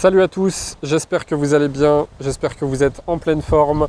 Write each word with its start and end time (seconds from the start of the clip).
Salut 0.00 0.22
à 0.22 0.28
tous, 0.28 0.76
j'espère 0.80 1.26
que 1.26 1.34
vous 1.34 1.54
allez 1.54 1.66
bien, 1.66 2.06
j'espère 2.20 2.56
que 2.56 2.64
vous 2.64 2.84
êtes 2.84 3.02
en 3.08 3.18
pleine 3.18 3.42
forme. 3.42 3.88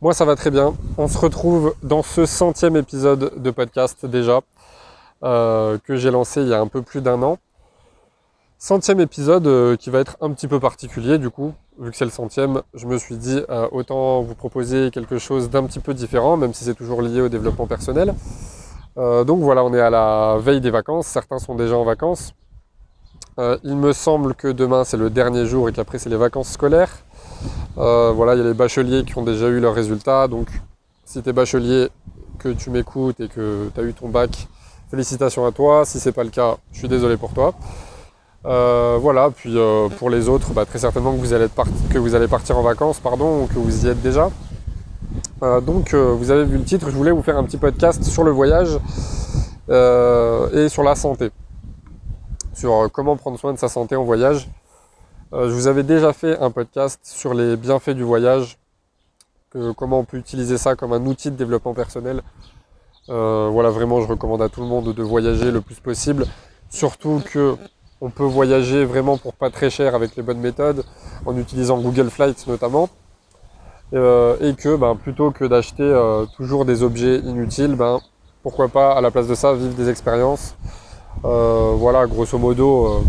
Moi 0.00 0.12
ça 0.12 0.24
va 0.24 0.34
très 0.34 0.50
bien. 0.50 0.74
On 0.96 1.06
se 1.06 1.16
retrouve 1.16 1.76
dans 1.84 2.02
ce 2.02 2.26
centième 2.26 2.74
épisode 2.74 3.40
de 3.40 3.50
podcast 3.52 4.04
déjà, 4.04 4.40
euh, 5.22 5.78
que 5.84 5.94
j'ai 5.94 6.10
lancé 6.10 6.42
il 6.42 6.48
y 6.48 6.54
a 6.54 6.60
un 6.60 6.66
peu 6.66 6.82
plus 6.82 7.02
d'un 7.02 7.22
an. 7.22 7.38
Centième 8.58 8.98
épisode 8.98 9.46
euh, 9.46 9.76
qui 9.76 9.90
va 9.90 10.00
être 10.00 10.16
un 10.20 10.32
petit 10.32 10.48
peu 10.48 10.58
particulier 10.58 11.18
du 11.18 11.30
coup, 11.30 11.54
vu 11.78 11.92
que 11.92 11.96
c'est 11.96 12.04
le 12.04 12.10
centième, 12.10 12.62
je 12.74 12.86
me 12.86 12.98
suis 12.98 13.16
dit 13.16 13.40
euh, 13.48 13.68
autant 13.70 14.22
vous 14.22 14.34
proposer 14.34 14.90
quelque 14.90 15.18
chose 15.18 15.50
d'un 15.50 15.62
petit 15.66 15.78
peu 15.78 15.94
différent, 15.94 16.36
même 16.36 16.52
si 16.52 16.64
c'est 16.64 16.74
toujours 16.74 17.00
lié 17.00 17.20
au 17.20 17.28
développement 17.28 17.68
personnel. 17.68 18.12
donc 18.96 19.38
voilà, 19.42 19.62
on 19.62 19.72
est 19.72 19.80
à 19.80 19.90
la 19.90 20.38
veille 20.40 20.60
des 20.60 20.72
vacances, 20.72 21.06
certains 21.06 21.38
sont 21.38 21.54
déjà 21.54 21.76
en 21.76 21.84
vacances, 21.84 22.34
euh, 23.38 23.56
il 23.62 23.76
me 23.76 23.92
semble 23.92 24.34
que 24.34 24.48
demain 24.48 24.82
c'est 24.82 24.96
le 24.96 25.10
dernier 25.10 25.46
jour 25.46 25.68
et 25.68 25.72
qu'après 25.72 25.98
c'est 25.98 26.10
les 26.10 26.16
vacances 26.16 26.50
scolaires. 26.50 26.90
Euh, 27.78 28.12
voilà, 28.12 28.34
il 28.34 28.38
y 28.38 28.40
a 28.40 28.44
les 28.44 28.54
bacheliers 28.54 29.04
qui 29.04 29.16
ont 29.16 29.22
déjà 29.22 29.46
eu 29.46 29.60
leurs 29.60 29.74
résultats. 29.74 30.26
Donc 30.26 30.48
si 31.04 31.22
tu 31.22 31.28
es 31.28 31.32
bachelier, 31.32 31.88
que 32.40 32.48
tu 32.48 32.70
m'écoutes 32.70 33.20
et 33.20 33.28
que 33.28 33.70
tu 33.72 33.80
as 33.80 33.84
eu 33.84 33.92
ton 33.94 34.08
bac, 34.08 34.48
félicitations 34.90 35.46
à 35.46 35.52
toi. 35.52 35.84
Si 35.84 36.00
c'est 36.00 36.12
pas 36.12 36.24
le 36.24 36.30
cas, 36.30 36.56
je 36.72 36.78
suis 36.78 36.88
désolé 36.88 37.16
pour 37.16 37.32
toi. 37.32 37.54
Euh, 38.44 38.98
voilà, 39.00 39.30
puis 39.30 39.56
pour 39.98 40.10
les 40.10 40.28
autres, 40.28 40.52
bah, 40.52 40.64
très 40.64 40.78
certainement 40.78 41.12
que 41.12 41.18
vous, 41.98 42.14
allez 42.14 42.28
partir 42.28 42.58
en 42.58 42.62
vacances, 42.62 42.98
pardon, 42.98 43.42
ou 43.42 43.46
que 43.46 43.58
vous 43.58 43.86
y 43.86 43.88
êtes 43.88 44.00
déjà. 44.02 44.30
donc 45.40 45.94
vous 45.94 46.30
avez 46.30 46.44
vu 46.44 46.58
le 46.58 46.64
titre, 46.64 46.90
je 46.90 46.96
voulais 46.96 47.10
vous 47.10 47.22
faire 47.22 47.36
un 47.36 47.44
petit 47.44 47.56
podcast 47.56 48.02
sur 48.04 48.24
le 48.24 48.30
voyage 48.30 48.78
et 49.68 50.68
sur 50.68 50.82
la 50.82 50.94
santé 50.94 51.30
sur 52.58 52.74
euh, 52.74 52.88
comment 52.88 53.16
prendre 53.16 53.38
soin 53.38 53.52
de 53.52 53.58
sa 53.58 53.68
santé 53.68 53.94
en 53.94 54.02
voyage. 54.02 54.48
Euh, 55.32 55.48
je 55.48 55.54
vous 55.54 55.68
avais 55.68 55.84
déjà 55.84 56.12
fait 56.12 56.36
un 56.38 56.50
podcast 56.50 56.98
sur 57.04 57.32
les 57.32 57.56
bienfaits 57.56 57.90
du 57.90 58.02
voyage, 58.02 58.58
comment 59.76 60.00
on 60.00 60.04
peut 60.04 60.16
utiliser 60.16 60.58
ça 60.58 60.74
comme 60.74 60.92
un 60.92 61.04
outil 61.06 61.30
de 61.30 61.36
développement 61.36 61.74
personnel. 61.74 62.22
Euh, 63.10 63.48
voilà, 63.52 63.70
vraiment, 63.70 64.00
je 64.00 64.08
recommande 64.08 64.42
à 64.42 64.48
tout 64.48 64.60
le 64.60 64.66
monde 64.66 64.92
de 64.92 65.02
voyager 65.02 65.52
le 65.52 65.60
plus 65.60 65.76
possible. 65.76 66.26
Surtout 66.68 67.22
que 67.24 67.56
on 68.00 68.10
peut 68.10 68.24
voyager 68.24 68.84
vraiment 68.84 69.18
pour 69.18 69.34
pas 69.34 69.50
très 69.50 69.70
cher 69.70 69.94
avec 69.94 70.16
les 70.16 70.22
bonnes 70.22 70.40
méthodes, 70.40 70.84
en 71.26 71.36
utilisant 71.36 71.78
Google 71.78 72.10
Flights 72.10 72.46
notamment. 72.46 72.88
et 73.92 74.54
que 74.54 74.76
ben, 74.76 74.96
plutôt 74.96 75.30
que 75.30 75.44
d'acheter 75.44 75.90
toujours 76.36 76.64
des 76.64 76.82
objets 76.82 77.18
inutiles, 77.18 77.76
ben, 77.76 78.00
pourquoi 78.42 78.68
pas 78.68 78.92
à 78.92 79.00
la 79.00 79.10
place 79.10 79.28
de 79.28 79.34
ça 79.34 79.52
vivre 79.54 79.74
des 79.74 79.88
expériences 79.88 80.54
euh, 81.24 81.74
voilà, 81.76 82.06
grosso 82.06 82.38
modo, 82.38 82.86
euh, 82.86 83.00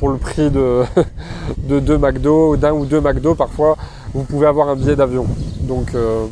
pour 0.00 0.08
le 0.08 0.18
prix 0.18 0.50
de, 0.50 0.82
de 1.58 1.78
deux 1.78 1.98
McDo, 1.98 2.56
d'un 2.56 2.72
ou 2.72 2.84
deux 2.86 3.00
McDo, 3.00 3.34
parfois, 3.34 3.76
vous 4.14 4.24
pouvez 4.24 4.46
avoir 4.46 4.68
un 4.68 4.76
billet 4.76 4.96
d'avion. 4.96 5.26
Donc, 5.60 5.94
euh, 5.94 6.26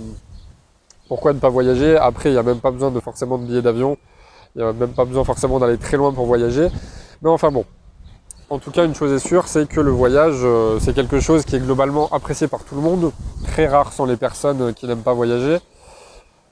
pourquoi 1.08 1.32
ne 1.32 1.38
pas 1.38 1.48
voyager? 1.48 1.96
Après, 1.96 2.30
il 2.30 2.32
n'y 2.32 2.38
a 2.38 2.42
même 2.42 2.60
pas 2.60 2.70
besoin 2.70 2.90
de 2.90 3.00
forcément 3.00 3.38
de 3.38 3.44
billet 3.44 3.62
d'avion. 3.62 3.96
Il 4.56 4.62
n'y 4.62 4.68
a 4.68 4.72
même 4.72 4.90
pas 4.90 5.04
besoin 5.04 5.22
forcément 5.24 5.58
d'aller 5.60 5.78
très 5.78 5.96
loin 5.96 6.12
pour 6.12 6.26
voyager. 6.26 6.68
Mais 7.22 7.30
enfin 7.30 7.50
bon. 7.50 7.64
En 8.48 8.58
tout 8.58 8.72
cas, 8.72 8.84
une 8.84 8.96
chose 8.96 9.12
est 9.12 9.24
sûre, 9.24 9.46
c'est 9.46 9.68
que 9.68 9.80
le 9.80 9.92
voyage, 9.92 10.44
c'est 10.80 10.92
quelque 10.92 11.20
chose 11.20 11.44
qui 11.44 11.54
est 11.54 11.60
globalement 11.60 12.08
apprécié 12.10 12.48
par 12.48 12.64
tout 12.64 12.74
le 12.74 12.80
monde. 12.80 13.12
Très 13.46 13.68
rares 13.68 13.92
sont 13.92 14.06
les 14.06 14.16
personnes 14.16 14.74
qui 14.74 14.88
n'aiment 14.88 15.04
pas 15.04 15.14
voyager. 15.14 15.58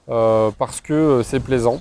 parce 0.07 0.81
que 0.81 1.23
c'est 1.25 1.41
plaisant, 1.41 1.81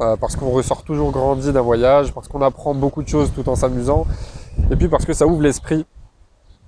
euh, 0.00 0.16
parce 0.16 0.34
qu'on 0.34 0.48
ressort 0.50 0.82
toujours 0.82 1.10
grandi 1.10 1.52
d'un 1.52 1.60
voyage, 1.60 2.14
parce 2.14 2.26
qu'on 2.26 2.40
apprend 2.40 2.74
beaucoup 2.74 3.02
de 3.02 3.08
choses 3.08 3.32
tout 3.34 3.46
en 3.50 3.54
s'amusant, 3.54 4.06
et 4.70 4.76
puis 4.76 4.88
parce 4.88 5.04
que 5.04 5.12
ça 5.12 5.26
ouvre 5.26 5.42
l'esprit. 5.42 5.84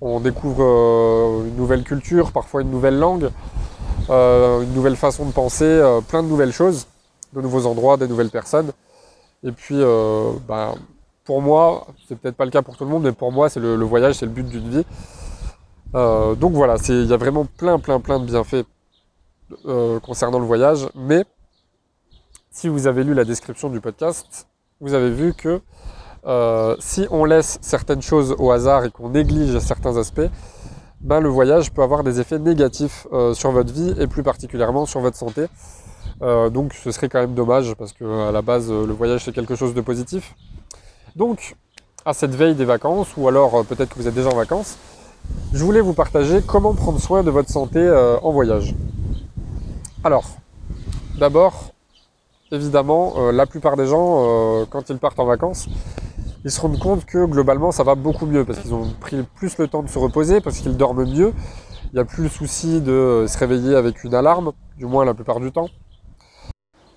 On 0.02 0.20
découvre 0.20 0.62
euh, 0.62 1.46
une 1.46 1.56
nouvelle 1.56 1.82
culture, 1.82 2.30
parfois 2.32 2.60
une 2.60 2.70
nouvelle 2.70 2.98
langue, 2.98 3.30
euh, 4.10 4.60
une 4.60 4.74
nouvelle 4.74 4.96
façon 4.96 5.24
de 5.24 5.32
penser, 5.32 5.80
plein 6.08 6.22
de 6.22 6.28
nouvelles 6.28 6.52
choses, 6.52 6.86
de 7.32 7.40
nouveaux 7.40 7.64
endroits, 7.66 7.96
des 7.96 8.08
nouvelles 8.08 8.28
personnes. 8.28 8.70
Et 9.44 9.52
puis, 9.52 9.80
ben, 10.46 10.74
pour 11.24 11.40
moi, 11.40 11.86
c'est 12.06 12.18
peut-être 12.18 12.36
pas 12.36 12.44
le 12.44 12.50
cas 12.50 12.60
pour 12.60 12.76
tout 12.76 12.84
le 12.84 12.90
monde, 12.90 13.04
mais 13.04 13.12
pour 13.12 13.32
moi, 13.32 13.48
c'est 13.48 13.60
le, 13.60 13.76
le, 13.76 13.84
voyage, 13.84 14.16
c'est 14.16 14.26
le 14.26 14.32
but 14.32 14.46
d'une 14.46 14.68
vie. 14.68 14.84
donc 15.94 16.52
voilà, 16.52 16.76
il 16.88 17.06
y 17.06 17.12
a 17.14 17.16
vraiment 17.16 17.46
plein, 17.46 17.78
plein, 17.78 17.98
plein 17.98 18.20
de 18.20 18.26
bienfaits 18.26 18.66
concernant 20.02 20.38
le 20.38 20.46
voyage, 20.46 20.86
mais 20.94 21.24
si 22.52 22.68
vous 22.68 22.86
avez 22.86 23.02
lu 23.02 23.14
la 23.14 23.24
description 23.24 23.70
du 23.70 23.80
podcast, 23.80 24.46
vous 24.80 24.92
avez 24.92 25.10
vu 25.10 25.32
que 25.32 25.60
euh, 26.26 26.76
si 26.80 27.06
on 27.10 27.24
laisse 27.24 27.58
certaines 27.62 28.02
choses 28.02 28.36
au 28.38 28.50
hasard 28.50 28.84
et 28.84 28.90
qu'on 28.90 29.08
néglige 29.08 29.58
certains 29.58 29.96
aspects, 29.96 30.30
ben, 31.00 31.20
le 31.20 31.30
voyage 31.30 31.72
peut 31.72 31.82
avoir 31.82 32.04
des 32.04 32.20
effets 32.20 32.38
négatifs 32.38 33.06
euh, 33.12 33.32
sur 33.32 33.50
votre 33.52 33.72
vie 33.72 33.94
et 33.98 34.06
plus 34.06 34.22
particulièrement 34.22 34.84
sur 34.84 35.00
votre 35.00 35.16
santé. 35.16 35.46
Euh, 36.20 36.50
donc 36.50 36.74
ce 36.74 36.90
serait 36.90 37.08
quand 37.08 37.20
même 37.20 37.34
dommage 37.34 37.74
parce 37.74 37.94
que 37.94 38.28
à 38.28 38.30
la 38.30 38.42
base 38.42 38.70
le 38.70 38.92
voyage 38.92 39.24
c'est 39.24 39.32
quelque 39.32 39.56
chose 39.56 39.72
de 39.72 39.80
positif. 39.80 40.34
Donc 41.16 41.56
à 42.04 42.12
cette 42.12 42.34
veille 42.34 42.54
des 42.54 42.66
vacances 42.66 43.16
ou 43.16 43.26
alors 43.28 43.64
peut-être 43.64 43.88
que 43.88 43.98
vous 43.98 44.08
êtes 44.08 44.14
déjà 44.14 44.28
en 44.28 44.36
vacances, 44.36 44.76
je 45.54 45.64
voulais 45.64 45.80
vous 45.80 45.94
partager 45.94 46.42
comment 46.46 46.74
prendre 46.74 47.00
soin 47.00 47.22
de 47.22 47.30
votre 47.30 47.48
santé 47.48 47.80
en 48.22 48.30
voyage. 48.30 48.74
Alors, 50.04 50.26
d'abord, 51.18 51.71
évidemment, 52.52 53.14
euh, 53.16 53.32
la 53.32 53.46
plupart 53.46 53.76
des 53.76 53.86
gens, 53.86 54.60
euh, 54.60 54.66
quand 54.68 54.90
ils 54.90 54.98
partent 54.98 55.18
en 55.18 55.24
vacances, 55.24 55.68
ils 56.44 56.50
se 56.50 56.60
rendent 56.60 56.78
compte 56.78 57.04
que 57.04 57.24
globalement 57.24 57.72
ça 57.72 57.82
va 57.82 57.94
beaucoup 57.94 58.26
mieux 58.26 58.44
parce 58.44 58.58
qu'ils 58.58 58.74
ont 58.74 58.88
pris 59.00 59.22
plus 59.34 59.56
le 59.58 59.68
temps 59.68 59.82
de 59.82 59.88
se 59.88 59.98
reposer, 59.98 60.40
parce 60.40 60.58
qu'ils 60.58 60.76
dorment 60.76 61.04
mieux. 61.04 61.32
Il 61.92 61.96
n'y 61.96 62.00
a 62.00 62.04
plus 62.04 62.24
le 62.24 62.28
souci 62.28 62.80
de 62.80 63.26
se 63.28 63.38
réveiller 63.38 63.74
avec 63.74 64.04
une 64.04 64.14
alarme, 64.14 64.52
du 64.76 64.86
moins 64.86 65.04
la 65.04 65.14
plupart 65.14 65.40
du 65.40 65.50
temps. 65.50 65.68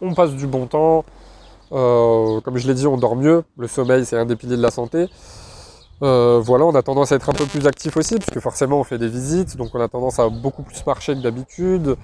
On 0.02 0.14
passe 0.14 0.32
du 0.32 0.48
bon 0.48 0.68
temps. 0.68 1.06
Euh, 1.72 2.40
comme 2.42 2.58
je 2.58 2.68
l'ai 2.68 2.74
dit, 2.74 2.88
on 2.88 2.98
dort 2.98 3.16
mieux. 3.16 3.44
Le 3.58 3.68
sommeil, 3.68 4.06
c'est 4.06 4.18
un 4.18 4.26
des 4.26 4.36
piliers 4.36 4.58
de 4.58 4.62
la 4.62 4.72
santé. 4.72 5.08
voilà, 6.02 6.66
on 6.66 6.76
a 6.76 6.82
tendance 6.82 7.12
à 7.12 7.16
être 7.16 7.30
un 7.30 7.34
peu 7.34 7.46
plus 7.46 7.66
actif 7.68 7.98
aussi, 7.98 8.16
puisque 8.16 8.40
forcément 8.40 8.80
on 8.80 8.84
fait 8.84 8.98
des 8.98 9.10
visites, 9.10 9.58
donc 9.58 9.70
on 9.74 9.82
a 9.82 9.88
tendance 9.88 10.20
à 10.20 10.30
beaucoup 10.30 10.64
plus 10.64 10.86
marcher 10.86 11.14
que 11.14 11.22
d'habitude. 11.22 11.98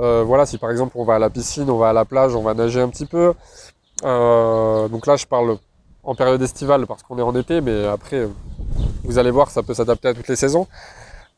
Euh, 0.00 0.24
voilà, 0.26 0.46
si 0.46 0.58
par 0.58 0.70
exemple 0.70 0.92
on 0.96 1.04
va 1.04 1.16
à 1.16 1.18
la 1.18 1.30
piscine, 1.30 1.68
on 1.70 1.76
va 1.76 1.90
à 1.90 1.92
la 1.92 2.04
plage, 2.04 2.34
on 2.34 2.42
va 2.42 2.54
nager 2.54 2.80
un 2.80 2.88
petit 2.88 3.06
peu. 3.06 3.34
Euh, 4.04 4.88
donc 4.88 5.06
là, 5.06 5.16
je 5.16 5.26
parle 5.26 5.58
en 6.02 6.14
période 6.14 6.42
estivale 6.42 6.86
parce 6.86 7.02
qu'on 7.02 7.18
est 7.18 7.22
en 7.22 7.34
été, 7.34 7.60
mais 7.60 7.86
après, 7.86 8.28
vous 9.04 9.18
allez 9.18 9.30
voir, 9.30 9.50
ça 9.50 9.62
peut 9.62 9.74
s'adapter 9.74 10.08
à 10.08 10.14
toutes 10.14 10.28
les 10.28 10.36
saisons. 10.36 10.66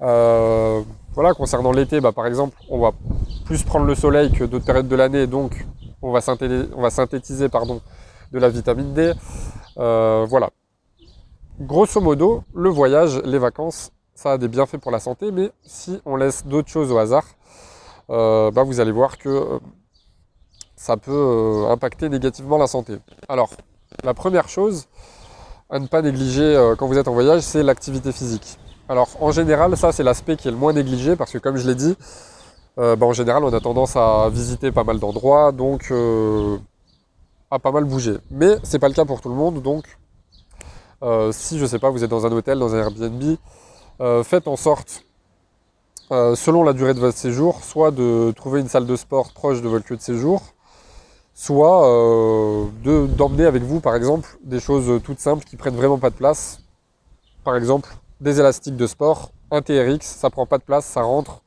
Euh, 0.01 0.81
voilà, 1.15 1.35
concernant 1.35 1.73
l'été, 1.73 2.01
bah, 2.01 2.13
par 2.13 2.27
exemple, 2.27 2.57
on 2.69 2.79
va 2.79 2.93
plus 3.45 3.63
prendre 3.63 3.87
le 3.87 3.95
soleil 3.95 4.33
que 4.33 4.45
d'autres 4.45 4.65
périodes 4.65 4.89
de 4.89 4.97
l'année, 4.97 5.27
donc 5.27 5.67
on 6.01 6.13
va 6.13 6.21
synthétiser, 6.91 7.49
pardon, 7.49 7.81
de 8.33 8.39
la 8.39 8.49
vitamine 8.49 8.93
D. 8.95 9.13
voilà. 9.77 10.51
Grosso 11.61 12.01
modo, 12.01 12.43
le 12.53 12.69
voyage, 12.69 13.21
les 13.25 13.39
vacances, 13.39 13.93
ça 14.15 14.33
a 14.33 14.39
des 14.39 14.49
bienfaits 14.49 14.79
pour 14.79 14.91
la 14.91 14.99
santé, 14.99 15.31
mais 15.31 15.53
si 15.63 16.01
on 16.05 16.17
laisse 16.17 16.45
d'autres 16.47 16.69
choses 16.69 16.91
au 16.91 16.99
hasard, 16.99 17.25
euh, 17.25 17.44
bah, 18.09 18.63
vous 18.65 18.81
allez 18.81 18.93
voir 18.93 19.19
que 19.19 19.29
euh, 19.29 19.59
ça 20.77 20.97
peut 20.97 21.13
euh, 21.13 21.71
impacter 21.71 22.09
négativement 22.09 22.59
la 22.59 22.67
santé. 22.67 22.99
Alors, 23.29 23.51
la 24.03 24.15
première 24.15 24.49
chose 24.49 24.87
à 25.71 25.79
ne 25.79 25.87
pas 25.87 26.03
négliger 26.03 26.75
quand 26.79 26.87
vous 26.87 26.99
êtes 26.99 27.09
en 27.09 27.15
voyage, 27.15 27.41
c'est 27.41 27.63
l'activité 27.63 28.13
physique. 28.13 28.59
Alors, 28.89 29.09
en 29.21 29.33
général, 29.33 29.77
ça, 29.77 29.93
c'est 29.93 30.03
l'aspect 30.03 30.37
qui 30.37 30.49
est 30.49 30.51
le 30.51 30.57
moins 30.57 30.73
négligé 30.73 31.17
parce 31.17 31.33
que, 31.33 31.39
comme 31.39 31.57
je 31.57 31.67
l'ai 31.67 31.75
dit, 31.75 31.97
bah, 32.77 32.97
en 33.01 33.13
général, 33.13 33.43
on 33.45 33.53
a 33.53 33.61
tendance 33.61 33.97
à 33.97 34.29
visiter 34.31 34.73
pas 34.73 34.85
mal 34.85 34.99
d'endroits, 34.99 35.53
donc 35.53 35.93
à 37.51 37.59
pas 37.59 37.73
mal 37.73 37.85
bouger. 37.85 38.19
Mais 38.31 38.59
c'est 38.63 38.79
pas 38.79 38.89
le 38.89 38.95
cas 38.95 39.07
pour 39.07 39.21
tout 39.23 39.31
le 39.31 39.35
monde, 39.35 39.63
donc 39.63 39.85
si 41.33 41.59
je 41.59 41.67
sais 41.67 41.79
pas, 41.79 41.89
vous 41.91 42.05
êtes 42.05 42.11
dans 42.11 42.27
un 42.27 42.33
hôtel, 42.33 42.59
dans 42.59 42.75
un 42.75 42.79
Airbnb, 42.79 43.37
faites 44.23 44.47
en 44.47 44.57
sorte 44.57 45.03
euh, 46.15 46.37
selon 46.37 46.63
la 46.63 46.73
durée 46.73 46.95
de 46.95 47.01
votre 47.01 47.19
séjour, 47.19 47.65
soit 47.65 47.91
de 47.91 48.33
trouver 48.37 48.61
une 48.61 48.69
salle 48.69 48.87
de 48.87 48.95
sport 48.95 49.33
proche 49.33 49.63
de 49.63 49.69
votre 49.69 49.91
lieu 49.91 49.97
de 49.97 50.01
séjour, 50.01 50.43
soit 51.35 51.89
euh, 51.89 52.67
d'emmener 53.09 53.47
avec 53.47 53.65
vous, 53.65 53.81
par 53.81 53.97
exemple, 53.97 54.39
des 54.45 54.61
choses 54.61 55.03
toutes 55.03 55.19
simples 55.19 55.45
qui 55.45 55.57
prennent 55.57 55.75
vraiment 55.75 55.99
pas 55.99 56.11
de 56.11 56.15
place. 56.15 56.61
Par 57.43 57.57
exemple, 57.57 57.97
des 58.21 58.39
élastiques 58.39 58.77
de 58.77 58.87
sport, 58.87 59.33
un 59.51 59.61
TRX, 59.61 60.03
ça 60.03 60.31
prend 60.31 60.47
pas 60.47 60.59
de 60.59 60.63
place, 60.63 60.85
ça 60.85 61.03
rentre 61.03 61.43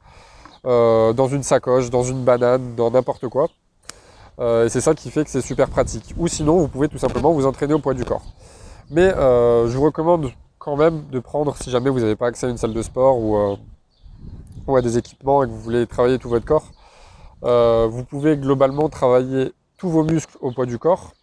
euh, 0.66 1.14
dans 1.14 1.30
une 1.30 1.44
sacoche, 1.44 1.90
dans 1.90 2.04
une 2.04 2.25
banane, 2.25 2.75
dans 2.75 2.92
n'importe 2.92 3.30
quoi. 3.30 3.48
et 4.42 4.68
c'est 4.68 4.81
ça 4.81 4.94
qui 4.94 5.10
fait 5.12 5.24
que 5.24 5.30
c'est 5.30 5.40
super 5.40 5.69
pratique. 5.69 6.14
Ou 6.18 6.28
sinon, 6.28 6.58
vous 6.58 6.68
pouvez 6.68 6.90
tout 6.90 6.98
simplement 6.98 7.31
vous 7.31 7.46
entraîner 7.46 7.74
au 7.74 7.80
poids 7.80 7.94
du 7.94 8.04
corps. 8.04 8.25
Mais 8.92 9.12
je 9.12 9.78
vous 9.78 9.86
recommande 9.86 10.30
quand 10.60 10.75
même 10.75 11.06
de 11.10 11.19
prendre, 11.22 11.56
si 11.56 11.69
jamais 11.72 11.90
vous 11.90 12.02
n'avez 12.02 12.18
pas 12.18 12.28
accès 12.28 12.48
à 12.48 12.50
une 12.50 12.58
salle 12.58 12.74
de 12.74 12.81
sport 12.81 13.18
ou 13.18 13.58
ou 14.68 14.75
à 14.75 14.81
des 14.81 14.98
équipements 14.98 15.44
et 15.44 15.48
que 15.48 15.52
vous 15.52 15.60
voulez 15.60 15.88
travailler 15.88 16.19
tout 16.19 16.30
votre 16.30 16.46
corps, 16.46 16.72
euh, 17.44 17.88
vous 17.90 18.04
pouvez 18.04 18.38
globalement 18.38 18.90
travailler 18.90 19.54
tous 19.78 19.90
vos 19.90 20.04
muscles 20.04 20.38
au 20.42 20.52
poids 20.52 20.66
du 20.66 20.78
corps, 20.78 21.14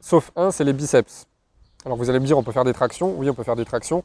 sauf 0.00 0.30
un, 0.36 0.50
c'est 0.50 0.64
les 0.64 0.72
biceps. 0.72 1.26
Alors 1.84 1.96
vous 1.96 2.10
allez 2.10 2.20
me 2.20 2.26
dire, 2.26 2.36
on 2.36 2.42
peut 2.42 2.52
faire 2.52 2.64
des 2.64 2.72
tractions. 2.72 3.14
Oui, 3.16 3.28
on 3.30 3.34
peut 3.34 3.42
faire 3.42 3.56
des 3.56 3.64
tractions. 3.64 4.02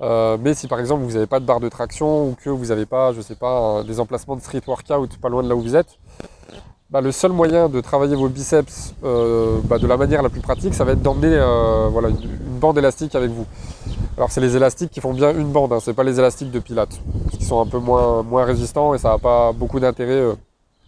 Euh, 0.00 0.36
mais 0.40 0.54
si 0.54 0.66
par 0.66 0.80
exemple 0.80 1.04
vous 1.04 1.12
n'avez 1.12 1.26
pas 1.26 1.38
de 1.38 1.44
barre 1.44 1.60
de 1.60 1.68
traction 1.68 2.28
ou 2.28 2.34
que 2.34 2.50
vous 2.50 2.66
n'avez 2.66 2.86
pas, 2.86 3.12
je 3.12 3.20
sais 3.20 3.36
pas, 3.36 3.82
des 3.84 4.00
emplacements 4.00 4.34
de 4.36 4.40
street 4.40 4.62
workout 4.66 5.16
pas 5.18 5.28
loin 5.28 5.42
de 5.42 5.48
là 5.48 5.54
où 5.54 5.60
vous 5.60 5.76
êtes, 5.76 5.98
bah, 6.90 7.00
le 7.00 7.12
seul 7.12 7.32
moyen 7.32 7.68
de 7.68 7.80
travailler 7.80 8.16
vos 8.16 8.28
biceps 8.28 8.94
euh, 9.04 9.60
bah, 9.64 9.78
de 9.78 9.86
la 9.86 9.96
manière 9.96 10.22
la 10.22 10.28
plus 10.28 10.40
pratique, 10.40 10.74
ça 10.74 10.84
va 10.84 10.92
être 10.92 11.02
d'emmener 11.02 11.36
voilà, 11.90 12.08
une, 12.08 12.58
bande 12.58 12.78
élastique 12.78 13.14
avec 13.14 13.30
vous. 13.30 13.46
Alors 14.22 14.30
c'est 14.30 14.40
les 14.40 14.54
élastiques 14.54 14.92
qui 14.92 15.00
font 15.00 15.12
bien 15.12 15.36
une 15.36 15.50
bande, 15.50 15.72
hein, 15.72 15.80
c'est 15.82 15.94
pas 15.94 16.04
les 16.04 16.16
élastiques 16.16 16.52
de 16.52 16.60
pilates, 16.60 17.00
qui 17.32 17.44
sont 17.44 17.60
un 17.60 17.66
peu 17.66 17.80
moins, 17.80 18.22
moins 18.22 18.44
résistants 18.44 18.94
et 18.94 18.98
ça 18.98 19.08
n'a 19.08 19.18
pas 19.18 19.50
beaucoup 19.50 19.80
d'intérêt 19.80 20.36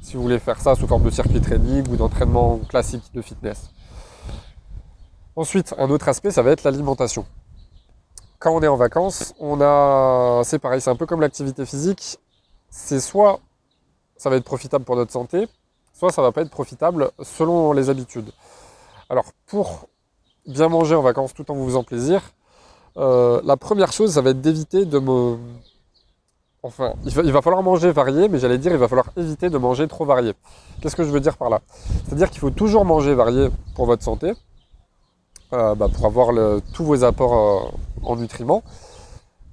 si 0.01 0.15
vous 0.15 0.23
voulez 0.23 0.39
faire 0.39 0.61
ça 0.61 0.77
sous 0.77 0.87
forme 0.87 1.03
de 1.03 1.11
circuit 1.11 1.41
training 1.41 1.85
ou 1.91 1.97
d'entraînement 1.97 2.61
classique 2.69 3.03
de 3.13 3.21
fitness. 3.21 3.71
Ensuite, 5.35 5.75
un 5.79 5.91
autre 5.91 6.09
aspect, 6.09 6.31
ça 6.31 6.43
va 6.43 6.53
être 6.53 6.63
l'alimentation 6.63 7.27
quand 8.39 8.55
on 8.55 8.63
est 8.63 8.69
en 8.69 8.77
vacances, 8.77 9.35
on 9.41 9.61
a, 9.61 10.43
c'est 10.45 10.61
pareil, 10.61 10.81
c'est 10.81 10.91
un 10.91 10.97
peu 10.97 11.07
comme 11.07 11.21
l'activité 11.21 11.67
physique. 11.67 12.21
C'est 12.71 13.01
soit 13.01 13.41
ça 14.17 14.31
va 14.31 14.37
être 14.37 14.45
profitable 14.45 14.85
pour 14.85 14.95
notre 14.95 15.11
santé, 15.11 15.49
soit 15.93 16.13
ça 16.13 16.23
va 16.23 16.31
pas 16.31 16.43
être 16.43 16.51
profitable 16.51 17.11
selon 17.21 17.73
les 17.73 17.91
habitudes. 17.91 18.31
Alors 19.11 19.25
pour 19.47 19.89
bien 20.47 20.69
manger 20.69 20.95
en 20.95 21.03
vacances 21.03 21.35
tout 21.35 21.51
en 21.51 21.55
vous 21.55 21.67
faisant 21.67 21.83
plaisir, 21.83 22.23
euh, 22.97 23.41
la 23.45 23.57
première 23.57 23.93
chose, 23.93 24.13
ça 24.13 24.21
va 24.21 24.31
être 24.31 24.41
d'éviter 24.41 24.85
de 24.85 24.99
me... 24.99 25.37
Enfin, 26.63 26.95
il 27.05 27.33
va, 27.33 27.43
falloir 27.43 27.63
manger 27.63 27.93
varié, 27.93 28.27
mais 28.31 28.39
j'allais 28.39 28.57
dire, 28.57 28.73
il 28.73 28.79
va 28.79 28.89
falloir 28.89 29.11
éviter 29.19 29.51
de 29.51 29.59
manger 29.59 29.87
trop 29.87 30.07
varié. 30.07 30.33
Qu'est-ce 30.81 30.97
que 30.97 31.05
je 31.05 31.11
veux 31.11 31.21
dire 31.21 31.37
par 31.37 31.51
là? 31.51 31.61
C'est-à-dire 32.07 32.31
qu'il 32.31 32.41
faut 32.41 32.51
toujours 32.51 32.87
manger 32.87 33.15
varié 33.15 33.51
pour 33.75 33.85
votre 33.85 34.03
santé, 34.03 34.33
euh, 35.53 35.75
bah, 35.75 35.89
pour 35.95 36.07
avoir 36.07 36.33
tous 36.73 36.85
vos 36.85 37.05
apports 37.05 37.35
euh, 37.35 38.09
en 38.09 38.17
nutriments. 38.17 38.63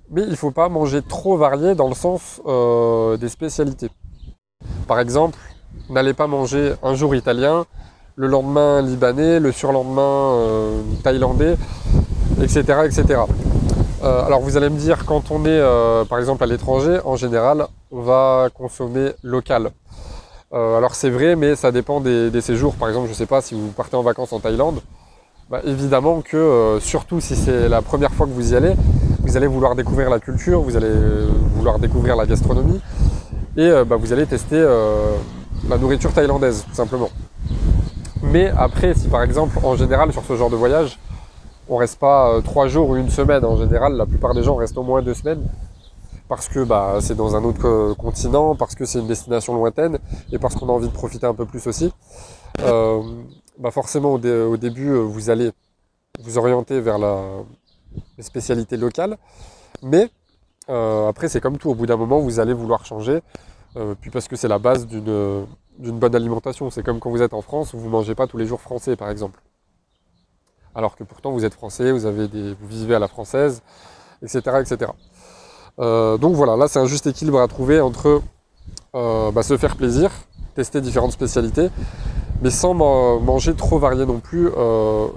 Mais 0.09 0.21
il 0.21 0.29
ne 0.29 0.35
faut 0.35 0.51
pas 0.51 0.69
manger 0.69 1.01
trop 1.01 1.35
varié 1.35 1.75
dans 1.75 1.89
le 1.89 1.95
sens 1.95 2.41
des 3.19 3.29
spécialités. 3.29 3.89
Par 4.87 4.99
exemple, 4.99 5.37
n'allez 5.89 6.13
pas 6.13 6.27
manger 6.27 6.75
un 6.83 6.95
jour 6.95 7.13
italien, 7.13 7.65
le 8.15 8.27
lendemain 8.27 8.81
libanais, 8.81 9.41
le 9.41 9.51
surlendemain 9.51 10.37
thaïlandais, 11.03 11.55
etc. 12.41 12.61
etc. 12.85 13.21
alors 14.01 14.41
vous 14.41 14.57
allez 14.57 14.69
me 14.69 14.77
dire, 14.77 15.05
quand 15.05 15.31
on 15.31 15.45
est 15.45 15.61
par 16.09 16.19
exemple 16.19 16.43
à 16.43 16.47
l'étranger, 16.47 16.99
en 17.05 17.15
général, 17.15 17.67
on 17.91 18.01
va 18.01 18.49
consommer 18.53 19.11
local. 19.23 19.71
alors 20.51 20.95
c'est 20.95 21.09
vrai, 21.09 21.35
mais 21.35 21.55
ça 21.55 21.71
dépend 21.71 22.01
des, 22.01 22.41
séjours. 22.41 22.75
Par 22.75 22.89
exemple, 22.89 23.07
je 23.07 23.11
ne 23.11 23.17
sais 23.17 23.25
pas 23.25 23.41
si 23.41 23.53
vous 23.53 23.67
partez 23.69 23.95
en 23.95 24.03
vacances 24.03 24.33
en 24.33 24.39
Thaïlande, 24.39 24.81
bah, 25.51 25.59
évidemment 25.65 26.21
que, 26.21 26.38
euh, 26.38 26.79
surtout 26.79 27.19
si 27.19 27.35
c'est 27.35 27.67
la 27.67 27.81
première 27.81 28.13
fois 28.13 28.25
que 28.25 28.31
vous 28.31 28.53
y 28.53 28.55
allez, 28.55 28.73
vous 29.19 29.35
allez 29.35 29.47
vouloir 29.47 29.75
découvrir 29.75 30.09
la 30.09 30.21
culture, 30.21 30.61
vous 30.61 30.77
allez 30.77 30.87
euh, 30.87 31.27
vouloir 31.55 31.77
découvrir 31.77 32.15
la 32.15 32.25
gastronomie, 32.25 32.79
et 33.57 33.63
euh, 33.65 33.83
bah, 33.83 33.97
vous 33.97 34.13
allez 34.13 34.25
tester 34.25 34.65
la 35.67 35.77
nourriture 35.77 36.13
thaïlandaise, 36.13 36.63
tout 36.69 36.73
simplement. 36.73 37.09
Mais 38.23 38.49
après, 38.57 38.94
si 38.94 39.09
par 39.09 39.23
exemple, 39.23 39.59
en 39.61 39.75
général, 39.75 40.13
sur 40.13 40.23
ce 40.23 40.37
genre 40.37 40.49
de 40.49 40.55
voyage, 40.55 40.97
on 41.71 41.77
reste 41.77 41.97
pas 41.97 42.39
trois 42.44 42.68
jours 42.68 42.89
ou 42.89 42.95
une 42.95 43.09
semaine, 43.09 43.44
en 43.44 43.57
général, 43.57 43.94
la 43.94 44.06
plupart 44.06 44.35
des 44.35 44.44
gens 44.44 44.56
restent 44.56 44.77
au 44.77 44.83
moins 44.83 45.01
deux 45.01 45.15
semaines, 45.15 45.41
parce 46.29 46.47
que 46.47 46.63
bah, 46.63 46.97
c'est 47.01 47.15
dans 47.15 47.35
un 47.35 47.44
autre 47.44 47.94
continent, 47.94 48.56
parce 48.56 48.75
que 48.75 48.85
c'est 48.85 49.00
une 49.00 49.07
destination 49.07 49.56
lointaine, 49.56 49.97
et 50.31 50.38
parce 50.38 50.53
qu'on 50.53 50.69
a 50.69 50.71
envie 50.71 50.88
de 50.88 50.94
profiter 50.94 51.25
un 51.25 51.33
peu 51.33 51.45
plus 51.45 51.65
aussi. 51.65 51.91
Bah, 53.62 53.69
forcément 53.69 54.13
au, 54.13 54.57
début 54.57 54.89
euh, 54.89 55.01
vous 55.01 55.29
allez 55.29 55.51
vous 56.19 56.39
orienter 56.39 56.81
vers 56.81 56.97
la 56.97 57.21
spécialité 58.19 58.75
locale, 58.75 59.18
mais 59.83 60.09
euh, 60.69 61.07
après 61.07 61.29
c'est 61.29 61.41
comme 61.41 61.59
tout, 61.59 61.69
au 61.69 61.75
bout 61.75 61.85
d'un 61.85 61.97
moment 61.97 62.19
vous 62.21 62.39
allez 62.39 62.53
vouloir 62.53 62.85
changer, 62.85 63.21
euh, 63.77 63.94
puis 64.00 64.09
parce 64.09 64.27
que 64.27 64.35
c'est 64.35 64.47
la 64.47 64.57
base 64.57 64.88
d'une 64.88 65.45
bonne 65.77 66.15
alimentation. 66.15 66.71
C'est 66.71 66.81
comme 66.81 67.00
quand 67.00 67.12
vous 67.12 67.21
êtes 67.21 67.35
en 67.35 67.41
France, 67.41 67.75
vous 67.75 67.85
ne 67.85 67.91
mangez 67.91 68.15
pas 68.15 68.25
tous 68.25 68.38
les 68.38 68.47
jours 68.47 68.62
français 68.62 68.95
par 68.95 69.12
exemple. 69.12 69.39
Alors 70.75 70.95
que 70.95 71.03
pourtant 71.03 71.31
vous 71.31 71.45
êtes 71.45 71.53
français, 71.53 71.91
vous, 71.91 72.06
avez 72.06 72.27
des, 72.27 72.53
vous 72.53 72.68
vivez 72.68 72.95
à 72.95 73.00
la 73.00 73.07
française, 73.07 73.62
etc. 74.21 74.41
etc. 74.62 74.91
donc 75.77 76.35
voilà, 76.35 76.56
là 76.56 76.68
c'est 76.68 76.79
un 76.79 76.85
juste 76.85 77.07
équilibre 77.07 77.41
à 77.41 77.47
trouver 77.47 77.81
entre 77.81 78.21
bah, 78.94 79.44
se 79.44 79.57
faire 79.57 79.75
plaisir, 79.75 80.12
tester 80.56 80.81
différentes 80.81 81.12
spécialités, 81.12 81.69
mais 82.41 82.50
sans 82.50 82.73
manger 82.73 83.53
trop 83.53 83.79
varié 83.79 84.06
non 84.06 84.19
plus, 84.19 84.50
euh, 84.57 85.07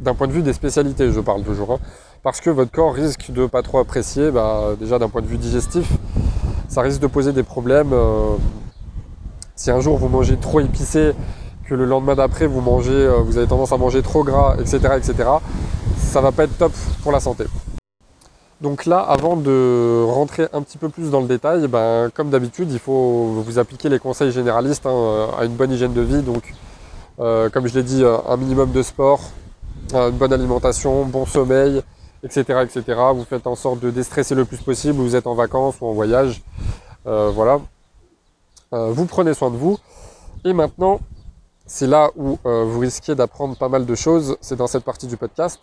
d'un 0.00 0.14
point 0.14 0.26
de 0.26 0.32
vue 0.32 0.42
des 0.42 0.52
spécialités, 0.52 1.10
je 1.10 1.20
parle 1.20 1.42
toujours. 1.42 1.72
Hein. 1.72 1.78
parce 2.22 2.40
que 2.40 2.50
votre 2.50 2.70
corps 2.70 2.94
risque 2.94 3.30
de 3.30 3.46
pas 3.46 3.62
trop 3.62 3.78
apprécier, 3.78 4.30
bah, 4.30 4.74
déjà 4.78 4.98
d'un 4.98 5.08
point 5.08 5.22
de 5.22 5.26
vue 5.26 5.38
digestif, 5.38 5.90
ça 6.68 6.82
risque 6.82 7.00
de 7.00 7.06
poser 7.06 7.32
des 7.32 7.42
problèmes. 7.42 7.92
Euh, 7.92 8.36
si 9.54 9.70
un 9.70 9.80
jour 9.80 9.96
vous 9.96 10.08
mangez 10.08 10.36
trop 10.36 10.60
épicé, 10.60 11.12
que 11.68 11.74
le 11.74 11.84
lendemain 11.84 12.14
d'après 12.14 12.46
vous 12.46 12.60
mangez, 12.60 12.92
euh, 12.92 13.18
vous 13.24 13.38
avez 13.38 13.46
tendance 13.46 13.72
à 13.72 13.76
manger 13.76 14.02
trop 14.02 14.24
gras, 14.24 14.56
etc., 14.58 14.78
etc., 14.96 15.14
ça 15.96 16.20
va 16.20 16.32
pas 16.32 16.44
être 16.44 16.58
top 16.58 16.72
pour 17.02 17.12
la 17.12 17.20
santé. 17.20 17.44
Donc 18.60 18.86
là, 18.86 19.00
avant 19.00 19.36
de 19.36 20.04
rentrer 20.04 20.46
un 20.52 20.62
petit 20.62 20.78
peu 20.78 20.88
plus 20.88 21.10
dans 21.10 21.20
le 21.20 21.26
détail, 21.26 21.66
ben, 21.66 22.10
comme 22.14 22.30
d'habitude, 22.30 22.70
il 22.70 22.78
faut 22.78 23.42
vous 23.44 23.58
appliquer 23.58 23.88
les 23.88 23.98
conseils 23.98 24.30
généralistes 24.30 24.86
hein, 24.86 25.28
à 25.38 25.44
une 25.44 25.54
bonne 25.54 25.72
hygiène 25.72 25.94
de 25.94 26.02
vie. 26.02 26.22
Donc 26.22 26.54
euh, 27.18 27.50
comme 27.50 27.66
je 27.66 27.74
l'ai 27.74 27.82
dit, 27.82 28.02
euh, 28.02 28.16
un 28.26 28.36
minimum 28.36 28.72
de 28.72 28.82
sport, 28.82 29.20
euh, 29.94 30.10
une 30.10 30.16
bonne 30.16 30.32
alimentation, 30.32 31.04
bon 31.04 31.26
sommeil, 31.26 31.82
etc., 32.24 32.64
etc. 32.64 32.98
Vous 33.14 33.24
faites 33.24 33.46
en 33.46 33.54
sorte 33.54 33.80
de 33.80 33.90
déstresser 33.90 34.34
le 34.34 34.44
plus 34.44 34.58
possible, 34.58 34.98
vous 34.98 35.16
êtes 35.16 35.26
en 35.26 35.34
vacances 35.34 35.76
ou 35.80 35.86
en 35.86 35.92
voyage. 35.92 36.42
voilà. 37.04 37.60
vous 38.70 39.06
prenez 39.06 39.34
soin 39.34 39.50
de 39.50 39.56
vous. 39.56 39.78
Et 40.44 40.52
maintenant, 40.52 41.00
c'est 41.72 41.86
là 41.86 42.10
où 42.16 42.38
vous 42.44 42.78
risquez 42.78 43.14
d'apprendre 43.14 43.56
pas 43.56 43.70
mal 43.70 43.86
de 43.86 43.94
choses. 43.94 44.36
C'est 44.42 44.56
dans 44.56 44.66
cette 44.66 44.84
partie 44.84 45.06
du 45.06 45.16
podcast. 45.16 45.60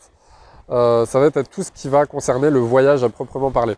ça 0.68 1.06
va 1.14 1.26
être 1.28 1.44
tout 1.50 1.62
ce 1.62 1.72
qui 1.72 1.88
va 1.88 2.08
concerner 2.08 2.50
le 2.50 2.60
voyage 2.60 3.04
à 3.04 3.10
proprement 3.10 3.52
parler. 3.52 3.76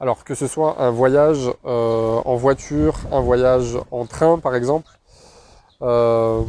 Alors 0.00 0.24
que 0.24 0.34
ce 0.34 0.46
soit 0.46 0.80
un 0.80 0.90
voyage 0.90 1.50
en 1.64 2.36
voiture, 2.36 2.94
un 3.12 3.20
voyage 3.20 3.76
en 3.90 4.06
train 4.06 4.38
par 4.38 4.54
exemple, 4.54 4.88
euh, 5.82 6.42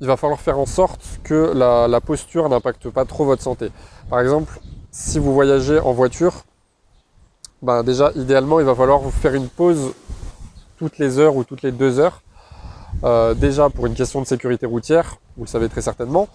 il 0.00 0.06
va 0.06 0.16
falloir 0.16 0.40
faire 0.40 0.58
en 0.58 0.66
sorte 0.66 1.02
que 1.22 1.52
la, 1.54 2.00
posture 2.00 2.48
n'impacte 2.48 2.88
pas 2.88 3.04
trop 3.04 3.24
votre 3.24 3.42
santé. 3.42 3.70
Par 4.08 4.20
exemple, 4.20 4.58
si 4.90 5.18
vous 5.18 5.32
voyagez 5.32 5.78
en 5.78 5.92
voiture, 5.92 6.44
ben 7.62 7.82
déjà 7.82 8.10
idéalement 8.16 8.58
il 8.58 8.66
va 8.66 8.74
falloir 8.74 8.98
vous 8.98 9.10
faire 9.10 9.34
une 9.34 9.48
pause 9.48 9.92
toutes 10.78 10.98
les 10.98 11.18
heures 11.18 11.36
ou 11.36 11.44
toutes 11.44 11.62
les 11.62 11.72
deux 11.72 12.00
heures. 12.00 12.22
Euh, 13.04 13.34
déjà 13.34 13.68
pour 13.68 13.86
une 13.86 13.94
question 13.94 14.20
de 14.20 14.26
sécurité 14.26 14.66
routière, 14.66 15.16
vous 15.36 15.44
le 15.44 15.48
savez 15.48 15.68
très 15.68 15.80
certainement, 15.80 16.28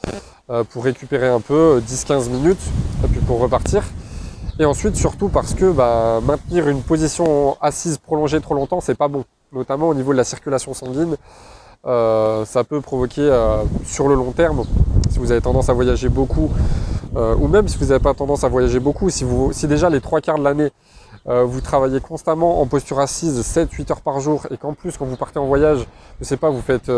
euh, 0.50 0.64
pour 0.64 0.84
récupérer 0.84 1.28
un 1.28 1.40
peu 1.40 1.82
10-15 1.86 2.30
minutes, 2.30 2.60
et 3.04 3.08
puis 3.08 3.22
pour 3.22 3.40
repartir. 3.40 3.84
Et 4.60 4.66
ensuite 4.66 4.96
surtout 4.96 5.30
parce 5.30 5.54
que 5.54 5.72
ben, 5.72 6.20
maintenir 6.22 6.68
une 6.68 6.82
position 6.82 7.58
assise 7.62 7.98
prolongée 8.00 8.42
trop 8.42 8.56
longtemps, 8.56 8.82
c'est 8.82 8.98
pas 8.98 9.08
bon, 9.08 9.24
notamment 9.54 9.88
au 9.88 9.94
niveau 9.94 10.12
de 10.14 10.18
la 10.18 10.24
circulation 10.24 10.74
sanguine. 10.74 11.16
Euh, 11.86 12.44
ça 12.46 12.64
peut 12.64 12.82
provoquer 12.82 13.22
euh, 13.22 13.64
sur 13.86 14.08
le 14.08 14.16
long 14.16 14.32
terme, 14.32 14.64
si 15.10 15.20
vous 15.20 15.32
avez 15.32 15.42
tendance 15.42 15.70
à 15.70 15.74
voyager 15.74 16.10
beaucoup, 16.10 16.50
euh, 17.16 17.36
ou 17.36 17.48
même 17.48 17.68
si 17.68 17.78
vous 17.78 17.86
n'avez 17.86 18.00
pas 18.00 18.14
tendance 18.14 18.44
à 18.44 18.50
voyager 18.50 18.80
beaucoup, 18.80 19.10
si 19.10 19.26
déjà 19.68 19.90
les 19.90 20.02
trois 20.02 20.20
quarts 20.20 20.40
de 20.40 20.44
l'année, 20.44 20.72
vous 21.28 21.62
travaillez 21.62 22.00
constamment 22.00 22.62
en 22.62 22.66
posture 22.68 23.00
assise 23.00 23.40
7-8 23.42 23.92
heures 23.92 24.02
par 24.02 24.20
jour, 24.20 24.48
et 24.50 24.58
qu'en 24.58 24.74
plus 24.74 24.98
quand 24.98 25.06
vous 25.06 25.18
partez 25.18 25.40
en 25.40 25.46
voyage, 25.46 25.86
je 26.20 26.26
sais 26.26 26.38
pas, 26.38 26.50
vous 26.50 26.62
faites 26.62 26.90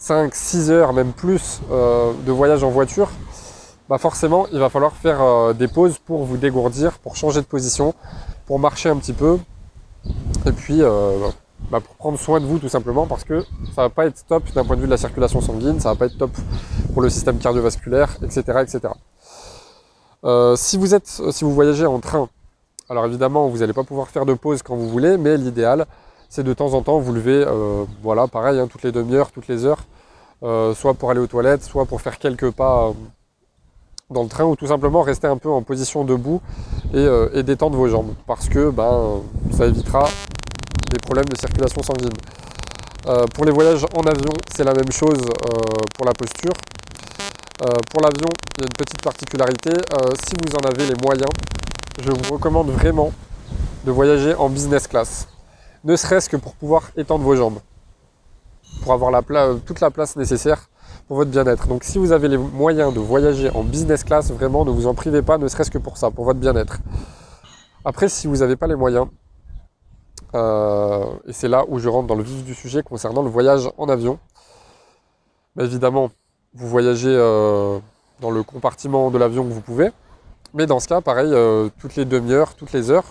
5-6 0.00 0.70
heures, 0.70 0.92
même 0.92 1.12
plus 1.12 1.60
de 1.70 2.32
voyage 2.32 2.62
en 2.64 2.70
voiture, 2.70 3.08
bah 3.88 3.98
forcément 3.98 4.46
il 4.52 4.58
va 4.58 4.68
falloir 4.68 4.92
faire 4.92 5.54
des 5.54 5.68
pauses 5.68 5.98
pour 5.98 6.24
vous 6.24 6.36
dégourdir, 6.36 6.98
pour 6.98 7.16
changer 7.16 7.40
de 7.40 7.46
position, 7.46 7.94
pour 8.46 8.58
marcher 8.58 8.90
un 8.90 8.96
petit 8.96 9.14
peu, 9.14 9.38
et 10.44 10.52
puis 10.52 10.82
bah, 11.70 11.80
pour 11.80 11.94
prendre 11.94 12.18
soin 12.18 12.40
de 12.40 12.46
vous 12.46 12.58
tout 12.58 12.68
simplement 12.68 13.06
parce 13.06 13.22
que 13.22 13.42
ça 13.74 13.82
va 13.82 13.90
pas 13.90 14.06
être 14.06 14.26
top 14.26 14.42
d'un 14.52 14.64
point 14.64 14.76
de 14.76 14.80
vue 14.80 14.86
de 14.86 14.90
la 14.90 14.96
circulation 14.96 15.40
sanguine, 15.40 15.78
ça 15.78 15.90
va 15.90 15.94
pas 15.94 16.06
être 16.06 16.18
top 16.18 16.32
pour 16.92 17.00
le 17.00 17.08
système 17.08 17.38
cardiovasculaire, 17.38 18.16
etc. 18.22 18.42
etc. 18.62 18.80
Euh, 20.24 20.56
si, 20.56 20.76
vous 20.76 20.94
êtes, 20.94 21.06
si 21.30 21.44
vous 21.44 21.54
voyagez 21.54 21.86
en 21.86 22.00
train, 22.00 22.28
alors 22.90 23.06
évidemment 23.06 23.48
vous 23.48 23.58
n'allez 23.58 23.72
pas 23.72 23.84
pouvoir 23.84 24.08
faire 24.08 24.26
de 24.26 24.34
pause 24.34 24.62
quand 24.62 24.76
vous 24.76 24.88
voulez, 24.88 25.16
mais 25.16 25.36
l'idéal 25.36 25.86
c'est 26.28 26.44
de 26.44 26.52
temps 26.52 26.74
en 26.74 26.82
temps 26.82 26.98
vous 26.98 27.12
lever, 27.12 27.44
euh, 27.46 27.84
voilà 28.02 28.28
pareil, 28.28 28.58
hein, 28.58 28.68
toutes 28.70 28.82
les 28.82 28.92
demi-heures, 28.92 29.30
toutes 29.32 29.48
les 29.48 29.64
heures, 29.64 29.84
euh, 30.42 30.74
soit 30.74 30.94
pour 30.94 31.10
aller 31.10 31.20
aux 31.20 31.26
toilettes, 31.26 31.64
soit 31.64 31.86
pour 31.86 32.02
faire 32.02 32.18
quelques 32.18 32.50
pas 32.50 32.92
dans 34.10 34.22
le 34.24 34.28
train 34.28 34.44
ou 34.44 34.56
tout 34.56 34.66
simplement 34.66 35.02
rester 35.02 35.26
un 35.28 35.38
peu 35.38 35.48
en 35.48 35.62
position 35.62 36.04
debout 36.04 36.42
et, 36.92 37.42
détendre 37.42 37.76
vos 37.76 37.88
jambes 37.88 38.12
parce 38.26 38.48
que 38.48 38.70
ben, 38.70 39.22
ça 39.52 39.66
évitera 39.66 40.08
des 40.90 40.98
problèmes 40.98 41.28
de 41.28 41.36
circulation 41.36 41.82
sanguine. 41.82 42.10
Euh, 43.06 43.24
pour 43.34 43.44
les 43.46 43.52
voyages 43.52 43.84
en 43.96 44.02
avion, 44.02 44.32
c'est 44.54 44.64
la 44.64 44.74
même 44.74 44.92
chose 44.92 45.20
euh, 45.20 45.58
pour 45.94 46.04
la 46.04 46.12
posture. 46.12 46.52
Euh, 47.62 47.66
pour 47.90 48.02
l'avion, 48.02 48.28
il 48.56 48.60
y 48.60 48.64
a 48.64 48.66
une 48.66 48.76
petite 48.76 49.00
particularité. 49.02 49.70
si 50.26 50.34
vous 50.42 50.54
en 50.56 50.68
avez 50.68 50.86
les 50.86 50.94
moyens, 51.00 51.30
je 51.98 52.10
vous 52.10 52.34
recommande 52.34 52.70
vraiment 52.70 53.12
de 53.84 53.90
voyager 53.90 54.34
en 54.34 54.48
business 54.48 54.86
class. 54.86 55.28
Ne 55.84 55.96
serait-ce 55.96 56.28
que 56.28 56.36
pour 56.36 56.54
pouvoir 56.54 56.90
étendre 56.96 57.24
vos 57.24 57.34
jambes. 57.34 57.58
Pour 58.82 58.92
avoir 58.92 59.22
toute 59.66 59.80
la 59.80 59.90
place 59.90 60.16
nécessaire 60.16 60.68
pour 61.08 61.16
votre 61.16 61.30
bien-être. 61.30 61.66
Donc 61.66 61.82
si 61.82 61.98
vous 61.98 62.12
avez 62.12 62.28
les 62.28 62.38
moyens 62.38 62.94
de 62.94 63.00
voyager 63.00 63.50
en 63.50 63.64
business 63.64 64.04
class, 64.04 64.30
vraiment 64.30 64.64
ne 64.64 64.70
vous 64.70 64.86
en 64.86 64.94
privez 64.94 65.22
pas, 65.22 65.38
ne 65.38 65.48
serait-ce 65.48 65.70
que 65.70 65.78
pour 65.78 65.96
ça, 65.96 66.10
pour 66.10 66.24
votre 66.24 66.38
bien-être. 66.38 66.78
Après, 67.84 68.08
si 68.08 68.26
vous 68.26 68.36
n'avez 68.36 68.56
pas 68.56 68.66
les 68.66 68.76
moyens, 68.76 69.06
euh, 70.34 71.04
et 71.26 71.32
c'est 71.32 71.48
là 71.48 71.64
où 71.66 71.78
je 71.78 71.88
rentre 71.88 72.06
dans 72.06 72.14
le 72.14 72.22
vif 72.22 72.44
du 72.44 72.54
sujet 72.54 72.82
concernant 72.82 73.22
le 73.22 73.30
voyage 73.30 73.68
en 73.78 73.88
avion, 73.88 74.18
bah, 75.56 75.64
évidemment, 75.64 76.10
vous 76.54 76.68
voyagez 76.68 77.12
euh, 77.12 77.78
dans 78.20 78.30
le 78.30 78.42
compartiment 78.42 79.10
de 79.10 79.18
l'avion 79.18 79.44
que 79.44 79.52
vous 79.52 79.60
pouvez, 79.62 79.90
mais 80.54 80.66
dans 80.66 80.80
ce 80.80 80.88
cas, 80.88 81.00
pareil, 81.00 81.30
euh, 81.32 81.68
toutes 81.80 81.96
les 81.96 82.04
demi-heures, 82.04 82.54
toutes 82.54 82.72
les 82.72 82.90
heures, 82.90 83.04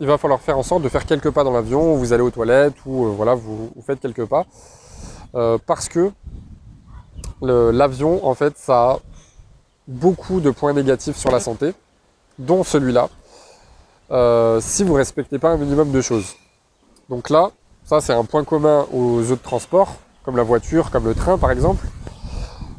il 0.00 0.06
va 0.06 0.18
falloir 0.18 0.40
faire 0.40 0.58
en 0.58 0.62
sorte 0.62 0.82
de 0.82 0.88
faire 0.88 1.06
quelques 1.06 1.30
pas 1.30 1.44
dans 1.44 1.52
l'avion, 1.52 1.94
vous 1.94 2.12
allez 2.12 2.22
aux 2.22 2.30
toilettes 2.30 2.74
ou 2.86 3.12
voilà, 3.12 3.34
vous, 3.34 3.70
faites 3.86 4.00
quelques 4.00 4.24
pas, 4.24 4.46
parce 5.32 5.88
que 5.88 6.10
l'avion, 7.40 8.26
en 8.26 8.34
fait, 8.34 8.56
ça 8.56 8.90
a 8.90 8.98
beaucoup 9.86 10.40
de 10.40 10.50
points 10.50 10.72
négatifs 10.72 11.16
sur 11.16 11.30
la 11.30 11.40
santé, 11.40 11.74
dont 12.38 12.64
celui-là, 12.64 13.08
euh, 14.10 14.60
si 14.60 14.84
vous 14.84 14.92
ne 14.92 14.98
respectez 14.98 15.38
pas 15.38 15.50
un 15.50 15.56
minimum 15.56 15.90
de 15.90 16.00
choses. 16.00 16.34
Donc 17.08 17.30
là, 17.30 17.50
ça 17.84 18.00
c'est 18.00 18.12
un 18.12 18.24
point 18.24 18.44
commun 18.44 18.86
aux 18.92 19.30
autres 19.30 19.42
transports, 19.42 19.96
comme 20.24 20.36
la 20.36 20.42
voiture, 20.42 20.90
comme 20.90 21.04
le 21.04 21.14
train 21.14 21.38
par 21.38 21.50
exemple. 21.50 21.86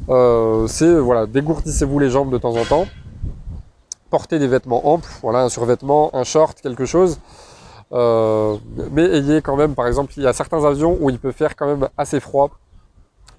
Euh, 0.08 0.66
c'est 0.66 0.94
voilà, 0.94 1.26
dégourdissez-vous 1.26 1.98
les 1.98 2.10
jambes 2.10 2.30
de 2.30 2.38
temps 2.38 2.56
en 2.56 2.64
temps, 2.64 2.86
portez 4.14 4.38
des 4.38 4.46
vêtements 4.46 4.92
amples, 4.94 5.10
voilà, 5.22 5.40
un 5.40 5.48
survêtement, 5.48 6.14
un 6.14 6.22
short, 6.22 6.60
quelque 6.60 6.86
chose. 6.86 7.18
Euh, 7.90 8.56
mais 8.92 9.02
ayez 9.02 9.42
quand 9.42 9.56
même, 9.56 9.74
par 9.74 9.88
exemple, 9.88 10.12
il 10.16 10.22
y 10.22 10.26
a 10.28 10.32
certains 10.32 10.64
avions 10.64 10.96
où 11.00 11.10
il 11.10 11.18
peut 11.18 11.32
faire 11.32 11.56
quand 11.56 11.66
même 11.66 11.88
assez 11.98 12.20
froid 12.20 12.50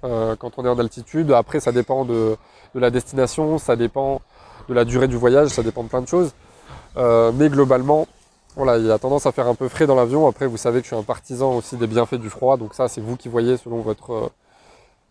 euh, 0.03 0.35
quand 0.35 0.51
on 0.57 0.65
est 0.65 0.67
en 0.67 0.77
altitude. 0.77 1.31
Après, 1.31 1.61
ça 1.61 1.71
dépend 1.71 2.03
de, 2.03 2.35
la 2.73 2.89
destination, 2.89 3.57
ça 3.57 3.77
dépend 3.77 4.19
de 4.67 4.73
la 4.73 4.83
durée 4.83 5.07
du 5.07 5.15
voyage, 5.15 5.47
ça 5.47 5.63
dépend 5.63 5.83
de 5.83 5.87
plein 5.87 6.01
de 6.01 6.09
choses. 6.09 6.33
Euh, 6.97 7.31
mais 7.33 7.47
globalement, 7.47 8.05
voilà, 8.57 8.77
il 8.77 8.85
y 8.85 8.91
a 8.91 8.99
tendance 8.99 9.25
à 9.25 9.31
faire 9.31 9.47
un 9.47 9.55
peu 9.55 9.69
frais 9.69 9.87
dans 9.87 9.95
l'avion. 9.95 10.27
Après, 10.27 10.45
vous 10.45 10.57
savez 10.57 10.79
que 10.79 10.87
je 10.87 10.93
suis 10.93 11.01
un 11.01 11.03
partisan 11.03 11.55
aussi 11.55 11.77
des 11.77 11.87
bienfaits 11.87 12.19
du 12.19 12.29
froid. 12.29 12.57
Donc 12.57 12.73
ça, 12.73 12.89
c'est 12.89 12.99
vous 12.99 13.15
qui 13.15 13.29
voyez 13.29 13.55
selon 13.55 13.79
votre, 13.79 14.29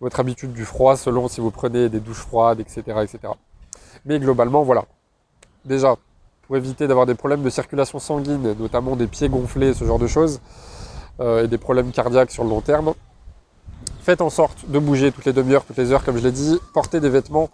votre 0.03 0.21
habitude 0.21 0.53
du 0.53 0.67
froid, 0.67 0.95
selon 0.99 1.27
si 1.29 1.41
vous 1.41 1.51
prenez 1.51 1.89
des 1.89 2.01
douches 2.01 2.27
froides, 2.29 2.61
etc. 2.61 2.83
etc. 3.03 3.33
Mais 4.05 4.19
globalement, 4.19 4.63
voilà. 4.63 4.85
Déjà, 5.65 5.97
pour 6.47 6.57
éviter 6.57 6.87
d'avoir 6.87 7.07
des 7.07 7.15
problèmes 7.15 7.43
de 7.43 7.51
circulation 7.51 7.99
sanguine, 7.99 8.55
notamment 8.59 8.97
des 8.97 9.07
pieds 9.07 9.29
gonflés, 9.29 9.75
ce 9.75 9.85
genre 9.85 9.99
de 9.99 10.07
choses, 10.07 10.41
et 11.21 11.47
des 11.47 11.59
problèmes 11.59 11.93
cardiaques 11.93 12.31
sur 12.31 12.45
le 12.45 12.51
long 12.51 12.61
terme, 12.61 12.93
faites 14.05 14.21
en 14.21 14.31
sorte 14.31 14.69
de 14.69 14.79
bouger 14.79 15.11
toutes 15.13 15.25
les 15.25 15.33
demi-heures, 15.33 15.65
toutes 15.65 15.79
les 15.79 15.91
heures, 15.91 16.05
comme 16.05 16.19
je 16.19 16.23
l'ai 16.23 16.33
dit. 16.33 16.61
Portez 16.75 17.01
des 17.01 17.09
vêtements 17.09 17.49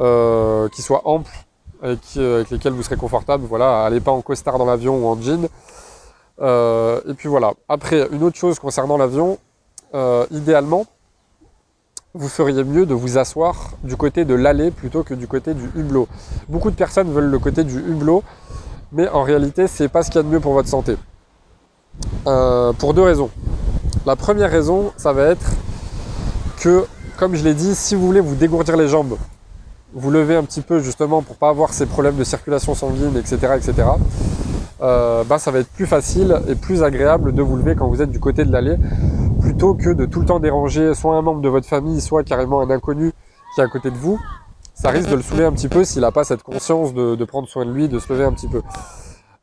euh, 0.00 0.68
qui 0.68 0.82
soient 0.82 1.02
amples, 1.04 1.30
avec, 1.80 2.00
avec, 2.16 2.50
lesquels 2.50 2.72
vous 2.72 2.82
serez 2.82 2.96
confortable. 2.96 3.44
Voilà, 3.48 3.84
allez 3.84 4.00
pas 4.00 4.10
en 4.10 4.20
costard 4.20 4.58
dans 4.58 4.66
l'avion 4.66 4.98
ou 4.98 5.06
en 5.06 5.20
jean. 5.20 5.48
Euh, 6.40 7.00
et 7.08 7.14
puis 7.14 7.28
voilà. 7.28 7.54
Après, 7.68 8.08
une 8.10 8.24
autre 8.24 8.36
chose 8.36 8.58
concernant 8.58 8.96
l'avion, 8.96 9.38
euh, 9.94 10.26
idéalement, 10.32 10.86
vous 12.16 12.28
feriez 12.28 12.64
mieux 12.64 12.86
de 12.86 12.94
vous 12.94 13.18
asseoir 13.18 13.72
du 13.84 13.96
côté 13.96 14.24
de 14.24 14.34
l'allée 14.34 14.70
plutôt 14.70 15.02
que 15.02 15.14
du 15.14 15.26
côté 15.26 15.54
du 15.54 15.70
hublot. 15.76 16.08
Beaucoup 16.48 16.70
de 16.70 16.76
personnes 16.76 17.12
veulent 17.12 17.30
le 17.30 17.38
côté 17.38 17.62
du 17.62 17.78
hublot, 17.78 18.22
mais 18.92 19.08
en 19.08 19.22
réalité, 19.22 19.66
c'est 19.66 19.88
pas 19.88 20.02
ce 20.02 20.10
qu'il 20.10 20.16
y 20.16 20.20
a 20.20 20.22
de 20.22 20.28
mieux 20.28 20.40
pour 20.40 20.52
votre 20.52 20.68
santé. 20.68 20.96
pour 22.24 22.94
deux 22.94 23.02
raisons. 23.02 23.30
La 24.06 24.16
première 24.16 24.50
raison, 24.50 24.92
ça 24.96 25.12
va 25.12 25.24
être 25.24 25.46
que, 26.58 26.86
comme 27.16 27.34
je 27.34 27.44
l'ai 27.44 27.54
dit, 27.54 27.74
si 27.74 27.94
vous 27.94 28.06
voulez 28.06 28.20
vous 28.20 28.34
dégourdir 28.34 28.76
les 28.76 28.88
jambes, 28.88 29.16
vous 29.94 30.10
levez 30.10 30.36
un 30.36 30.44
petit 30.44 30.60
peu 30.60 30.80
justement 30.80 31.22
pour 31.22 31.36
pas 31.36 31.48
avoir 31.48 31.72
ces 31.72 31.86
problèmes 31.86 32.16
de 32.16 32.24
circulation 32.24 32.74
sanguine, 32.74 33.16
etc., 33.16 33.54
etc. 33.56 33.88
Euh, 34.82 35.24
bah, 35.24 35.38
ça 35.38 35.50
va 35.50 35.60
être 35.60 35.70
plus 35.70 35.86
facile 35.86 36.38
et 36.48 36.54
plus 36.54 36.82
agréable 36.82 37.32
de 37.34 37.42
vous 37.42 37.56
lever 37.56 37.74
quand 37.74 37.88
vous 37.88 38.02
êtes 38.02 38.10
du 38.10 38.20
côté 38.20 38.44
de 38.44 38.52
l'allée, 38.52 38.76
plutôt 39.56 39.74
que 39.74 39.88
de 39.88 40.04
tout 40.04 40.20
le 40.20 40.26
temps 40.26 40.38
déranger 40.38 40.92
soit 40.92 41.16
un 41.16 41.22
membre 41.22 41.40
de 41.40 41.48
votre 41.48 41.66
famille, 41.66 42.02
soit 42.02 42.22
carrément 42.24 42.60
un 42.60 42.68
inconnu 42.68 43.12
qui 43.54 43.62
est 43.62 43.64
à 43.64 43.68
côté 43.68 43.90
de 43.90 43.96
vous. 43.96 44.20
Ça 44.74 44.90
risque 44.90 45.08
de 45.08 45.16
le 45.16 45.22
saouler 45.22 45.44
un 45.44 45.52
petit 45.52 45.68
peu 45.68 45.82
s'il 45.82 46.02
n'a 46.02 46.12
pas 46.12 46.24
cette 46.24 46.42
conscience 46.42 46.92
de, 46.92 47.24
prendre 47.24 47.48
soin 47.48 47.64
de 47.64 47.72
lui, 47.72 47.88
de 47.88 47.98
se 47.98 48.12
lever 48.12 48.24
un 48.24 48.32
petit 48.32 48.48
peu. 48.48 48.60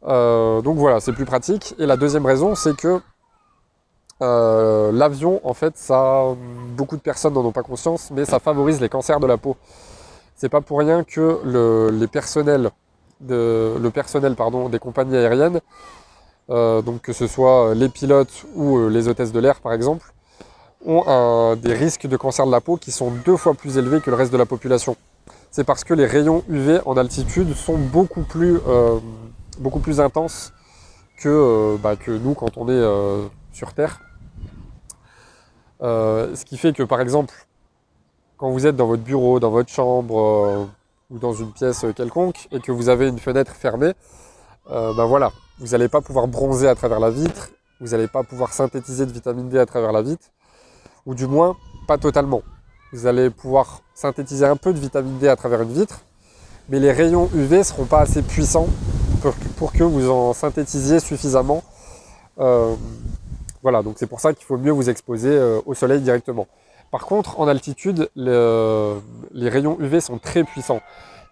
Euh, 0.07 0.61
donc 0.61 0.77
voilà, 0.77 0.99
c'est 0.99 1.13
plus 1.13 1.25
pratique. 1.25 1.73
Et 1.79 1.87
la 1.87 1.97
deuxième 1.97 2.27
raison, 2.27 2.53
c'est 2.53 2.75
que 2.75 3.01
euh, 4.21 4.91
l'avion, 4.91 5.41
en 5.43 5.55
fait, 5.55 5.75
ça, 5.77 6.25
beaucoup 6.77 6.95
de 6.95 7.01
personnes 7.01 7.33
n'en 7.33 7.43
ont 7.43 7.51
pas 7.51 7.63
conscience, 7.63 8.11
mais 8.11 8.25
ça 8.25 8.37
favorise 8.37 8.79
les 8.81 8.89
cancers 8.89 9.19
de 9.19 9.25
la 9.25 9.37
peau. 9.37 9.57
C'est 10.35 10.49
pas 10.49 10.61
pour 10.61 10.77
rien 10.77 11.03
que 11.03 11.39
le, 11.43 11.89
les 11.89 12.05
personnels, 12.05 12.69
de, 13.19 13.77
le 13.81 13.89
personnel 13.89 14.35
pardon, 14.35 14.69
des 14.69 14.77
compagnies 14.77 15.17
aériennes, 15.17 15.59
donc 16.49 17.01
que 17.01 17.13
ce 17.13 17.27
soit 17.27 17.73
les 17.73 17.89
pilotes 17.89 18.45
ou 18.55 18.77
euh, 18.77 18.89
les 18.89 19.07
hôtesses 19.07 19.31
de 19.31 19.39
l'air 19.39 19.59
par 19.61 19.73
exemple, 19.73 20.13
ont 20.85 21.55
des 21.55 21.73
risques 21.73 22.07
de 22.07 22.17
cancer 22.17 22.45
de 22.45 22.51
la 22.51 22.59
peau 22.59 22.75
qui 22.75 22.91
sont 22.91 23.11
deux 23.25 23.37
fois 23.37 23.53
plus 23.53 23.77
élevés 23.77 24.01
que 24.01 24.09
le 24.09 24.17
reste 24.17 24.33
de 24.33 24.37
la 24.37 24.45
population. 24.45 24.97
C'est 25.49 25.63
parce 25.63 25.85
que 25.85 25.93
les 25.93 26.05
rayons 26.05 26.43
UV 26.49 26.81
en 26.85 26.97
altitude 26.97 27.55
sont 27.55 27.77
beaucoup 27.77 28.23
plus, 28.23 28.59
intenses 29.99 30.51
que, 31.17 31.77
bah, 31.81 31.95
que 31.95 32.11
nous 32.11 32.33
quand 32.33 32.57
on 32.57 32.67
est 32.67 33.29
sur 33.53 33.73
Terre. 33.73 34.01
Euh, 35.81 36.35
ce 36.35 36.45
qui 36.45 36.57
fait 36.57 36.73
que 36.73 36.83
par 36.83 37.01
exemple, 37.01 37.33
quand 38.37 38.49
vous 38.51 38.65
êtes 38.65 38.75
dans 38.75 38.87
votre 38.87 39.03
bureau, 39.03 39.39
dans 39.39 39.51
votre 39.51 39.69
chambre 39.69 40.19
euh, 40.19 40.65
ou 41.09 41.19
dans 41.19 41.33
une 41.33 41.51
pièce 41.51 41.85
quelconque 41.95 42.47
et 42.51 42.59
que 42.59 42.71
vous 42.71 42.89
avez 42.89 43.07
une 43.07 43.19
fenêtre 43.19 43.51
fermée, 43.51 43.93
ben 44.69 45.05
voilà, 45.05 45.31
vous 45.59 45.67
n'allez 45.67 45.87
pas 45.87 46.01
pouvoir 46.01 46.27
bronzer 46.27 46.67
à 46.67 46.75
travers 46.75 46.99
la 46.99 47.09
vitre, 47.09 47.49
vous 47.79 47.89
n'allez 47.89 48.07
pas 48.07 48.23
pouvoir 48.23 48.53
synthétiser 48.53 49.05
de 49.05 49.11
vitamine 49.11 49.49
D 49.49 49.57
à 49.57 49.65
travers 49.65 49.91
la 49.91 50.01
vitre, 50.01 50.27
ou 51.05 51.15
du 51.15 51.27
moins 51.27 51.55
pas 51.87 51.97
totalement. 51.97 52.41
Vous 52.91 53.07
allez 53.07 53.29
pouvoir 53.29 53.81
synthétiser 53.95 54.45
un 54.45 54.55
peu 54.55 54.73
de 54.73 54.79
vitamine 54.79 55.17
D 55.19 55.27
à 55.27 55.35
travers 55.35 55.61
une 55.61 55.73
vitre, 55.73 56.01
mais 56.69 56.79
les 56.79 56.91
rayons 56.91 57.29
UV 57.33 57.59
ne 57.59 57.63
seront 57.63 57.85
pas 57.85 57.99
assez 57.99 58.21
puissants 58.21 58.67
pour, 59.57 59.71
que 59.71 59.83
vous 59.83 60.09
en 60.09 60.33
synthétisiez 60.33 60.99
suffisamment 60.99 61.63
voilà, 63.63 63.81
donc 63.81 63.95
c'est 63.97 64.07
pour 64.07 64.19
ça 64.19 64.33
qu'il 64.33 64.45
faut 64.45 64.57
mieux 64.57 64.71
vous 64.71 64.89
exposer 64.89 65.29
euh, 65.29 65.61
au 65.65 65.73
soleil 65.73 66.01
directement. 66.01 66.47
Par 66.91 67.05
contre, 67.05 67.39
en 67.39 67.47
altitude, 67.47 68.09
les 68.15 69.49
rayons 69.49 69.77
UV 69.79 69.99
sont 69.99 70.19
très 70.19 70.43
puissants. 70.43 70.81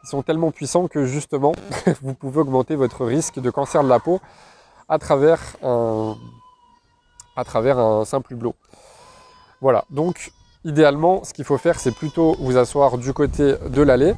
Ils 0.04 0.10
sont 0.10 0.22
tellement 0.22 0.52
puissants 0.52 0.88
que 0.88 1.06
justement, 1.06 1.54
vous 2.02 2.14
pouvez 2.14 2.42
augmenter 2.42 2.76
votre 2.76 3.06
risque 3.06 3.40
de 3.40 3.50
cancer 3.50 3.84
de 3.84 3.90
la 3.90 4.00
peau 4.00 4.20
à 4.90 4.98
travers 4.98 5.40
un, 5.64 6.16
simple 8.06 8.34
hublot. 8.34 8.56
Voilà, 9.62 9.86
donc 9.90 10.32
idéalement, 10.66 11.24
ce 11.24 11.34
qu'il 11.34 11.46
faut 11.46 11.58
faire, 11.58 11.80
c'est 11.80 11.92
plutôt 11.92 12.36
vous 12.40 12.58
asseoir 12.58 12.98
du 12.98 13.14
côté 13.14 13.56
de 13.70 13.82
l'allée 13.82 14.16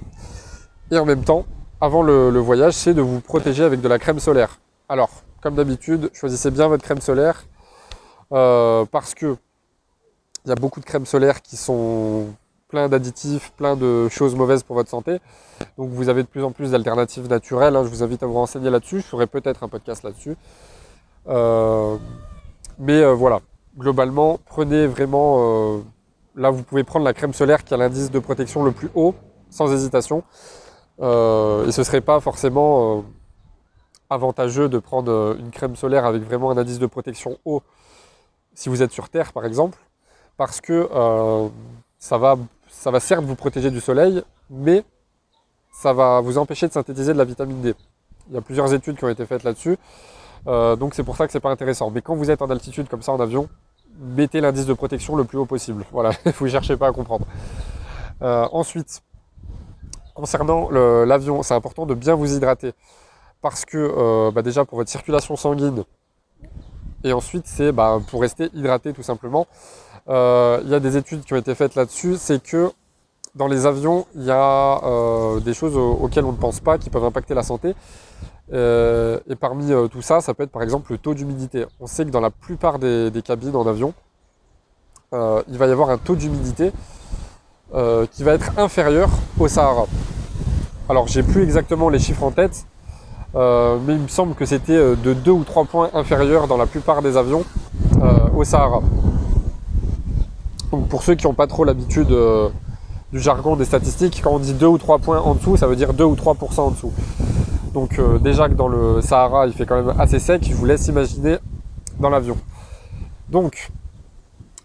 et 0.91 0.97
en 0.97 1.05
même 1.05 1.23
temps, 1.23 1.45
avant 1.81 2.01
le, 2.01 2.29
le 2.29 2.39
voyage, 2.39 2.73
c'est 2.73 2.93
de 2.93 3.01
vous 3.01 3.19
protéger 3.19 3.63
avec 3.63 3.81
de 3.81 3.87
la 3.87 3.99
crème 3.99 4.19
solaire. 4.19 4.59
Alors, 4.87 5.09
comme 5.41 5.55
d'habitude, 5.55 6.09
choisissez 6.13 6.51
bien 6.51 6.67
votre 6.67 6.83
crème 6.83 7.01
solaire 7.01 7.45
euh, 8.31 8.85
parce 8.85 9.13
que 9.13 9.35
il 10.45 10.49
y 10.49 10.51
a 10.51 10.55
beaucoup 10.55 10.79
de 10.79 10.85
crèmes 10.85 11.05
solaires 11.05 11.41
qui 11.41 11.55
sont 11.55 12.27
plein 12.73 12.89
d'additifs, 12.89 13.51
plein 13.51 13.75
de 13.75 14.09
choses 14.09 14.33
mauvaises 14.33 14.63
pour 14.63 14.75
votre 14.75 14.89
santé. 14.89 15.19
Donc 15.77 15.91
vous 15.91 16.09
avez 16.09 16.23
de 16.23 16.27
plus 16.27 16.43
en 16.43 16.49
plus 16.49 16.71
d'alternatives 16.71 17.29
naturelles. 17.29 17.75
Hein. 17.75 17.83
Je 17.83 17.89
vous 17.89 18.01
invite 18.01 18.23
à 18.23 18.25
vous 18.25 18.33
renseigner 18.33 18.71
là-dessus. 18.71 19.01
Je 19.01 19.05
ferai 19.05 19.27
peut-être 19.27 19.63
un 19.63 19.67
podcast 19.67 20.01
là-dessus. 20.01 20.35
Euh, 21.29 21.97
mais 22.79 22.99
euh, 22.99 23.13
voilà, 23.13 23.41
globalement, 23.77 24.39
prenez 24.47 24.87
vraiment... 24.87 25.83
là, 26.35 26.49
vous 26.49 26.63
pouvez 26.63 26.83
prendre 26.83 27.05
la 27.05 27.13
crème 27.13 27.33
solaire 27.33 27.63
qui 27.63 27.75
a 27.75 27.77
l'indice 27.77 28.09
de 28.09 28.17
protection 28.17 28.63
le 28.63 28.71
plus 28.71 28.89
haut, 28.95 29.13
sans 29.51 29.71
hésitation. 29.71 30.23
et 30.99 31.71
ce 31.71 31.79
ne 31.79 31.83
serait 31.83 32.01
pas 32.01 32.19
forcément 32.21 33.05
avantageux 34.09 34.67
de 34.67 34.79
prendre 34.79 35.37
une 35.39 35.51
crème 35.51 35.75
solaire 35.75 36.05
avec 36.05 36.23
vraiment 36.23 36.49
un 36.49 36.57
indice 36.57 36.79
de 36.79 36.87
protection 36.87 37.37
haut 37.45 37.61
si 38.55 38.69
vous 38.69 38.81
êtes 38.81 38.91
sur 38.91 39.09
Terre 39.09 39.31
par 39.31 39.45
exemple, 39.45 39.77
parce 40.37 40.61
que 40.61 40.89
euh, 40.91 41.47
ça, 41.99 42.17
va, 42.17 42.37
ça 42.83 42.91
va 42.91 42.99
certes 42.99 43.23
vous 43.23 43.35
protéger 43.35 43.71
du 43.71 43.79
soleil, 43.79 44.21
mais 44.49 44.83
ça 45.71 45.93
va 45.93 46.19
vous 46.19 46.37
empêcher 46.37 46.67
de 46.67 46.73
synthétiser 46.73 47.13
de 47.13 47.17
la 47.17 47.23
vitamine 47.23 47.61
D. 47.61 47.75
Il 48.27 48.35
y 48.35 48.37
a 48.37 48.41
plusieurs 48.41 48.73
études 48.73 48.97
qui 48.97 49.05
ont 49.05 49.09
été 49.09 49.25
faites 49.25 49.43
là-dessus, 49.43 49.77
euh, 50.47 50.75
donc 50.75 50.93
c'est 50.93 51.03
pour 51.03 51.15
ça 51.15 51.25
que 51.25 51.31
c'est 51.31 51.39
pas 51.39 51.49
intéressant. 51.49 51.91
Mais 51.91 52.01
quand 52.01 52.13
vous 52.13 52.29
êtes 52.29 52.41
en 52.41 52.49
altitude 52.49 52.89
comme 52.89 53.01
ça 53.01 53.13
en 53.13 53.21
avion, 53.21 53.47
mettez 54.01 54.41
l'indice 54.41 54.65
de 54.65 54.73
protection 54.73 55.15
le 55.15 55.23
plus 55.23 55.37
haut 55.37 55.45
possible. 55.45 55.85
Voilà, 55.93 56.11
vous 56.37 56.49
cherchez 56.49 56.75
pas 56.75 56.89
à 56.89 56.91
comprendre. 56.91 57.25
Euh, 58.21 58.49
ensuite, 58.51 59.01
concernant 60.13 60.69
l'avion, 61.05 61.41
c'est 61.41 61.53
important 61.53 61.85
de 61.85 61.93
bien 61.93 62.15
vous 62.15 62.35
hydrater. 62.35 62.73
parce 63.41 63.63
que 63.63 64.29
bah, 64.31 64.41
déjà 64.41 64.65
pour 64.65 64.77
votre 64.77 64.91
circulation 64.91 65.37
sanguine, 65.37 65.85
et 67.05 67.13
ensuite 67.13 67.47
c'est 67.47 67.71
bah, 67.71 68.01
pour 68.09 68.19
rester 68.19 68.49
hydraté 68.53 68.91
tout 68.91 69.03
simplement. 69.03 69.47
Il 70.07 70.69
y 70.69 70.75
a 70.75 70.79
des 70.79 70.97
études 70.97 71.23
qui 71.23 71.33
ont 71.33 71.37
été 71.37 71.55
faites 71.55 71.75
là-dessus, 71.75 72.15
c'est 72.17 72.41
que 72.41 72.71
dans 73.35 73.47
les 73.47 73.65
avions, 73.65 74.05
il 74.15 74.23
y 74.25 74.31
a 74.31 74.79
des 75.43 75.53
choses 75.53 75.75
auxquelles 75.75 76.25
on 76.25 76.33
ne 76.33 76.37
pense 76.37 76.59
pas, 76.59 76.77
qui 76.77 76.89
peuvent 76.89 77.05
impacter 77.05 77.33
la 77.33 77.43
santé. 77.43 77.75
et 78.51 79.35
parmi 79.39 79.71
tout 79.89 80.01
ça, 80.01 80.21
ça 80.21 80.33
peut 80.33 80.43
être 80.43 80.51
par 80.51 80.61
exemple 80.61 80.91
le 80.91 80.97
taux 80.97 81.13
d'humidité. 81.13 81.65
On 81.79 81.87
sait 81.87 82.05
que 82.05 82.11
dans 82.11 82.21
la 82.21 82.29
plupart 82.29 82.79
des 82.79 83.21
cabines 83.23 83.55
en 83.55 83.65
avion, 83.65 83.93
il 85.13 85.57
va 85.57 85.67
y 85.67 85.71
avoir 85.71 85.89
un 85.89 85.97
taux 85.97 86.15
d'humidité 86.15 86.71
euh, 87.75 88.05
qui 88.11 88.23
va 88.23 88.33
être 88.33 88.51
inférieur 88.59 89.09
au 89.39 89.47
Sahara. 89.47 89.85
Alors 90.87 91.07
j'ai 91.07 91.23
plus 91.23 91.41
exactement 91.41 91.89
les 91.89 91.97
chiffres 91.97 92.21
en 92.21 92.29
tête, 92.29 92.67
euh, 93.33 93.79
mais 93.83 93.93
il 93.95 94.01
me 94.01 94.07
semble 94.07 94.35
que 94.35 94.45
c'était 94.45 94.75
euh, 94.75 94.95
de 94.95 95.13
2 95.13 95.31
ou 95.31 95.43
3 95.43 95.65
points 95.65 95.89
inférieur 95.95 96.47
dans 96.47 96.57
la 96.57 96.67
plupart 96.67 97.01
des 97.01 97.17
avions 97.17 97.43
au 98.35 98.43
Sahara. 98.43 98.81
Donc 100.73 100.89
pour 100.89 101.03
ceux 101.03 101.15
qui 101.15 101.25
n'ont 101.25 101.33
pas 101.33 101.47
trop 101.47 101.63
l'habitude 101.63 102.09
du 103.13 103.19
jargon 103.19 103.55
des 103.55 103.63
statistiques, 103.63 104.19
quand 104.21 104.31
on 104.31 104.39
dit 104.39 104.53
2 104.53 104.65
ou 104.65 104.77
3 104.77 104.99
points 104.99 105.19
en 105.19 105.35
dessous, 105.35 105.55
ça 105.55 105.67
veut 105.67 105.77
dire 105.77 105.93
2 105.93 106.03
ou 106.03 106.15
3% 106.15 106.59
en 106.59 106.71
dessous. 106.71 106.91
Donc 107.73 108.01
déjà 108.21 108.49
que 108.49 108.55
dans 108.55 108.67
le 108.67 108.99
Sahara 109.01 109.47
il 109.47 109.53
fait 109.53 109.65
quand 109.65 109.81
même 109.81 109.95
assez 109.97 110.19
sec, 110.19 110.45
je 110.49 110.53
vous 110.53 110.65
laisse 110.65 110.87
imaginer 110.87 111.37
dans 111.99 112.09
l'avion. 112.09 112.37
Donc 113.29 113.71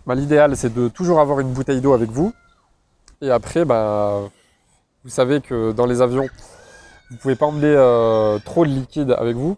bah, 0.06 0.16
l'idéal 0.16 0.56
c'est 0.56 0.74
de 0.74 0.88
toujours 0.88 1.20
avoir 1.20 1.38
une 1.38 1.52
bouteille 1.52 1.80
d'eau 1.80 1.92
avec 1.92 2.10
vous, 2.10 2.32
et 3.20 3.30
après, 3.32 3.64
bah, 3.64 4.20
vous 5.02 5.10
savez 5.10 5.40
que 5.40 5.72
dans 5.72 5.86
les 5.86 6.02
avions, 6.02 6.28
vous 7.10 7.16
ne 7.16 7.18
pouvez 7.18 7.34
pas 7.34 7.46
emmener 7.46 7.66
euh, 7.66 8.38
trop 8.44 8.64
de 8.64 8.70
liquide 8.70 9.10
avec 9.18 9.36
vous. 9.36 9.56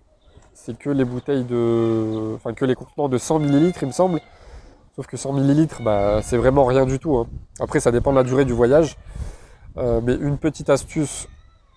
C'est 0.54 0.78
que 0.78 0.88
les 0.88 1.04
bouteilles 1.04 1.44
de. 1.44 2.34
Enfin, 2.36 2.54
que 2.54 2.64
les 2.64 2.74
contenants 2.74 3.10
de 3.10 3.18
100 3.18 3.40
ml, 3.40 3.72
il 3.82 3.86
me 3.86 3.92
semble. 3.92 4.20
Sauf 4.96 5.06
que 5.06 5.16
100 5.16 5.38
ml, 5.38 5.68
bah, 5.82 6.20
c'est 6.22 6.36
vraiment 6.36 6.64
rien 6.64 6.84
du 6.84 6.98
tout. 6.98 7.16
Hein. 7.16 7.26
Après, 7.60 7.80
ça 7.80 7.92
dépend 7.92 8.10
de 8.10 8.16
la 8.16 8.24
durée 8.24 8.44
du 8.44 8.52
voyage. 8.52 8.96
Euh, 9.76 10.00
mais 10.02 10.14
une 10.14 10.36
petite 10.36 10.68
astuce 10.68 11.28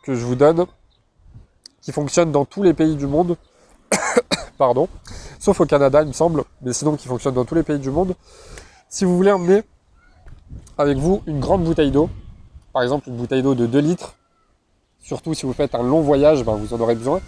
que 0.04 0.16
je 0.16 0.26
vous 0.26 0.36
donne, 0.36 0.66
qui 1.82 1.92
fonctionne 1.92 2.32
dans 2.32 2.46
tous 2.46 2.64
les 2.64 2.74
pays 2.74 2.96
du 2.96 3.06
monde, 3.06 3.38
pardon, 4.58 4.88
sauf 5.40 5.60
au 5.62 5.66
Canada, 5.66 6.02
il 6.02 6.08
me 6.08 6.14
semble, 6.14 6.44
mais 6.62 6.74
sinon 6.74 6.96
qui 6.96 7.08
fonctionne 7.08 7.36
dans 7.36 7.46
tous 7.46 7.56
les 7.56 7.64
pays 7.64 7.80
du 7.80 7.92
monde. 7.92 8.16
Si 8.90 9.06
vous 9.06 9.16
voulez 9.16 9.32
emmener 9.32 9.64
avec 10.78 10.98
vous 10.98 11.22
une 11.28 11.40
grande 11.40 11.64
bouteille 11.64 11.92
d'eau, 11.92 12.10
par 12.74 12.82
exemple 12.82 13.10
une 13.10 13.16
bouteille 13.16 13.44
d'eau 13.44 13.54
de 13.54 13.68
2 13.68 13.80
litres, 13.80 14.16
surtout 15.00 15.34
si 15.34 15.46
vous 15.46 15.54
faites 15.54 15.76
un 15.76 15.84
long 15.84 16.02
voyage, 16.02 16.44
ben, 16.44 16.56
vous 16.56 16.74
en 16.74 16.80
aurez 16.80 16.96
besoin, 16.96 17.22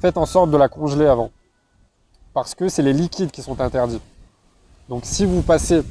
faites 0.00 0.18
en 0.18 0.26
sorte 0.26 0.50
de 0.50 0.56
la 0.56 0.68
congeler 0.68 1.06
avant. 1.06 1.30
Parce 2.32 2.54
que 2.54 2.68
c'est 2.68 2.82
les 2.82 2.92
liquides 2.92 3.30
qui 3.30 3.42
sont 3.42 3.60
interdits. 3.60 4.00
Donc 4.88 5.02
si 5.04 5.24
vous 5.24 5.42
passez 5.42 5.82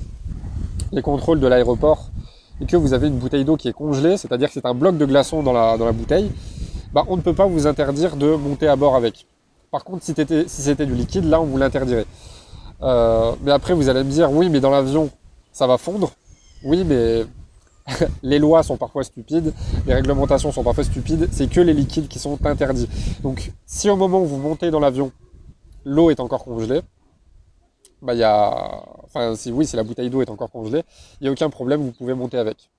les 0.92 1.02
contrôles 1.02 1.40
de 1.40 1.48
l'aéroport 1.48 2.10
et 2.62 2.66
que 2.66 2.78
vous 2.78 2.94
avez 2.94 3.08
une 3.08 3.18
bouteille 3.18 3.46
d'eau 3.46 3.58
qui 3.58 3.68
est 3.68 3.74
congelée, 3.74 4.18
c'est-à-dire 4.18 4.48
que 4.48 4.54
c'est 4.54 4.66
un 4.66 4.76
bloc 4.76 4.98
de 4.98 5.06
glaçon 5.06 5.42
dans 5.42 5.54
la, 5.54 5.92
bouteille, 5.92 6.32
ben, 6.94 7.04
on 7.08 7.18
ne 7.18 7.22
peut 7.22 7.34
pas 7.34 7.48
vous 7.48 7.66
interdire 7.66 8.16
de 8.16 8.36
monter 8.36 8.68
à 8.68 8.76
bord 8.76 8.96
avec. 8.96 9.26
Par 9.72 9.84
contre, 9.84 10.04
si 10.04 10.14
c'était 10.48 10.86
du 10.86 10.94
liquide, 10.94 11.26
là, 11.26 11.42
on 11.42 11.46
vous 11.46 11.58
l'interdirait. 11.58 12.06
Euh, 12.84 13.32
mais 13.44 13.52
après, 13.52 13.74
vous 13.74 13.90
allez 13.90 14.04
me 14.04 14.10
dire, 14.12 14.32
oui, 14.32 14.50
mais 14.50 14.60
dans 14.60 14.70
l'avion, 14.70 15.10
ça 15.52 15.66
va 15.66 15.80
fondre. 15.80 16.12
Oui, 16.64 16.84
mais 16.84 17.26
les 18.24 18.40
lois 18.40 18.64
sont 18.64 18.78
parfois 18.78 19.04
stupides, 19.04 19.54
les 19.88 19.94
réglementations 19.94 20.52
sont 20.52 20.64
parfois 20.64 20.84
stupides, 20.84 21.28
c'est 21.32 21.50
que 21.50 21.62
les 21.62 21.74
liquides 21.74 22.08
qui 22.08 22.20
sont 22.20 22.38
interdits. 22.46 22.88
Donc 23.22 23.52
si 23.66 23.90
au 23.90 23.96
moment 23.96 24.22
où 24.22 24.26
vous 24.26 24.38
montez 24.38 24.72
dans 24.72 24.80
l'avion, 24.80 25.12
l'eau 25.86 26.10
est 26.10 26.20
encore 26.20 26.44
congelée, 26.44 26.82
bah 28.04 28.14
y 28.14 28.24
a. 28.24 28.84
Enfin 29.04 29.36
si 29.36 29.52
oui, 29.52 29.66
si 29.66 29.76
la 29.76 29.84
bouteille 29.84 30.10
d'eau 30.10 30.22
est 30.22 30.30
encore 30.30 30.52
congelée, 30.52 30.84
il 31.20 31.24
n'y 31.24 31.30
a 31.30 31.32
aucun 31.32 31.50
problème, 31.50 31.82
vous 31.82 31.92
pouvez 31.92 32.14
monter 32.14 32.38
avec. 32.38 32.70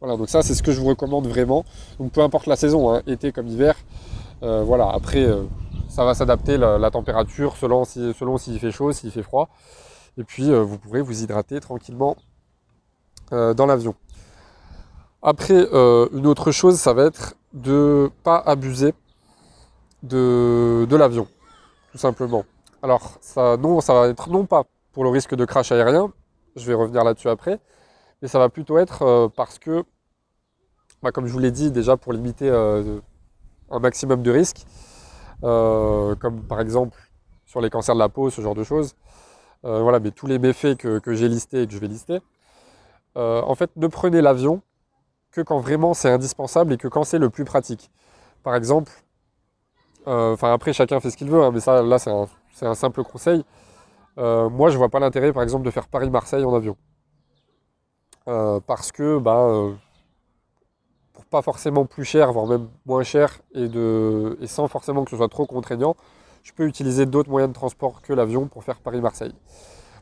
Voilà, 0.00 0.16
donc 0.16 0.28
ça 0.28 0.42
c'est 0.42 0.54
ce 0.54 0.62
que 0.62 0.72
je 0.72 0.80
vous 0.80 0.86
recommande 0.86 1.26
vraiment. 1.26 1.64
Donc 1.98 2.12
peu 2.12 2.20
importe 2.20 2.46
la 2.46 2.56
saison, 2.56 2.92
hein, 2.92 3.02
été 3.06 3.32
comme 3.32 3.48
hiver, 3.48 3.76
euh, 4.42 4.62
voilà, 4.62 4.90
après 4.90 5.24
euh, 5.24 5.44
ça 5.88 6.04
va 6.04 6.14
s'adapter 6.14 6.58
la, 6.58 6.90
température 6.90 7.56
selon 7.56 7.84
s'il 7.84 8.14
selon 8.14 8.36
fait 8.38 8.70
chaud, 8.70 8.92
s'il 8.92 9.10
fait 9.10 9.22
froid. 9.22 9.48
Et 10.18 10.24
puis 10.24 10.50
euh, 10.50 10.62
vous 10.62 10.78
pourrez 10.78 11.00
vous 11.00 11.22
hydrater 11.22 11.60
tranquillement 11.60 12.16
dans 13.30 13.66
l'avion. 13.66 13.96
Après, 15.22 15.66
une 16.12 16.26
autre 16.26 16.52
chose, 16.52 16.76
ça 16.78 16.92
va 16.92 17.06
être 17.06 17.34
de 17.52 18.10
pas 18.22 18.36
abuser 18.36 18.94
de, 20.04 20.86
l'avion, 20.90 21.26
tout 21.90 21.98
simplement. 21.98 22.44
Alors, 22.82 23.16
ça, 23.20 23.56
non, 23.56 23.80
ça 23.80 23.94
va 23.94 24.08
être 24.08 24.28
non 24.28 24.44
pas 24.44 24.64
pour 24.94 25.04
le 25.04 25.10
risque 25.10 25.34
de 25.34 25.44
crash 25.44 25.70
aérien, 25.72 26.12
je 26.56 26.66
vais 26.66 26.74
revenir 26.74 27.04
là-dessus 27.04 27.28
après, 27.28 27.60
mais 28.22 28.28
ça 28.28 28.38
va 28.38 28.48
plutôt 28.48 28.78
être 28.78 29.02
euh, 29.02 29.28
parce 29.28 29.58
que, 29.58 29.84
bah, 31.02 31.12
comme 31.12 31.26
je 31.26 31.32
vous 31.32 31.38
l'ai 31.40 31.50
dit 31.50 31.70
déjà, 31.70 31.98
pour 31.98 32.14
limiter 32.14 32.48
un 32.48 33.78
maximum 33.78 34.22
de 34.22 34.30
risques, 34.30 34.64
comme 35.42 36.42
par 36.48 36.60
exemple 36.60 36.98
sur 37.44 37.60
les 37.60 37.68
cancers 37.68 37.94
de 37.94 38.00
la 38.00 38.08
peau, 38.08 38.30
ce 38.30 38.40
genre 38.40 38.54
de 38.54 38.64
choses, 38.64 38.94
voilà, 39.62 40.00
mais 40.00 40.10
tous 40.10 40.26
les 40.26 40.38
méfaits 40.38 40.76
que, 40.78 41.14
j'ai 41.14 41.28
listés 41.28 41.62
et 41.62 41.66
que 41.66 41.74
je 41.74 41.78
vais 41.78 41.88
lister, 41.88 42.20
euh, 43.16 43.42
en 43.42 43.54
fait, 43.54 43.70
ne 43.76 43.86
prenez 43.86 44.20
l'avion 44.20 44.62
que 45.30 45.40
quand 45.40 45.58
vraiment 45.60 45.94
c'est 45.94 46.10
indispensable 46.10 46.72
et 46.72 46.76
que 46.76 46.88
quand 46.88 47.04
c'est 47.04 47.18
le 47.18 47.30
plus 47.30 47.44
pratique. 47.44 47.90
Par 48.42 48.54
exemple, 48.54 48.92
euh, 50.06 50.34
enfin 50.34 50.52
après 50.52 50.72
chacun 50.72 51.00
fait 51.00 51.10
ce 51.10 51.16
qu'il 51.16 51.30
veut, 51.30 51.42
hein, 51.42 51.50
mais 51.52 51.60
ça 51.60 51.82
là 51.82 51.98
c'est 51.98 52.10
un, 52.66 52.74
simple 52.74 53.02
conseil. 53.04 53.44
Euh, 54.18 54.48
moi 54.48 54.70
je 54.70 54.78
vois 54.78 54.88
pas 54.88 55.00
l'intérêt 55.00 55.32
par 55.32 55.42
exemple 55.42 55.64
de 55.64 55.70
faire 55.70 55.88
Paris-Marseille 55.88 56.44
en 56.44 56.54
avion. 56.54 56.76
parce 58.66 58.92
que 58.92 59.18
bah, 59.18 59.74
pour 61.12 61.24
pas 61.26 61.42
forcément 61.42 61.86
plus 61.86 62.04
cher, 62.04 62.32
voire 62.32 62.46
même 62.46 62.68
moins 62.86 63.02
cher, 63.02 63.40
et, 63.54 63.68
de, 63.68 64.36
et 64.40 64.46
sans 64.46 64.68
forcément 64.68 65.04
que 65.04 65.10
ce 65.10 65.16
soit 65.16 65.28
trop 65.28 65.46
contraignant, 65.46 65.96
je 66.42 66.52
peux 66.52 66.66
utiliser 66.66 67.06
d'autres 67.06 67.30
moyens 67.30 67.50
de 67.50 67.54
transport 67.54 68.02
que 68.02 68.12
l'avion 68.12 68.46
pour 68.46 68.64
faire 68.64 68.80
Paris-Marseille. 68.80 69.34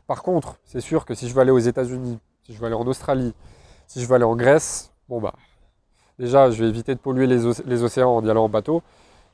Par 0.07 0.21
contre, 0.23 0.57
c'est 0.65 0.81
sûr 0.81 1.05
que 1.05 1.13
si 1.15 1.29
je 1.29 1.33
veux 1.33 1.41
aller 1.41 1.51
aux 1.51 1.59
États-Unis, 1.59 2.19
si 2.45 2.53
je 2.53 2.59
veux 2.59 2.65
aller 2.65 2.75
en 2.75 2.85
Australie, 2.85 3.33
si 3.87 4.01
je 4.01 4.07
veux 4.07 4.15
aller 4.15 4.25
en 4.25 4.35
Grèce, 4.35 4.91
bon 5.07 5.21
bah 5.21 5.33
déjà 6.19 6.51
je 6.51 6.63
vais 6.63 6.69
éviter 6.69 6.93
de 6.93 6.99
polluer 6.99 7.27
les, 7.27 7.83
océans 7.83 8.15
en 8.15 8.25
y 8.25 8.29
allant 8.29 8.45
en 8.45 8.49
bateau. 8.49 8.83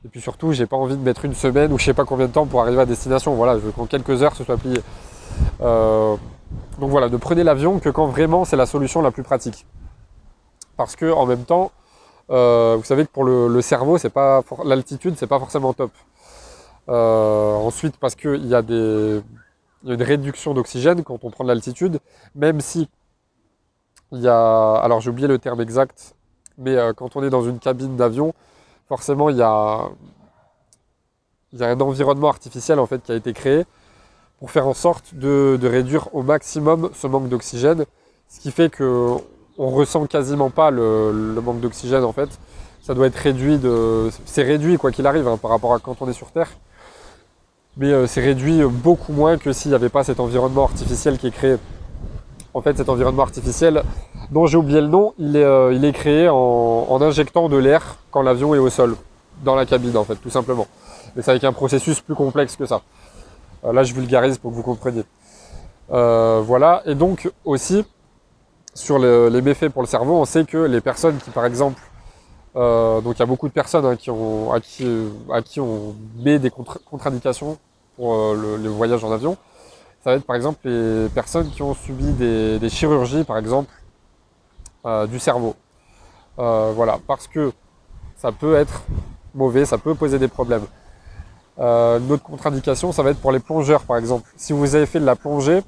Et 0.04 0.08
puis 0.08 0.20
surtout, 0.20 0.52
j'ai 0.52 0.66
pas 0.66 0.76
envie 0.76 0.96
de 0.96 1.02
mettre 1.02 1.26
une 1.26 1.34
semaine 1.34 1.72
ou 1.72 1.78
je 1.78 1.84
sais 1.84 1.94
pas 1.94 2.04
combien 2.04 2.26
de 2.26 2.32
temps 2.32 2.46
pour 2.46 2.62
arriver 2.62 2.80
à 2.80 2.86
destination. 2.86 3.34
Voilà, 3.34 3.54
je 3.54 3.60
veux 3.60 3.72
qu'en 3.72 3.86
quelques 3.86 4.22
heures 4.22 4.34
ce 4.34 4.44
soit 4.44 4.56
plié. 4.56 4.80
Euh, 5.60 6.16
donc 6.78 6.90
voilà, 6.90 7.08
ne 7.10 7.16
prenez 7.18 7.44
l'avion 7.44 7.78
que 7.78 7.90
quand 7.90 8.06
vraiment 8.06 8.46
c'est 8.46 8.56
la 8.56 8.66
solution 8.66 9.02
la 9.02 9.10
plus 9.10 9.22
pratique. 9.22 9.66
Parce 10.78 10.96
que 10.96 11.12
en 11.12 11.26
même 11.26 11.44
temps, 11.44 11.70
euh, 12.30 12.76
vous 12.78 12.84
savez 12.84 13.04
que 13.04 13.10
pour 13.10 13.24
le, 13.24 13.60
cerveau, 13.60 13.98
c'est 13.98 14.10
pas 14.10 14.42
l'altitude, 14.64 15.16
c'est 15.18 15.26
pas 15.26 15.38
forcément 15.38 15.74
top. 15.74 15.90
Euh, 16.88 17.54
ensuite, 17.56 17.98
parce 17.98 18.14
qu'il 18.14 18.46
y 18.46 18.54
a 18.54 18.62
des, 18.62 19.20
y 19.84 19.90
a 19.90 19.94
une 19.94 20.02
réduction 20.02 20.54
d'oxygène 20.54 21.02
quand 21.04 21.18
on 21.24 21.30
prend 21.30 21.44
de 21.44 21.48
l'altitude, 21.48 21.98
même 22.34 22.60
si 22.60 22.88
il 24.12 24.20
y 24.20 24.28
a, 24.28 24.74
alors 24.76 25.02
j'ai 25.02 25.10
oublié 25.10 25.28
le 25.28 25.38
terme 25.38 25.60
exact, 25.60 26.14
mais 26.56 26.76
quand 26.96 27.16
on 27.16 27.22
est 27.22 27.30
dans 27.30 27.42
une 27.42 27.58
cabine 27.58 27.96
d'avion, 27.96 28.32
forcément 28.90 29.30
il 29.30 29.36
y 29.36 29.42
a, 29.42 29.88
un 31.60 31.80
environnement 31.80 32.28
artificiel 32.28 32.80
en 32.80 32.86
fait 32.86 33.00
qui 33.04 33.12
a 33.12 33.14
été 33.14 33.32
créé 33.32 33.64
pour 34.40 34.50
faire 34.50 34.66
en 34.66 34.74
sorte 34.74 35.14
de, 35.14 35.56
réduire 35.62 36.12
au 36.12 36.22
maximum 36.22 36.90
ce 36.92 37.06
manque 37.06 37.28
d'oxygène, 37.28 37.84
ce 38.28 38.40
qui 38.40 38.50
fait 38.50 38.68
que 38.68 39.14
on 39.58 39.70
ressent 39.70 40.06
quasiment 40.06 40.50
pas 40.50 40.72
le, 40.72 41.40
manque 41.40 41.60
d'oxygène 41.60 42.02
en 42.02 42.12
fait. 42.12 42.30
Ça 42.82 42.94
doit 42.94 43.06
être 43.06 43.16
réduit 43.16 43.60
c'est 44.24 44.42
réduit 44.42 44.76
quoi 44.76 44.90
qu'il 44.90 45.06
arrive 45.06 45.28
hein, 45.28 45.36
par 45.36 45.52
rapport 45.52 45.72
à 45.72 45.78
quand 45.78 46.02
on 46.02 46.08
est 46.08 46.18
sur 46.22 46.32
Terre, 46.32 46.50
mais 47.76 47.92
euh, 47.92 48.08
c'est 48.08 48.22
réduit 48.22 48.64
beaucoup 48.64 49.12
moins 49.12 49.38
que 49.38 49.52
s'il 49.52 49.70
n'y 49.70 49.76
avait 49.76 49.88
pas 49.88 50.02
cet 50.02 50.18
environnement 50.18 50.64
artificiel 50.64 51.16
qui 51.16 51.28
est 51.28 51.36
créé. 51.40 51.58
En 52.54 52.60
fait 52.60 52.76
cet 52.76 52.88
environnement 52.88 53.22
artificiel 53.22 53.84
dont 54.30 54.46
j'ai 54.46 54.56
oublié 54.56 54.80
le 54.80 54.86
nom, 54.86 55.14
il 55.18 55.36
est, 55.36 55.44
euh, 55.44 55.72
il 55.72 55.84
est 55.84 55.92
créé 55.92 56.28
en, 56.28 56.98
injectant 57.00 57.48
de 57.48 57.56
l'air 57.56 57.96
quand 58.10 58.22
l'avion 58.22 58.54
est 58.54 58.58
au 58.58 58.70
sol, 58.70 58.96
dans 59.44 59.54
la 59.54 59.66
cabine 59.66 59.96
en 59.96 60.04
fait, 60.04 60.16
tout 60.16 60.30
simplement. 60.30 60.66
Mais 61.14 61.22
c'est 61.22 61.32
avec 61.32 61.44
un 61.44 61.52
processus 61.52 62.00
plus 62.00 62.14
complexe 62.14 62.56
que 62.56 62.66
ça. 62.66 62.82
Euh, 63.64 63.72
là 63.72 63.82
je 63.82 63.94
vulgarise 63.94 64.38
pour 64.38 64.50
que 64.50 64.56
vous 64.56 64.62
compreniez. 64.62 65.04
Euh, 65.92 66.40
voilà, 66.44 66.82
et 66.86 66.94
donc 66.94 67.30
aussi, 67.44 67.84
sur 68.74 68.98
les 68.98 69.42
méfaits 69.42 69.68
pour 69.68 69.82
le 69.82 69.88
cerveau, 69.88 70.14
on 70.14 70.24
sait 70.24 70.44
que 70.44 70.58
les 70.58 70.80
personnes 70.80 71.18
qui 71.18 71.30
par 71.30 71.44
exemple, 71.44 71.80
donc 72.54 73.16
il 73.16 73.18
y 73.18 73.22
a 73.22 73.26
beaucoup 73.26 73.48
de 73.48 73.52
personnes 73.52 73.84
hein, 73.84 73.96
qui 73.96 74.10
ont, 74.10 74.52
à, 74.52 74.60
qui, 74.60 74.86
à 75.32 75.42
qui 75.42 75.60
on 75.60 75.96
met 76.16 76.38
des 76.38 76.50
contre-indications 76.50 77.58
pour 77.96 78.34
le 78.34 78.68
voyage 78.68 79.02
en 79.02 79.10
avion, 79.10 79.36
ça 80.02 80.10
va 80.10 80.16
être 80.16 80.24
par 80.24 80.36
exemple 80.36 80.60
les 80.64 81.08
personnes 81.10 81.50
qui 81.50 81.62
ont 81.62 81.74
subi 81.74 82.12
des, 82.12 82.68
chirurgies, 82.70 83.24
par 83.24 83.36
exemple, 83.36 83.70
euh, 84.86 85.06
du 85.06 85.18
cerveau. 85.18 85.56
Euh, 86.38 86.72
voilà, 86.74 86.98
parce 87.06 87.26
que 87.26 87.52
ça 88.16 88.32
peut 88.32 88.54
être 88.54 88.82
mauvais, 89.34 89.64
ça 89.64 89.78
peut 89.78 89.94
poser 89.94 90.18
des 90.18 90.28
problèmes. 90.28 90.64
Euh, 91.58 91.98
une 91.98 92.10
autre 92.12 92.22
contre-indication, 92.22 92.92
ça 92.92 93.02
va 93.02 93.10
être 93.10 93.20
pour 93.20 93.32
les 93.32 93.40
plongeurs 93.40 93.82
par 93.82 93.98
exemple. 93.98 94.30
Si 94.36 94.52
vous 94.52 94.74
avez 94.74 94.86
fait 94.86 95.00
de 95.00 95.04
la 95.04 95.16
plongée, 95.16 95.62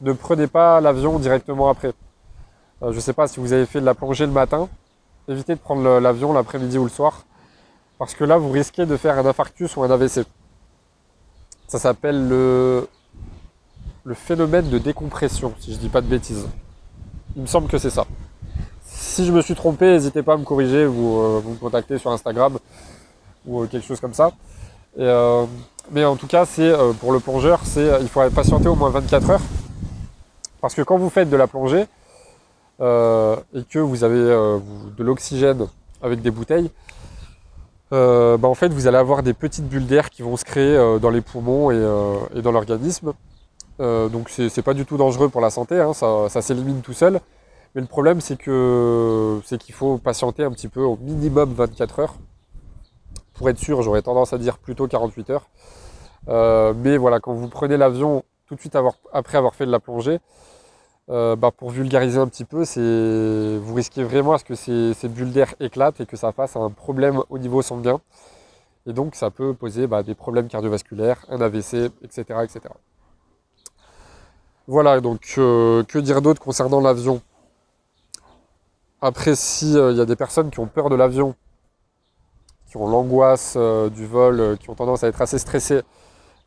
ne 0.00 0.12
prenez 0.12 0.46
pas 0.46 0.80
l'avion 0.80 1.18
directement 1.18 1.68
après. 1.68 1.92
Je 2.82 2.86
ne 2.86 3.00
sais 3.00 3.12
pas 3.12 3.26
si 3.26 3.40
vous 3.40 3.52
avez 3.52 3.66
fait 3.66 3.80
de 3.80 3.86
la 3.86 3.94
plongée 3.94 4.26
le 4.26 4.32
matin, 4.32 4.68
évitez 5.28 5.54
de 5.54 5.60
prendre 5.60 5.98
l'avion 5.98 6.32
l'après-midi 6.32 6.78
ou 6.78 6.84
le 6.84 6.90
soir, 6.90 7.24
parce 7.98 8.14
que 8.14 8.24
là 8.24 8.36
vous 8.36 8.50
risquez 8.50 8.86
de 8.86 8.96
faire 8.96 9.18
un 9.18 9.26
infarctus 9.26 9.76
ou 9.76 9.82
un 9.82 9.90
AVC. 9.90 10.24
Ça 11.68 11.78
s'appelle 11.78 12.28
le, 12.28 12.88
le 14.04 14.14
phénomène 14.14 14.68
de 14.70 14.78
décompression, 14.78 15.52
si 15.58 15.72
je 15.72 15.76
ne 15.76 15.80
dis 15.80 15.88
pas 15.88 16.00
de 16.00 16.06
bêtises. 16.06 16.46
Il 17.34 17.42
me 17.42 17.46
semble 17.46 17.68
que 17.68 17.76
c'est 17.76 17.90
ça. 17.90 18.06
Si 19.06 19.24
je 19.24 19.32
me 19.32 19.40
suis 19.40 19.54
trompé, 19.54 19.86
n'hésitez 19.92 20.22
pas 20.22 20.34
à 20.34 20.36
me 20.36 20.44
corriger, 20.44 20.84
vous, 20.84 21.18
euh, 21.18 21.40
vous 21.42 21.52
me 21.52 21.56
contactez 21.56 21.96
sur 21.96 22.10
Instagram 22.10 22.58
ou 23.46 23.62
euh, 23.62 23.66
quelque 23.66 23.86
chose 23.86 24.00
comme 24.00 24.12
ça. 24.12 24.32
Euh, 24.98 25.46
mais 25.90 26.04
en 26.04 26.16
tout 26.16 26.26
cas, 26.26 26.44
c'est 26.44 26.70
pour 27.00 27.12
le 27.12 27.20
plongeur, 27.20 27.62
il 27.76 28.08
faudrait 28.08 28.30
patienter 28.30 28.68
au 28.68 28.74
moins 28.74 28.90
24 28.90 29.30
heures. 29.30 29.40
Parce 30.60 30.74
que 30.74 30.82
quand 30.82 30.98
vous 30.98 31.08
faites 31.08 31.30
de 31.30 31.36
la 31.36 31.46
plongée 31.46 31.82
et 32.80 33.64
que 33.70 33.78
vous 33.78 34.02
avez 34.04 34.18
de 34.18 35.04
l'oxygène 35.04 35.66
avec 36.02 36.20
des 36.20 36.32
bouteilles, 36.32 36.70
bah, 37.92 38.38
en 38.42 38.54
fait 38.54 38.68
vous 38.68 38.88
allez 38.88 38.98
avoir 38.98 39.22
des 39.22 39.32
petites 39.32 39.68
bulles 39.68 39.86
d'air 39.86 40.10
qui 40.10 40.22
vont 40.22 40.36
se 40.36 40.44
créer 40.44 40.98
dans 41.00 41.10
les 41.10 41.20
poumons 41.20 41.70
et, 41.70 42.42
dans 42.42 42.52
l'organisme. 42.52 43.12
donc 43.78 44.28
c'est 44.28 44.62
pas 44.62 44.74
du 44.74 44.84
tout 44.84 44.96
dangereux 44.96 45.28
pour 45.28 45.40
la 45.40 45.50
santé, 45.50 45.80
hein, 45.80 45.92
ça 45.94 46.42
s'élimine 46.42 46.80
tout 46.80 46.94
seul. 46.94 47.20
Mais 47.76 47.82
le 47.82 47.88
problème, 47.88 48.22
c'est 48.22 48.38
que 48.38 49.38
c'est 49.44 49.58
qu'il 49.58 49.74
faut 49.74 49.98
patienter 49.98 50.42
un 50.42 50.50
petit 50.50 50.68
peu, 50.68 50.80
au 50.80 50.96
minimum 50.96 51.52
24 51.52 51.98
heures. 52.00 52.14
Pour 53.34 53.50
être 53.50 53.58
sûr, 53.58 53.82
j'aurais 53.82 54.00
tendance 54.00 54.32
à 54.32 54.38
dire 54.38 54.56
plutôt 54.56 54.88
48 54.88 55.28
heures. 55.28 55.50
Euh, 56.28 56.72
mais 56.74 56.96
voilà, 56.96 57.20
quand 57.20 57.34
vous 57.34 57.48
prenez 57.48 57.76
l'avion 57.76 58.24
tout 58.46 58.54
de 58.54 58.60
suite 58.60 58.78
après 59.12 59.36
avoir 59.36 59.54
fait 59.54 59.66
de 59.66 59.70
la 59.70 59.78
plongée, 59.78 60.20
euh, 61.10 61.36
bah, 61.36 61.50
pour 61.50 61.68
vulgariser 61.68 62.18
un 62.18 62.28
petit 62.28 62.46
peu, 62.46 62.64
vous 63.58 63.74
risquez 63.74 64.04
vraiment 64.04 64.32
à 64.32 64.38
ce 64.38 64.44
que 64.44 64.54
ces, 64.54 65.08
bulles 65.10 65.32
d'air 65.32 65.54
éclatent 65.60 66.00
et 66.00 66.06
que 66.06 66.16
ça 66.16 66.32
fasse 66.32 66.56
un 66.56 66.70
problème 66.70 67.20
au 67.28 67.36
niveau 67.36 67.60
sanguin. 67.60 68.00
Et 68.86 68.94
donc 68.94 69.14
ça 69.14 69.30
peut 69.30 69.52
poser 69.52 69.86
bah, 69.86 70.02
des 70.02 70.14
problèmes 70.14 70.48
cardiovasculaires, 70.48 71.26
un 71.28 71.42
AVC, 71.42 71.90
etc. 72.02 72.24
etc. 72.42 72.60
Voilà, 74.66 75.02
donc 75.02 75.34
euh, 75.36 75.82
que 75.84 75.98
dire 75.98 76.22
d'autre 76.22 76.40
concernant 76.40 76.80
l'avion? 76.80 77.20
Après, 79.00 79.36
si 79.36 79.76
euh, 79.76 79.92
y 79.92 80.00
a 80.00 80.06
des 80.06 80.16
personnes 80.16 80.50
qui 80.50 80.60
ont 80.60 80.66
peur 80.66 80.88
de 80.88 80.96
l'avion, 80.96 81.34
qui 82.68 82.76
ont 82.76 82.88
l'angoisse 82.88 83.54
euh, 83.56 83.90
du 83.90 84.06
vol, 84.06 84.40
euh, 84.40 84.56
qui 84.56 84.70
ont 84.70 84.74
tendance 84.74 85.04
à 85.04 85.08
être 85.08 85.20
assez 85.20 85.38
stressées, 85.38 85.82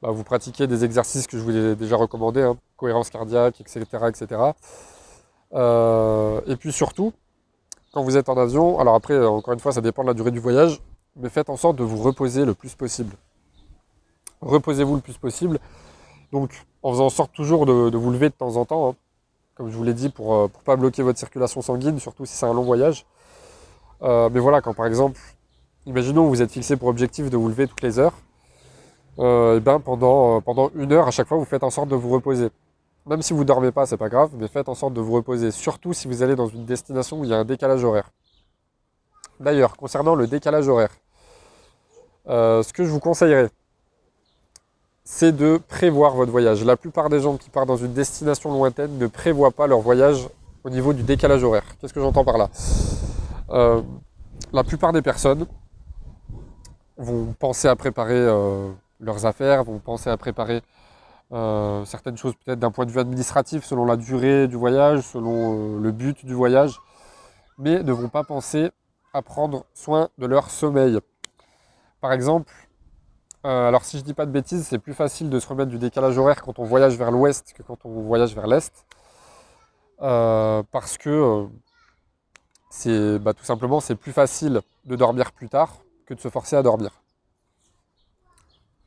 bah, 0.01 0.09
vous 0.11 0.23
pratiquez 0.23 0.67
des 0.67 0.83
exercices 0.83 1.27
que 1.27 1.37
je 1.37 1.43
vous 1.43 1.55
ai 1.55 1.75
déjà 1.75 1.95
recommandés, 1.95 2.41
hein, 2.41 2.57
cohérence 2.77 3.09
cardiaque, 3.09 3.61
etc. 3.61 3.81
etc. 4.07 4.41
et 5.53 6.55
puis 6.55 6.71
surtout, 6.71 7.13
quand 7.93 8.03
vous 8.03 8.17
êtes 8.17 8.29
en 8.29 8.37
avion, 8.37 8.79
alors 8.79 8.95
après, 8.95 9.23
encore 9.25 9.53
une 9.53 9.59
fois, 9.59 9.71
ça 9.71 9.81
dépend 9.81 10.03
de 10.03 10.07
la 10.07 10.13
durée 10.13 10.31
du 10.31 10.39
voyage, 10.39 10.81
mais 11.15 11.29
faites 11.29 11.49
en 11.49 11.57
sorte 11.57 11.75
de 11.75 11.83
vous 11.83 12.01
reposer 12.01 12.45
le 12.45 12.53
plus 12.53 12.75
possible. 12.75 13.15
Reposez-vous 14.41 14.95
le 14.95 15.01
plus 15.01 15.17
possible. 15.17 15.59
Donc, 16.31 16.65
en 16.83 16.91
faisant 16.91 17.07
en 17.07 17.09
sorte 17.09 17.33
toujours 17.33 17.65
de, 17.65 17.97
vous 17.97 18.11
lever 18.11 18.29
de 18.29 18.35
temps 18.35 18.55
en 18.55 18.65
temps. 18.65 18.89
Hein 18.89 18.95
comme 19.59 19.69
je 19.69 19.75
vous 19.75 19.83
l'ai 19.83 19.93
dit, 19.93 20.07
pour 20.07 20.33
ne 20.33 20.45
euh, 20.45 20.47
pas 20.63 20.77
bloquer 20.77 21.03
votre 21.03 21.19
circulation 21.19 21.61
sanguine, 21.61 21.99
surtout 21.99 22.25
si 22.25 22.33
c'est 22.33 22.45
un 22.45 22.53
long 22.53 22.63
voyage. 22.63 23.05
Euh, 24.01 24.29
mais 24.31 24.39
voilà, 24.39 24.61
quand 24.61 24.73
par 24.73 24.85
exemple, 24.85 25.19
imaginons 25.85 26.23
que 26.23 26.29
vous 26.29 26.41
êtes 26.41 26.51
fixé 26.51 26.77
pour 26.77 26.87
objectif 26.87 27.29
de 27.29 27.35
vous 27.35 27.49
lever 27.49 27.67
toutes 27.67 27.81
les 27.81 27.99
heures, 27.99 28.13
euh, 29.19 29.57
eh 29.57 29.59
ben 29.59 29.81
pendant, 29.81 30.39
pendant 30.39 30.71
une 30.75 30.93
heure, 30.93 31.09
à 31.09 31.11
chaque 31.11 31.27
fois, 31.27 31.37
vous 31.37 31.43
faites 31.43 31.63
en 31.63 31.71
sorte 31.71 31.89
de 31.89 31.95
vous 31.97 32.07
reposer. 32.07 32.51
Même 33.05 33.21
si 33.21 33.33
vous 33.33 33.39
ne 33.39 33.43
dormez 33.43 33.73
pas, 33.73 33.85
c'est 33.85 33.97
pas 33.97 34.07
grave, 34.07 34.31
mais 34.37 34.47
faites 34.47 34.69
en 34.69 34.75
sorte 34.75 34.93
de 34.93 35.01
vous 35.01 35.11
reposer, 35.11 35.51
surtout 35.51 35.91
si 35.91 36.07
vous 36.07 36.23
allez 36.23 36.37
dans 36.37 36.47
une 36.47 36.63
destination 36.63 37.19
où 37.19 37.25
il 37.25 37.29
y 37.31 37.33
a 37.33 37.37
un 37.37 37.43
décalage 37.43 37.83
horaire. 37.83 38.11
D'ailleurs, 39.41 39.75
concernant 39.75 40.15
le 40.15 40.25
décalage 40.27 40.69
horaire, 40.69 40.95
ce 42.27 42.71
que 42.71 42.85
je 42.85 42.89
vous 42.89 43.01
conseillerais, 43.01 43.49
c'est 45.11 45.31
de 45.35 45.57
prévoir 45.57 46.13
votre 46.13 46.31
voyage. 46.31 46.63
La 46.63 46.77
plupart 46.77 47.09
des 47.09 47.19
gens 47.19 47.35
qui 47.35 47.49
partent 47.49 47.67
dans 47.67 47.75
une 47.75 47.93
destination 47.93 48.53
lointaine 48.53 48.99
ne 48.99 49.07
prévoient 49.07 49.49
pas 49.49 49.65
leur 49.65 49.79
voyage 49.79 50.29
au 50.63 50.69
niveau 50.69 50.93
du 50.93 51.01
décalage 51.01 51.43
horaire. 51.43 51.63
Qu'est-ce 51.81 51.93
que 51.93 51.99
j'entends 51.99 52.23
par 52.23 52.37
là? 52.37 52.47
Euh, 53.49 53.81
La 54.53 54.63
plupart 54.63 54.93
des 54.93 55.01
personnes 55.01 55.47
vont 56.95 57.33
penser 57.39 57.67
à 57.67 57.75
préparer 57.75 58.19
euh, 58.19 58.69
leurs 58.99 59.25
affaires, 59.25 59.63
vont 59.63 59.79
penser 59.79 60.11
à 60.11 60.15
préparer 60.15 60.61
euh, 61.31 61.83
certaines 61.85 62.15
choses 62.15 62.35
peut-être 62.45 62.59
d'un 62.59 62.71
point 62.71 62.85
de 62.85 62.91
vue 62.91 62.99
administratif, 62.99 63.65
selon 63.65 63.85
la 63.85 63.97
durée 63.97 64.47
du 64.47 64.57
voyage, 64.57 65.01
selon 65.01 65.79
le 65.79 65.91
but 65.91 66.23
du 66.23 66.35
voyage, 66.35 66.79
mais 67.57 67.81
ne 67.81 67.91
vont 67.91 68.09
pas 68.09 68.23
penser 68.23 68.69
à 69.15 69.23
prendre 69.23 69.65
soin 69.73 70.09
de 70.19 70.27
leur 70.27 70.51
sommeil. 70.51 70.99
Par 71.99 72.13
exemple, 72.13 72.53
euh, 73.45 73.69
alors 73.69 73.85
si 73.85 73.97
je 73.97 74.03
dis 74.03 74.13
pas 74.13 74.25
de 74.25 74.31
bêtises, 74.31 74.67
c'est 74.67 74.79
plus 74.79 74.93
facile 74.93 75.29
de 75.29 75.39
se 75.39 75.47
remettre 75.47 75.69
du 75.69 75.77
décalage 75.77 76.17
horaire 76.17 76.41
quand 76.41 76.59
on 76.59 76.65
voyage 76.65 76.97
vers 76.97 77.09
l'ouest 77.09 77.53
que 77.53 77.63
quand 77.63 77.85
on 77.85 78.01
voyage 78.01 78.35
vers 78.35 78.47
l'est. 78.47 78.85
Euh, 80.01 80.61
parce 80.71 80.97
que 80.97 81.09
euh, 81.09 81.45
c'est 82.69 83.19
bah, 83.19 83.33
tout 83.33 83.43
simplement 83.43 83.79
c'est 83.79 83.95
plus 83.95 84.13
facile 84.13 84.61
de 84.85 84.95
dormir 84.95 85.31
plus 85.33 85.49
tard 85.49 85.77
que 86.05 86.13
de 86.13 86.19
se 86.19 86.29
forcer 86.29 86.55
à 86.57 86.63
dormir. 86.63 86.91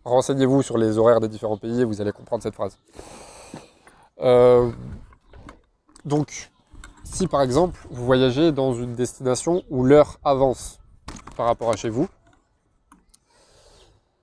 Renseignez-vous 0.05 0.63
sur 0.63 0.77
les 0.77 0.99
horaires 0.99 1.21
des 1.21 1.29
différents 1.29 1.59
pays 1.59 1.81
et 1.81 1.85
vous 1.85 2.01
allez 2.01 2.13
comprendre 2.13 2.43
cette 2.43 2.55
phrase. 2.55 2.79
donc, 6.05 6.51
si 7.05 7.27
par 7.27 7.41
exemple 7.43 7.79
vous 7.91 8.05
voyagez 8.05 8.53
dans 8.53 8.75
une 8.75 8.95
destination 8.95 9.63
où 9.71 9.85
l'heure 9.85 10.19
avance 10.25 10.81
par 11.37 11.47
rapport 11.47 11.71
à 11.71 11.77
chez 11.77 11.89
vous, 11.89 12.09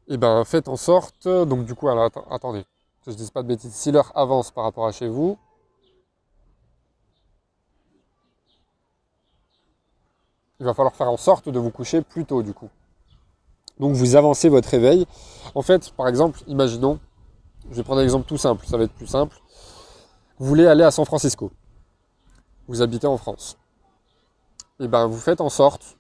et 0.10 0.14
eh 0.14 0.18
ben 0.18 0.44
faites 0.44 0.68
en 0.68 0.76
sorte, 0.76 1.28
donc 1.28 1.66
du 1.66 1.76
coup, 1.76 1.88
alors 1.88 2.10
attendez, 2.32 2.64
que 3.06 3.12
je 3.12 3.16
dise 3.16 3.30
pas 3.30 3.44
de 3.44 3.48
bêtises, 3.48 3.74
si 3.76 3.92
l'heure 3.92 4.12
avance 4.16 4.50
par 4.50 4.64
rapport 4.64 4.88
à 4.88 4.92
chez 4.92 5.08
vous, 5.08 5.38
il 10.60 10.66
va 10.66 10.74
falloir 10.74 10.96
faire 10.96 11.12
en 11.12 11.18
sorte 11.18 11.48
de 11.48 11.60
vous 11.60 11.70
coucher 11.70 12.02
plus 12.02 12.26
tôt 12.26 12.42
du 12.42 12.56
coup. 12.56 12.70
Donc 13.80 13.94
vous 13.94 14.16
avancez 14.16 14.50
votre 14.50 14.68
réveil. 14.70 15.06
En 15.54 15.62
fait, 15.62 15.92
par 15.92 16.08
exemple, 16.08 16.42
imaginons, 16.48 17.00
je 17.70 17.76
vais 17.76 17.84
prendre 17.84 18.02
un 18.02 18.04
exemple 18.04 18.28
tout 18.28 18.38
simple, 18.38 18.66
ça 18.66 18.78
va 18.78 18.86
être 18.86 18.94
plus 18.94 19.06
simple. 19.06 19.38
Vous 20.40 20.48
voulez 20.48 20.66
aller 20.66 20.84
à 20.84 20.90
San 20.90 21.06
Francisco. 21.06 21.52
Vous 22.68 22.82
habitez 22.82 23.06
en 23.06 23.18
France. 23.18 23.60
Et 24.80 24.86
eh 24.86 24.88
ben 24.88 25.06
vous 25.06 25.20
faites 25.20 25.40
en 25.40 25.50
sorte, 25.50 25.98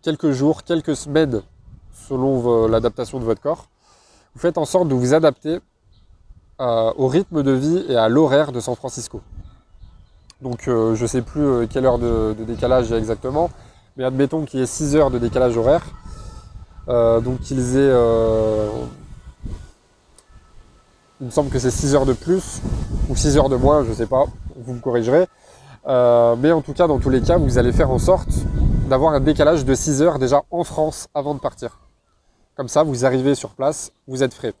quelques 0.00 0.30
jours, 0.30 0.64
quelques 0.64 0.96
semaines 0.96 1.42
selon 2.08 2.66
l'adaptation 2.66 3.18
de 3.18 3.24
votre 3.24 3.40
corps, 3.40 3.66
vous 4.34 4.40
faites 4.40 4.58
en 4.58 4.64
sorte 4.64 4.88
de 4.88 4.94
vous 4.94 5.14
adapter 5.14 5.58
euh, 6.60 6.92
au 6.96 7.06
rythme 7.06 7.44
de 7.44 7.52
vie 7.52 7.84
et 7.88 7.94
à 7.96 8.08
l'horaire 8.08 8.50
de 8.50 8.58
San 8.58 8.74
Francisco. 8.74 9.20
Donc 10.42 10.66
euh, 10.66 10.96
je 10.96 11.02
ne 11.02 11.06
sais 11.06 11.22
plus 11.22 11.40
euh, 11.40 11.66
quelle 11.70 11.86
heure 11.86 12.00
de, 12.00 12.34
décalage 12.46 12.86
il 12.88 12.90
y 12.90 12.94
a 12.94 12.98
exactement, 12.98 13.48
mais 13.96 14.02
admettons 14.02 14.44
qu'il 14.44 14.58
y 14.58 14.62
ait 14.64 14.66
6 14.66 14.96
heures 14.96 15.10
de 15.10 15.18
décalage 15.18 15.56
horaire. 15.56 15.86
donc 16.88 17.40
qu'ils 17.42 17.76
aient... 17.76 17.94
il 21.20 21.26
me 21.26 21.30
semble 21.30 21.50
que 21.50 21.60
c'est 21.60 21.70
6 21.70 21.94
heures 21.94 22.06
de 22.06 22.12
plus, 22.12 22.60
ou 23.08 23.14
6 23.14 23.36
heures 23.36 23.48
de 23.48 23.56
moins, 23.56 23.84
je 23.84 23.90
ne 23.90 23.94
sais 23.94 24.06
pas, 24.06 24.24
vous 24.56 24.74
me 24.74 24.80
corrigerez. 24.80 25.26
mais 25.86 26.50
en 26.52 26.60
tout 26.60 26.72
cas, 26.72 26.88
dans 26.88 26.98
tous 26.98 27.10
les 27.10 27.20
cas, 27.20 27.38
vous 27.38 27.56
allez 27.58 27.72
faire 27.72 27.90
en 27.90 27.98
sorte 28.00 28.30
d'avoir 28.88 29.14
un 29.14 29.20
décalage 29.20 29.64
de 29.64 29.74
6 29.74 30.02
heures 30.02 30.18
déjà 30.18 30.42
en 30.50 30.64
France 30.64 31.06
avant 31.14 31.34
de 31.34 31.40
partir. 31.40 31.87
Comme 32.58 32.66
ça, 32.66 32.82
vous 32.82 33.06
arrivez 33.06 33.36
sur 33.36 33.50
place, 33.50 33.92
vous 34.08 34.24
êtes 34.24 34.34
frais. 34.34 34.52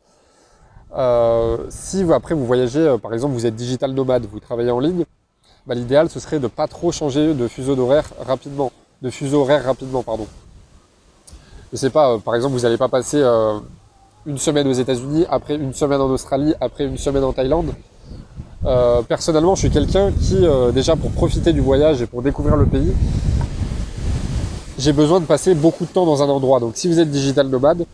Euh, 0.96 1.56
si 1.68 2.04
après 2.12 2.32
vous 2.32 2.46
voyagez, 2.46 2.78
euh, 2.78 2.96
par 2.96 3.12
exemple, 3.12 3.34
vous 3.34 3.44
êtes 3.44 3.56
digital 3.56 3.90
nomade, 3.90 4.24
vous 4.30 4.38
travaillez 4.38 4.70
en 4.70 4.78
ligne, 4.78 5.04
bah, 5.66 5.74
l'idéal 5.74 6.08
ce 6.08 6.20
serait 6.20 6.38
de 6.38 6.44
ne 6.44 6.48
pas 6.48 6.68
trop 6.68 6.92
changer 6.92 7.34
de 7.34 7.48
fuseau 7.48 7.74
d'horaire 7.74 8.08
rapidement, 8.24 8.70
de 9.02 9.10
fuseau 9.10 9.40
horaire 9.40 9.64
rapidement, 9.64 10.04
pardon. 10.04 10.28
Je 11.72 11.76
sais 11.76 11.90
pas, 11.90 12.12
euh, 12.12 12.18
par 12.18 12.36
exemple, 12.36 12.54
vous 12.54 12.60
n'allez 12.60 12.76
pas 12.76 12.86
passer 12.86 13.20
une 14.26 14.38
semaine 14.38 14.68
aux 14.68 14.72
États-Unis, 14.72 15.26
après 15.28 15.56
une 15.56 15.74
semaine 15.74 16.00
en 16.00 16.08
Australie, 16.08 16.54
après 16.60 16.84
une 16.84 16.98
semaine 16.98 17.24
en 17.24 17.32
Thaïlande. 17.32 17.74
personnellement, 19.08 19.56
je 19.56 19.62
suis 19.62 19.70
quelqu'un 19.70 20.12
qui, 20.12 20.46
déjà 20.72 20.94
pour 20.94 21.10
profiter 21.10 21.52
du 21.52 21.60
voyage 21.60 22.00
et 22.00 22.06
pour 22.06 22.22
découvrir 22.22 22.54
le 22.54 22.66
pays, 22.66 22.94
j'ai 24.78 24.92
besoin 24.92 25.20
de 25.20 25.26
passer 25.26 25.54
beaucoup 25.54 25.84
de 25.84 25.90
temps 25.90 26.06
dans 26.06 26.22
un 26.22 26.28
endroit. 26.28 26.60
Donc 26.60 26.72
si 26.76 26.88
vous 26.88 27.00
êtes 27.00 27.10
digital 27.10 27.48
nomade, 27.48 27.84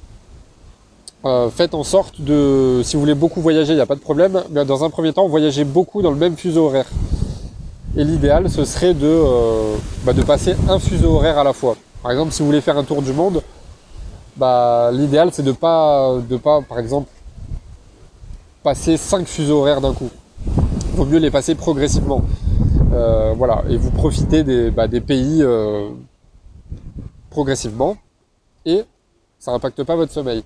euh, 1.24 1.48
faites 1.48 1.74
en 1.74 1.84
sorte 1.84 2.20
de, 2.20 2.82
si 2.84 2.96
vous 2.96 3.00
voulez 3.00 3.14
beaucoup 3.14 3.40
voyager, 3.40 3.72
il 3.72 3.76
n'y 3.76 3.82
a 3.82 3.86
pas 3.86 3.94
de 3.94 4.00
problème, 4.00 4.42
mais 4.50 4.64
dans 4.66 4.84
un 4.84 4.90
premier 4.90 5.12
temps, 5.12 5.26
voyagez 5.26 5.64
beaucoup 5.64 6.02
dans 6.02 6.10
le 6.10 6.18
même 6.18 6.36
fuseau 6.36 6.66
horaire. 6.66 6.86
Et 7.96 8.04
l'idéal, 8.04 8.50
ce 8.50 8.64
serait 8.64 8.92
de, 8.92 9.06
euh, 9.06 9.76
bah, 10.04 10.12
de 10.12 10.22
passer 10.22 10.54
un 10.68 10.78
fuseau 10.78 11.14
horaire 11.14 11.38
à 11.38 11.44
la 11.44 11.54
fois. 11.54 11.76
Par 12.02 12.12
exemple, 12.12 12.32
si 12.32 12.40
vous 12.40 12.46
voulez 12.46 12.60
faire 12.60 12.76
un 12.76 12.84
tour 12.84 13.00
du 13.00 13.12
monde, 13.12 13.40
bah, 14.36 14.90
l'idéal 14.92 15.30
c'est 15.32 15.42
de 15.42 15.52
pas, 15.52 16.16
de 16.28 16.36
pas, 16.36 16.60
par 16.60 16.78
exemple, 16.78 17.08
passer 18.62 18.96
5 18.98 19.26
fuseaux 19.26 19.60
horaires 19.60 19.80
d'un 19.80 19.94
coup. 19.94 20.10
Il 20.46 20.96
vaut 20.96 21.06
mieux 21.06 21.18
les 21.18 21.30
passer 21.30 21.54
progressivement. 21.54 22.22
Euh, 22.92 23.32
voilà, 23.36 23.62
et 23.68 23.76
vous 23.76 23.90
profitez 23.90 24.44
des, 24.44 24.70
bah, 24.70 24.88
pays 24.88 25.42
euh, 25.42 25.88
progressivement 27.34 27.96
et 28.64 28.84
ça 29.40 29.50
n'impacte 29.50 29.82
pas 29.82 29.96
votre 29.96 30.12
sommeil. 30.12 30.44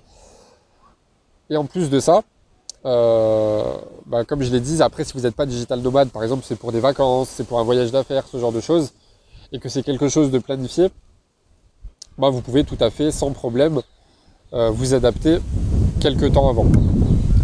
Et 1.51 1.55
en 1.55 1.65
plus 1.65 1.91
de 1.91 1.99
ça, 1.99 2.23
euh, 2.85 3.75
bah, 4.07 4.25
comme 4.25 4.41
je 4.41 4.51
l'ai 4.51 4.59
dit, 4.59 4.81
après 4.81 5.03
si 5.03 5.13
vous 5.13 5.21
n'êtes 5.21 5.35
pas 5.35 5.45
digital 5.45 5.79
nomade, 5.81 6.09
par 6.09 6.23
exemple 6.23 6.43
c'est 6.47 6.57
pour 6.57 6.71
des 6.71 6.79
vacances, 6.79 7.29
c'est 7.29 7.45
pour 7.45 7.59
un 7.59 7.63
voyage 7.63 7.91
d'affaires, 7.91 8.25
ce 8.27 8.37
genre 8.39 8.51
de 8.51 8.59
choses, 8.59 8.91
et 9.51 9.59
que 9.59 9.69
c'est 9.69 9.83
quelque 9.83 10.09
chose 10.09 10.31
de 10.31 10.39
planifié, 10.39 10.89
bah, 12.17 12.31
vous 12.31 12.41
pouvez 12.41 12.63
tout 12.63 12.77
à 12.79 12.89
fait 12.89 13.11
sans 13.11 13.31
problème 13.31 13.81
vous 14.51 14.95
adapter 14.95 15.37
quelques 16.01 16.33
temps 16.33 16.49
avant. 16.49 16.65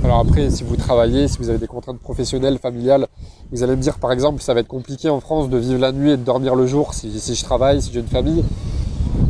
Alors 0.04 0.20
après, 0.20 0.50
si 0.52 0.64
vous 0.64 0.76
travaillez, 0.76 1.28
si 1.28 1.38
vous 1.38 1.50
avez 1.50 1.58
des 1.58 1.68
contraintes 1.68 2.00
professionnelles, 2.00 2.60
familiales, 2.60 3.08
vous 3.52 3.64
allez 3.64 3.76
me 3.76 3.82
dire 3.82 3.98
par 4.00 4.12
exemple, 4.12 4.42
ça 4.42 4.54
va 4.54 4.60
être 4.60 4.68
compliqué 4.68 5.10
en 5.10 5.20
France 5.20 5.50
de 5.50 5.58
vivre 5.58 5.80
la 5.80 5.92
nuit 5.92 6.12
et 6.12 6.18
de 6.18 6.24
dormir 6.24 6.56
le 6.56 6.68
jour 6.68 6.94
si, 6.94 7.12
je 7.12 7.44
travaille, 7.44 7.82
si 7.82 7.92
j'ai 7.92 8.02
une 8.02 8.08
famille. 8.08 8.44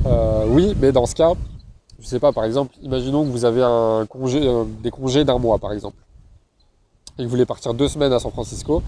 Euh, 0.05 0.45
oui, 0.47 0.75
mais 0.79 0.91
dans 0.91 1.05
ce 1.05 1.15
cas, 1.15 1.33
je 1.99 2.05
sais 2.05 2.19
pas, 2.19 2.31
par 2.31 2.43
exemple, 2.43 2.75
imaginons 2.81 3.23
que 3.23 3.29
vous 3.29 3.45
avez 3.45 3.61
euh, 3.63 4.63
des 4.83 4.91
congés 4.91 5.25
d'un 5.25 5.37
mois 5.37 5.57
par 5.57 5.73
exemple, 5.73 5.97
et 7.17 7.21
que 7.21 7.23
vous 7.23 7.29
voulez 7.29 7.45
partir 7.45 7.73
deux 7.73 7.87
semaines 7.87 8.13
à 8.13 8.19
San 8.19 8.31
Francisco, 8.31 8.83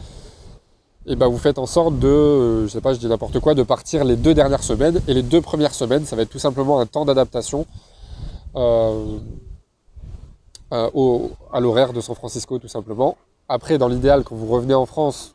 et 1.06 1.16
ben 1.16 1.28
vous 1.28 1.38
faites 1.38 1.58
en 1.58 1.66
sorte 1.66 1.98
de, 2.00 2.08
euh, 2.08 2.64
je 2.64 2.68
sais 2.68 2.82
pas, 2.82 2.94
je 2.94 3.00
dis 3.00 3.08
n'importe 3.08 3.40
quoi, 3.40 3.54
de 3.56 3.64
partir 3.64 4.04
les 4.04 4.16
deux 4.16 4.34
dernières 4.34 4.64
semaines, 4.64 5.02
et 5.08 5.14
les 5.14 5.24
deux 5.24 5.42
premières 5.42 5.74
semaines, 5.74 6.06
ça 6.06 6.16
va 6.16 6.24
être 6.24 6.30
tout 6.30 6.40
simplement 6.40 6.80
un 6.80 6.86
temps 6.86 7.06
d'adaptation. 7.06 7.66
Euh, 8.56 9.18
à 10.70 11.60
l'horaire 11.62 11.94
de 11.94 12.02
San 12.02 12.16
Francisco 12.16 12.60
tout 12.60 12.68
simplement. 12.68 13.18
Après, 13.48 13.78
dans 13.78 13.88
l'idéal, 13.88 14.24
quand 14.26 14.36
vous 14.36 14.48
revenez 14.48 14.74
en 14.74 14.86
France, 14.86 15.34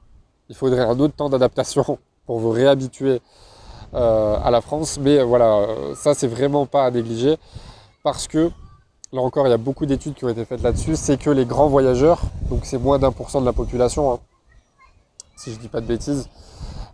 il 0.50 0.54
faudrait 0.54 0.82
un 0.82 0.98
autre 1.00 1.14
temps 1.14 1.30
d'adaptation 1.30 1.98
pour 2.26 2.38
vous 2.38 2.50
réhabituer 2.50 3.22
à 3.92 4.48
la 4.50 4.60
France. 4.60 4.98
Mais 5.00 5.22
voilà, 5.22 5.66
ça 5.94 6.14
c'est 6.14 6.26
vraiment 6.26 6.66
pas 6.66 6.86
à 6.86 6.90
négliger 6.90 7.36
parce 8.02 8.26
que 8.26 8.50
là 9.12 9.20
encore, 9.20 9.46
il 9.46 9.50
y 9.50 9.54
a 9.54 9.58
beaucoup 9.58 9.86
d'études 9.86 10.14
qui 10.14 10.24
ont 10.24 10.28
été 10.28 10.44
faites 10.44 10.62
là-dessus. 10.62 10.96
C'est 10.96 11.18
que 11.18 11.30
les 11.30 11.44
grands 11.44 11.68
voyageurs, 11.68 12.20
donc 12.50 12.60
c'est 12.64 12.78
moins 12.78 12.98
d'un 12.98 13.12
pour 13.12 13.30
cent 13.30 13.40
de 13.40 13.46
la 13.46 13.52
population, 13.52 14.12
hein, 14.12 14.18
si 15.36 15.52
je 15.52 15.58
dis 15.58 15.68
pas 15.68 15.80
de 15.80 15.86
bêtises. 15.86 16.28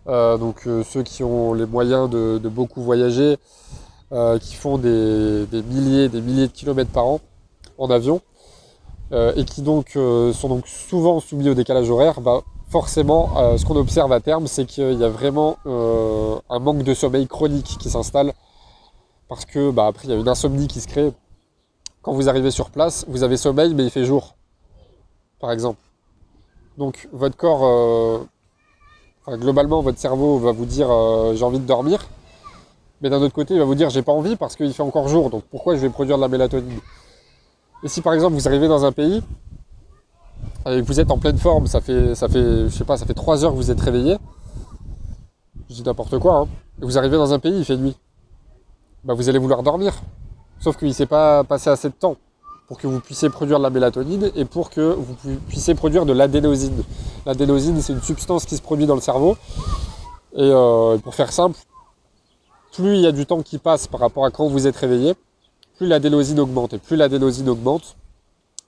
Euh, 0.07 0.37
donc 0.37 0.67
ceux 0.85 1.03
qui 1.03 1.23
ont 1.23 1.53
les 1.53 1.65
moyens 1.65 2.09
de, 2.09 2.49
beaucoup 2.49 2.81
voyager, 2.81 3.37
qui 4.41 4.55
font 4.55 4.77
des, 4.77 5.47
milliers, 5.69 6.09
des 6.09 6.21
milliers 6.21 6.47
de 6.47 6.53
kilomètres 6.53 6.91
par 6.91 7.05
an 7.05 7.19
en 7.77 7.89
avion, 7.89 8.21
euh, 9.11 9.33
et 9.35 9.43
qui 9.43 9.63
donc 9.63 9.95
euh, 9.95 10.31
sont 10.33 10.49
donc 10.49 10.67
souvent 10.67 11.19
soumis 11.19 11.49
au 11.49 11.55
décalage 11.55 11.89
horaire, 11.89 12.21
bah, 12.21 12.41
forcément, 12.69 13.31
euh, 13.37 13.57
ce 13.57 13.65
qu'on 13.65 13.75
observe 13.75 14.11
à 14.11 14.19
terme, 14.19 14.47
c'est 14.47 14.65
qu'il 14.65 14.93
y 14.93 15.03
a 15.03 15.09
vraiment 15.09 15.57
un 15.65 16.59
manque 16.59 16.83
de 16.83 16.93
sommeil 16.93 17.27
chronique 17.27 17.77
qui 17.79 17.89
s'installe, 17.89 18.33
parce 19.27 19.45
que 19.45 19.71
bah, 19.71 19.87
après 19.87 20.07
il 20.07 20.11
y 20.11 20.13
a 20.13 20.17
une 20.17 20.27
insomnie 20.27 20.67
qui 20.67 20.81
se 20.81 20.87
crée. 20.87 21.11
Quand 22.01 22.13
vous 22.13 22.29
arrivez 22.29 22.51
sur 22.51 22.69
place, 22.69 23.05
vous 23.09 23.23
avez 23.23 23.37
sommeil, 23.37 23.73
mais 23.73 23.83
il 23.83 23.89
fait 23.89 24.05
jour, 24.05 24.35
par 25.39 25.51
exemple. 25.51 25.79
Donc 26.77 27.09
votre 27.11 27.35
corps, 27.35 28.27
globalement, 29.27 29.81
votre 29.81 29.99
cerveau 29.99 30.37
va 30.39 30.51
vous 30.51 30.65
dire 30.65 30.87
j'ai 31.35 31.43
envie 31.43 31.59
de 31.59 31.65
dormir, 31.65 32.07
mais 33.01 33.09
d'un 33.09 33.21
autre 33.21 33.33
côté, 33.33 33.53
il 33.53 33.59
va 33.59 33.65
vous 33.65 33.75
dire 33.75 33.89
j'ai 33.89 34.01
pas 34.01 34.13
envie 34.13 34.35
parce 34.35 34.55
qu'il 34.55 34.73
fait 34.73 34.83
encore 34.83 35.09
jour, 35.09 35.29
donc 35.29 35.43
pourquoi 35.51 35.75
je 35.75 35.81
vais 35.81 35.89
produire 35.89 36.17
de 36.17 36.21
la 36.21 36.29
mélatonine? 36.29 36.79
Et 37.83 37.87
si 37.87 38.01
par 38.01 38.13
exemple 38.13 38.35
vous 38.35 38.47
arrivez 38.47 38.67
dans 38.67 38.85
un 38.85 38.91
pays 38.91 39.21
vous 40.65 40.99
êtes 40.99 41.11
en 41.11 41.17
pleine 41.17 41.37
forme, 41.37 41.67
ça 41.67 41.81
fait, 41.81 42.15
ça 42.15 42.27
fait, 42.27 42.69
je 42.69 42.69
sais 42.69 42.83
pas, 42.83 42.97
ça 42.97 43.05
fait 43.05 43.13
3 43.13 43.43
heures 43.43 43.51
que 43.51 43.57
vous 43.57 43.71
êtes 43.71 43.79
réveillé, 43.79 44.17
je 45.69 45.75
dis 45.75 45.83
n'importe 45.83 46.17
quoi, 46.19 46.37
hein, 46.37 46.47
et 46.81 46.85
vous 46.85 46.97
arrivez 46.97 47.17
dans 47.17 47.33
un 47.33 47.39
pays, 47.39 47.57
il 47.57 47.65
fait 47.65 47.77
nuit, 47.77 47.95
bah 49.03 49.13
vous 49.13 49.29
allez 49.29 49.39
vouloir 49.39 49.63
dormir. 49.63 49.93
Sauf 50.59 50.77
qu'il 50.77 50.89
ne 50.89 50.93
s'est 50.93 51.05
pas 51.05 51.43
passé 51.43 51.69
assez 51.69 51.87
de 51.87 51.93
temps 51.93 52.17
pour 52.67 52.77
que 52.77 52.85
vous 52.85 52.99
puissiez 52.99 53.29
produire 53.29 53.57
de 53.57 53.63
la 53.63 53.69
mélatonine 53.69 54.29
et 54.35 54.45
pour 54.45 54.69
que 54.69 54.81
vous 54.81 55.15
puissiez 55.47 55.73
produire 55.73 56.05
de 56.05 56.13
l'adénosine. 56.13 56.83
L'adénosine, 57.25 57.81
c'est 57.81 57.93
une 57.93 58.01
substance 58.01 58.45
qui 58.45 58.57
se 58.57 58.61
produit 58.61 58.85
dans 58.85 58.95
le 58.95 59.01
cerveau. 59.01 59.37
Et 60.33 60.41
euh, 60.41 60.97
pour 60.97 61.15
faire 61.15 61.31
simple, 61.31 61.57
plus 62.73 62.95
il 62.95 63.01
y 63.01 63.07
a 63.07 63.11
du 63.11 63.25
temps 63.25 63.41
qui 63.41 63.57
passe 63.57 63.87
par 63.87 63.99
rapport 64.01 64.25
à 64.25 64.31
quand 64.31 64.47
vous 64.47 64.67
êtes 64.67 64.75
réveillé, 64.75 65.15
plus 65.77 65.87
l'adénosine 65.87 66.39
augmente. 66.39 66.73
Et 66.73 66.77
plus 66.77 66.95
l'adénosine 66.95 67.49
augmente, 67.49 67.95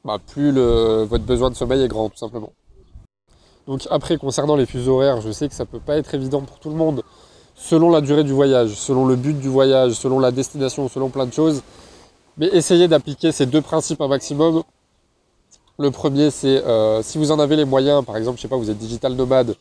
bah, 0.04 0.18
plus 0.26 0.52
votre 0.52 1.24
besoin 1.24 1.50
de 1.50 1.56
sommeil 1.56 1.82
est 1.82 1.88
grand, 1.88 2.10
tout 2.10 2.18
simplement. 2.18 2.54
Donc 3.68 3.88
après, 3.90 4.18
concernant 4.18 4.56
les 4.56 4.66
fuseaux 4.66 4.96
horaires, 4.96 5.22
je 5.22 5.32
sais 5.32 5.48
que 5.48 5.54
ça 5.54 5.66
peut 5.66 5.80
pas 5.80 5.98
être 5.98 6.14
évident 6.14 6.42
pour 6.42 6.60
tout 6.60 6.70
le 6.70 6.76
monde, 6.76 7.04
selon 7.56 7.90
la 7.90 8.02
durée 8.02 8.24
du 8.24 8.34
voyage, 8.34 8.74
selon 8.74 9.06
le 9.06 9.16
but 9.16 9.40
du 9.40 9.50
voyage, 9.50 9.94
selon 9.94 10.20
la 10.20 10.32
destination, 10.32 10.90
selon 10.90 11.10
plein 11.10 11.26
de 11.26 11.34
choses. 11.34 11.62
Mais 12.38 12.48
essayez 12.48 12.88
d'appliquer 12.88 13.32
ces 13.32 13.46
deux 13.46 13.62
principes 13.62 14.02
un 14.02 14.08
maximum. 14.08 14.64
Le 15.78 15.92
premier, 15.92 16.32
c'est 16.32 16.64
euh, 16.66 17.02
si 17.04 17.18
vous 17.18 17.32
en 17.32 17.40
avez 17.40 17.56
les 17.56 17.66
moyens, 17.66 18.04
par 18.04 18.18
exemple, 18.18 18.38
je 18.38 18.44
sais 18.44 18.48
pas, 18.48 18.58
vous 18.58 18.70
êtes 18.70 18.78
digital 18.78 19.14
nomade, 19.14 19.56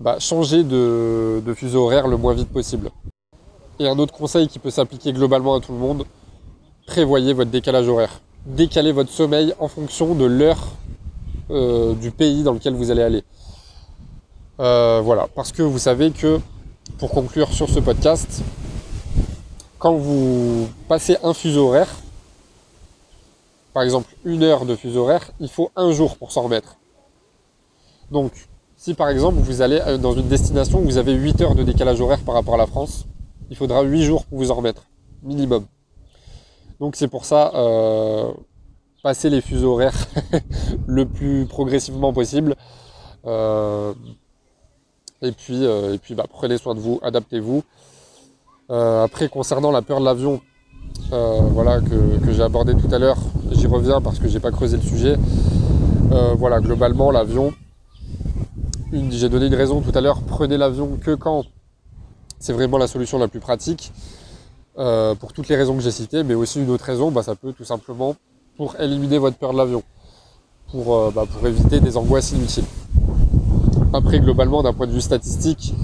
bah, 0.00 0.18
changez 0.18 0.64
de 0.64 1.54
fuseau 1.54 1.84
horaire 1.84 2.08
le 2.08 2.16
moins 2.16 2.34
vite 2.34 2.48
possible. 2.48 2.90
Et 3.78 3.88
un 3.88 3.98
autre 3.98 4.12
conseil 4.12 4.48
qui 4.48 4.58
peut 4.58 4.70
s'appliquer 4.70 5.12
globalement 5.12 5.54
à 5.54 5.60
tout 5.60 5.72
le 5.72 5.78
monde, 5.78 6.04
prévoyez 6.86 7.32
votre 7.32 7.50
décalage 7.50 7.88
horaire. 7.88 8.20
Décalez 8.46 8.90
votre 8.90 9.10
sommeil 9.10 9.54
en 9.60 9.68
fonction 9.68 10.16
de 10.16 10.24
l'heure 10.24 10.72
euh, 11.50 11.94
du 11.94 12.10
pays 12.10 12.42
dans 12.42 12.52
lequel 12.52 12.74
vous 12.74 12.90
allez 12.90 13.02
aller. 13.02 13.22
Euh, 14.58 15.00
voilà, 15.00 15.28
parce 15.34 15.52
que 15.52 15.62
vous 15.62 15.78
savez 15.78 16.10
que, 16.10 16.40
pour 16.98 17.10
conclure 17.10 17.52
sur 17.52 17.68
ce 17.68 17.78
podcast, 17.78 18.42
quand 19.78 19.94
vous 19.94 20.68
passez 20.88 21.16
un 21.22 21.34
fuseau 21.34 21.68
horaire, 21.68 21.88
par 23.72 23.84
exemple 23.84 24.12
une 24.24 24.42
heure 24.42 24.66
de 24.66 24.74
fuseau 24.74 25.02
horaire, 25.02 25.30
il 25.38 25.48
faut 25.48 25.70
un 25.76 25.92
jour 25.92 26.16
pour 26.16 26.32
s'en 26.32 26.42
remettre. 26.42 26.78
Donc, 28.10 28.32
si 28.76 28.94
par 28.94 29.08
exemple 29.08 29.38
vous 29.38 29.62
allez 29.62 29.80
euh, 29.86 29.98
dans 29.98 30.14
une 30.14 30.26
destination 30.26 30.80
où 30.80 30.82
vous 30.82 30.98
avez 30.98 31.12
8 31.12 31.40
heures 31.42 31.54
de 31.54 31.62
décalage 31.62 32.00
horaire 32.00 32.20
par 32.24 32.34
rapport 32.34 32.54
à 32.54 32.58
la 32.58 32.66
France, 32.66 33.06
il 33.50 33.56
faudra 33.56 33.82
8 33.82 34.02
jours 34.02 34.24
pour 34.24 34.38
vous 34.38 34.50
en 34.50 34.56
remettre, 34.56 34.86
minimum. 35.22 35.64
Donc 36.82 36.96
c'est 36.96 37.06
pour 37.06 37.24
ça, 37.24 37.52
euh, 37.54 38.32
passer 39.04 39.30
les 39.30 39.40
fuseaux 39.40 39.74
horaires 39.74 40.08
le 40.88 41.06
plus 41.06 41.46
progressivement 41.46 42.12
possible. 42.12 42.56
Euh, 43.24 43.94
et 45.22 45.30
puis, 45.30 45.64
euh, 45.64 45.94
et 45.94 45.98
puis 45.98 46.16
bah, 46.16 46.24
prenez 46.28 46.58
soin 46.58 46.74
de 46.74 46.80
vous, 46.80 46.98
adaptez-vous. 47.04 47.62
après, 48.68 49.28
concernant 49.28 49.70
la 49.70 49.80
peur 49.80 50.00
de 50.00 50.04
l'avion, 50.04 50.40
voilà, 51.10 51.80
que, 51.80 52.32
j'ai 52.32 52.42
abordé 52.42 52.74
tout 52.74 52.92
à 52.92 52.98
l'heure, 52.98 53.18
j'y 53.52 53.68
reviens 53.68 54.00
parce 54.00 54.18
que 54.18 54.26
j'ai 54.26 54.40
pas 54.40 54.50
creusé 54.50 54.76
le 54.76 54.82
sujet. 54.82 55.16
voilà, 56.36 56.58
globalement, 56.58 57.12
l'avion, 57.12 57.52
j'ai 58.92 59.28
donné 59.28 59.46
une 59.46 59.54
raison 59.54 59.82
tout 59.82 59.96
à 59.96 60.00
l'heure, 60.00 60.20
prenez 60.22 60.56
l'avion 60.56 60.98
que 61.00 61.14
quand 61.14 61.44
c'est 62.40 62.52
vraiment 62.52 62.76
la 62.76 62.88
solution 62.88 63.18
la 63.18 63.28
plus 63.28 63.38
pratique. 63.38 63.92
Euh, 64.78 65.14
pour 65.14 65.34
toutes 65.34 65.48
les 65.48 65.56
raisons 65.56 65.76
que 65.76 65.82
j'ai 65.82 65.90
citées, 65.90 66.22
mais 66.22 66.34
aussi 66.34 66.58
une 66.58 66.70
autre 66.70 66.84
raison, 66.84 67.10
bah, 67.10 67.22
ça 67.22 67.34
peut 67.34 67.52
tout 67.52 67.64
simplement 67.64 68.16
pour 68.56 68.80
éliminer 68.80 69.18
votre 69.18 69.36
peur 69.36 69.52
de 69.52 69.58
l'avion, 69.58 69.82
pour, 70.70 70.96
euh, 70.96 71.10
bah, 71.14 71.24
pour 71.30 71.46
éviter 71.46 71.78
des 71.78 71.98
angoisses 71.98 72.32
inutiles. 72.32 72.64
Après, 73.92 74.18
globalement, 74.18 74.62
d'un 74.62 74.72
point 74.72 74.86
de 74.86 74.92
vue 74.92 75.02
statistique, 75.02 75.74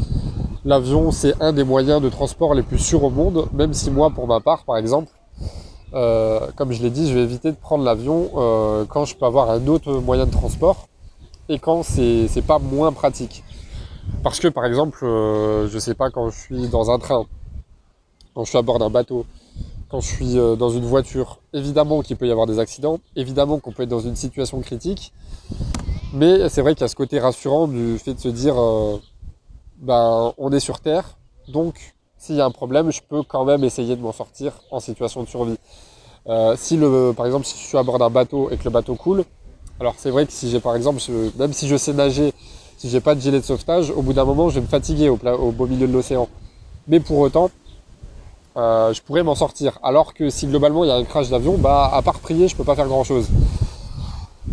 l'avion, 0.64 1.12
c'est 1.12 1.34
un 1.42 1.52
des 1.52 1.64
moyens 1.64 2.00
de 2.00 2.08
transport 2.08 2.54
les 2.54 2.62
plus 2.62 2.78
sûrs 2.78 3.04
au 3.04 3.10
monde, 3.10 3.46
même 3.52 3.74
si 3.74 3.90
moi, 3.90 4.08
pour 4.08 4.26
ma 4.26 4.40
part, 4.40 4.64
par 4.64 4.78
exemple, 4.78 5.12
euh, 5.92 6.40
comme 6.56 6.72
je 6.72 6.82
l'ai 6.82 6.90
dit, 6.90 7.08
je 7.10 7.14
vais 7.14 7.24
éviter 7.24 7.50
de 7.50 7.56
prendre 7.56 7.84
l'avion 7.84 8.30
quand 8.88 9.04
je 9.04 9.16
peux 9.16 9.26
avoir 9.26 9.50
un 9.50 9.66
autre 9.66 9.92
moyen 9.92 10.24
de 10.24 10.30
transport 10.30 10.88
et 11.50 11.58
quand 11.58 11.82
c'est 11.82 12.46
pas 12.46 12.58
moins 12.58 12.92
pratique. 12.92 13.44
Parce 14.22 14.40
que 14.40 14.48
par 14.48 14.64
exemple, 14.64 14.98
je 15.02 15.78
sais 15.78 15.94
pas, 15.94 16.10
quand 16.10 16.30
je 16.30 16.38
suis 16.38 16.68
dans 16.68 16.90
un 16.90 16.98
train, 16.98 17.26
quand 18.38 18.44
je 18.44 18.50
suis 18.50 18.58
à 18.58 18.62
bord 18.62 18.78
d'un 18.78 18.88
bateau, 18.88 19.26
quand 19.88 20.00
je 20.00 20.06
suis 20.06 20.38
euh, 20.38 20.54
dans 20.54 20.70
une 20.70 20.84
voiture, 20.84 21.40
évidemment 21.52 22.02
qu'il 22.02 22.16
peut 22.16 22.28
y 22.28 22.30
avoir 22.30 22.46
des 22.46 22.60
accidents, 22.60 23.00
évidemment 23.16 23.58
qu'on 23.58 23.72
peut 23.72 23.82
être 23.82 23.88
dans 23.88 23.98
une 23.98 24.14
situation 24.14 24.60
critique, 24.60 25.12
mais 26.12 26.48
c'est 26.48 26.62
vrai 26.62 26.76
qu'il 26.76 26.82
y 26.82 26.84
a 26.84 26.88
ce 26.88 26.94
côté 26.94 27.18
rassurant 27.18 27.66
du 27.66 27.98
fait 27.98 28.14
de 28.14 28.20
se 28.20 28.28
dire, 28.28 28.54
euh, 28.56 29.02
ben, 29.78 30.32
on 30.38 30.52
est 30.52 30.60
sur 30.60 30.78
Terre, 30.78 31.18
donc 31.48 31.96
s'il 32.16 32.36
y 32.36 32.40
a 32.40 32.44
un 32.44 32.52
problème, 32.52 32.92
je 32.92 33.00
peux 33.00 33.24
quand 33.24 33.44
même 33.44 33.64
essayer 33.64 33.96
de 33.96 34.00
m'en 34.00 34.12
sortir 34.12 34.52
en 34.70 34.78
situation 34.78 35.24
de 35.24 35.28
survie. 35.28 35.58
Euh, 36.28 36.54
si 36.56 36.76
le, 36.76 37.12
par 37.16 37.26
exemple, 37.26 37.44
si 37.44 37.58
je 37.58 37.66
suis 37.66 37.76
à 37.76 37.82
bord 37.82 37.98
d'un 37.98 38.08
bateau 38.08 38.50
et 38.52 38.56
que 38.56 38.62
le 38.66 38.70
bateau 38.70 38.94
coule, 38.94 39.24
alors 39.80 39.94
c'est 39.98 40.10
vrai 40.10 40.26
que 40.26 40.32
si 40.32 40.48
j'ai 40.48 40.60
par 40.60 40.76
exemple, 40.76 41.00
même 41.40 41.52
si 41.52 41.66
je 41.66 41.76
sais 41.76 41.92
nager, 41.92 42.32
si 42.76 42.88
j'ai 42.88 43.00
pas 43.00 43.16
de 43.16 43.20
gilet 43.20 43.40
de 43.40 43.44
sauvetage, 43.44 43.90
au 43.90 44.02
bout 44.02 44.12
d'un 44.12 44.24
moment, 44.24 44.48
je 44.48 44.54
vais 44.54 44.60
me 44.60 44.68
fatiguer 44.68 45.08
au, 45.08 45.18
au 45.24 45.50
beau 45.50 45.66
milieu 45.66 45.88
de 45.88 45.92
l'océan. 45.92 46.28
Mais 46.86 47.00
pour 47.00 47.18
autant, 47.18 47.50
euh, 48.58 48.92
je 48.92 49.00
pourrais 49.02 49.22
m'en 49.22 49.36
sortir. 49.36 49.78
Alors 49.84 50.14
que 50.14 50.30
si 50.30 50.46
globalement 50.48 50.82
il 50.82 50.88
y 50.88 50.90
a 50.90 50.96
un 50.96 51.04
crash 51.04 51.30
d'avion, 51.30 51.56
bah 51.56 51.88
à 51.92 52.02
part 52.02 52.18
prier, 52.18 52.48
je 52.48 52.56
peux 52.56 52.64
pas 52.64 52.74
faire 52.74 52.88
grand 52.88 53.04
chose. 53.04 53.28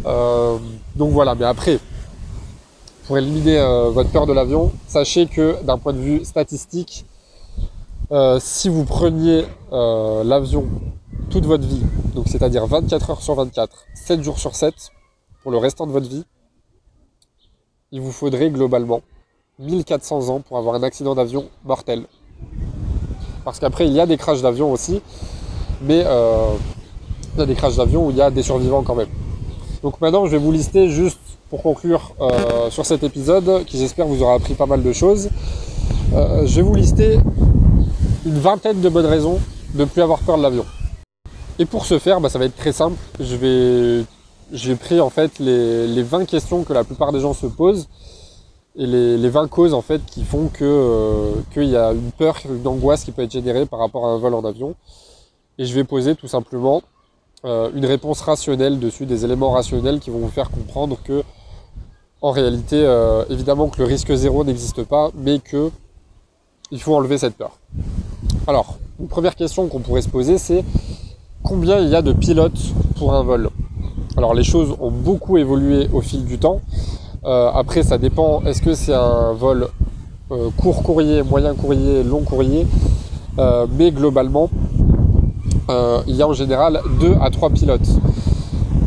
Euh, 0.05 0.57
donc 0.95 1.11
voilà, 1.11 1.33
mais 1.33 1.45
après, 1.45 1.79
pour 3.07 3.17
éliminer 3.17 3.57
euh, 3.57 3.89
votre 3.89 4.11
peur 4.11 4.27
de 4.27 4.33
l'avion, 4.33 4.71
sachez 4.87 5.25
que 5.25 5.61
d'un 5.63 5.79
point 5.79 5.93
de 5.93 5.99
vue 5.99 6.23
statistique, 6.23 7.05
si 8.39 8.69
vous 8.69 8.85
preniez 8.85 9.45
l'avion 9.71 10.67
toute 11.31 11.45
votre 11.45 11.65
vie, 11.65 11.81
donc 12.13 12.27
c'est-à-dire 12.27 12.67
24 12.67 13.09
heures 13.09 13.21
sur 13.21 13.33
24, 13.33 13.85
7 13.95 14.21
jours 14.21 14.37
sur 14.37 14.55
7, 14.55 14.73
pour 15.41 15.51
le 15.51 15.57
restant 15.57 15.87
de 15.87 15.91
votre 15.91 16.07
vie, 16.07 16.23
il 17.91 18.01
vous 18.01 18.11
faudrait 18.11 18.51
globalement 18.51 19.01
1400 19.57 20.29
ans 20.29 20.41
pour 20.41 20.59
avoir 20.59 20.75
un 20.75 20.83
accident 20.83 21.15
d'avion 21.15 21.49
mortel. 21.63 22.05
Parce 23.45 23.59
qu'après, 23.59 23.85
il 23.85 23.93
y 23.93 23.99
a 23.99 24.07
des 24.07 24.17
crashs 24.17 24.41
d'avion 24.41 24.71
aussi, 24.71 25.01
mais 25.83 26.03
euh, 26.03 26.47
il 27.35 27.39
y 27.39 27.43
a 27.43 27.45
des 27.45 27.53
crashs 27.53 27.75
d'avion 27.75 28.07
où 28.07 28.09
il 28.09 28.17
y 28.17 28.21
a 28.21 28.31
des 28.31 28.41
survivants 28.41 28.81
quand 28.81 28.95
même. 28.95 29.07
Donc 29.83 30.01
maintenant, 30.01 30.25
je 30.25 30.31
vais 30.31 30.39
vous 30.39 30.51
lister 30.51 30.89
juste 30.89 31.19
pour 31.51 31.61
conclure 31.61 32.15
euh, 32.19 32.71
sur 32.71 32.87
cet 32.87 33.03
épisode, 33.03 33.63
qui 33.65 33.77
j'espère 33.77 34.07
vous 34.07 34.23
aura 34.23 34.33
appris 34.33 34.55
pas 34.55 34.65
mal 34.65 34.81
de 34.81 34.91
choses. 34.91 35.29
Euh, 36.15 36.47
je 36.47 36.55
vais 36.55 36.61
vous 36.63 36.73
lister 36.73 37.19
une 38.25 38.39
vingtaine 38.39 38.81
de 38.81 38.89
bonnes 38.89 39.05
raisons 39.05 39.37
de 39.75 39.81
ne 39.81 39.85
plus 39.85 40.01
avoir 40.01 40.19
peur 40.19 40.37
de 40.37 40.41
l'avion. 40.41 40.65
Et 41.59 41.65
pour 41.65 41.85
ce 41.85 41.99
faire, 41.99 42.19
bah, 42.19 42.29
ça 42.29 42.39
va 42.39 42.45
être 42.45 42.57
très 42.57 42.71
simple. 42.71 42.97
J'ai 43.19 44.75
pris 44.75 44.99
en 44.99 45.11
fait 45.11 45.37
les, 45.37 45.87
les 45.87 46.03
20 46.03 46.25
questions 46.25 46.63
que 46.63 46.73
la 46.73 46.83
plupart 46.83 47.11
des 47.11 47.19
gens 47.19 47.35
se 47.35 47.45
posent 47.45 47.87
et 48.77 48.85
les, 48.85 49.29
20 49.29 49.47
causes 49.47 49.73
en 49.73 49.81
fait 49.81 50.01
qui 50.05 50.23
font 50.23 50.47
que 50.47 50.63
euh, 50.63 51.31
qu'il 51.53 51.69
y 51.69 51.77
a 51.77 51.93
une 51.93 52.11
peur, 52.11 52.37
une 52.45 52.67
angoisse 52.67 53.03
qui 53.03 53.11
peut 53.11 53.21
être 53.21 53.31
générée 53.31 53.65
par 53.65 53.79
rapport 53.79 54.05
à 54.05 54.09
un 54.09 54.17
vol 54.17 54.33
en 54.33 54.43
avion. 54.43 54.75
Et 55.57 55.65
je 55.65 55.73
vais 55.73 55.85
poser 55.85 56.15
tout 56.15 56.27
simplement 56.27 56.81
euh, 57.45 57.69
une 57.73 57.85
réponse 57.85 58.21
rationnelle 58.21 58.79
dessus, 58.79 59.05
des 59.05 59.23
éléments 59.23 59.51
rationnels 59.51 59.99
qui 59.99 60.09
vont 60.09 60.19
vous 60.19 60.29
faire 60.29 60.51
comprendre 60.51 60.97
que 61.03 61.23
en 62.21 62.31
réalité, 62.31 62.77
euh, 62.83 63.23
évidemment 63.29 63.69
que 63.69 63.77
le 63.77 63.85
risque 63.85 64.13
zéro 64.13 64.43
n'existe 64.43 64.83
pas, 64.83 65.11
mais 65.15 65.39
que 65.39 65.71
il 66.71 66.81
faut 66.81 66.95
enlever 66.95 67.17
cette 67.17 67.35
peur. 67.35 67.59
Alors, 68.47 68.77
une 68.99 69.07
première 69.07 69.35
question 69.35 69.67
qu'on 69.67 69.79
pourrait 69.79 70.01
se 70.01 70.09
poser, 70.09 70.37
c'est 70.37 70.65
combien 71.43 71.79
il 71.79 71.89
y 71.89 71.95
a 71.95 72.01
de 72.01 72.13
pilotes 72.13 72.73
pour 72.97 73.13
un 73.13 73.23
vol? 73.23 73.49
Alors 74.17 74.33
les 74.33 74.43
choses 74.43 74.75
ont 74.79 74.91
beaucoup 74.91 75.37
évolué 75.37 75.87
au 75.93 76.01
fil 76.01 76.25
du 76.25 76.39
temps. 76.39 76.61
Euh, 77.25 77.49
après, 77.53 77.83
ça 77.83 77.97
dépend. 77.97 78.43
Est-ce 78.43 78.61
que 78.61 78.73
c'est 78.75 78.93
un 78.93 79.33
vol 79.33 79.67
euh, 80.31 80.49
court 80.57 80.83
courrier, 80.83 81.23
moyen 81.23 81.55
courrier, 81.55 82.03
long 82.03 82.21
courrier 82.21 82.67
euh, 83.39 83.65
Mais 83.71 83.91
globalement, 83.91 84.49
il 86.07 86.15
y 86.15 86.21
a 86.21 86.27
en 86.27 86.33
général 86.33 86.81
2 86.99 87.15
à 87.21 87.31
3 87.31 87.49
pilotes. 87.49 87.89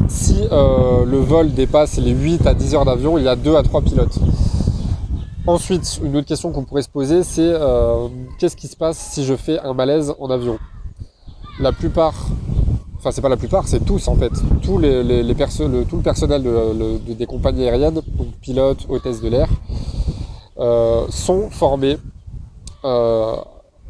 Si 0.09 0.42
le 0.51 1.18
vol 1.18 1.53
dépasse 1.53 1.98
les 1.98 2.12
8 2.12 2.46
à 2.46 2.55
10 2.55 2.74
heures 2.77 2.85
d'avion, 2.85 3.18
il 3.18 3.24
y 3.24 3.29
a 3.29 3.35
2 3.35 3.57
à 3.57 3.62
3 3.62 3.83
pilotes. 3.83 4.18
Ensuite, 5.46 6.01
une 6.05 6.16
autre 6.16 6.27
question 6.27 6.53
qu'on 6.53 6.62
pourrait 6.62 6.83
se 6.83 6.88
poser, 6.88 7.24
c'est 7.24 7.53
qu'est-ce 8.38 8.57
qui 8.57 8.68
se 8.68 8.77
passe 8.77 8.96
si 9.12 9.24
je 9.24 9.35
fais 9.35 9.59
un 9.59 9.74
malaise 9.74 10.14
en 10.20 10.31
avion? 10.31 10.59
La 11.59 11.72
plupart 11.72 12.14
enfin 12.99 13.13
c'est 13.13 13.21
pas 13.21 13.29
la 13.29 13.37
plupart, 13.37 13.69
c'est 13.69 13.85
tous 13.85 14.09
en 14.09 14.17
fait, 14.17 14.33
tous 14.63 14.79
les, 14.79 15.03
les, 15.03 15.23
le, 15.23 15.85
tout 15.85 15.97
le 15.97 16.03
personnel 16.03 16.43
des 17.07 17.27
compagnies 17.27 17.65
aériennes, 17.65 17.95
donc 17.95 18.05
pilotes, 18.41 18.87
hôtesses 18.89 19.21
de 19.21 19.29
l'air, 19.29 19.49
euh, 20.59 21.07
sont 21.09 21.51
formés 21.51 21.97
euh, 22.85 23.37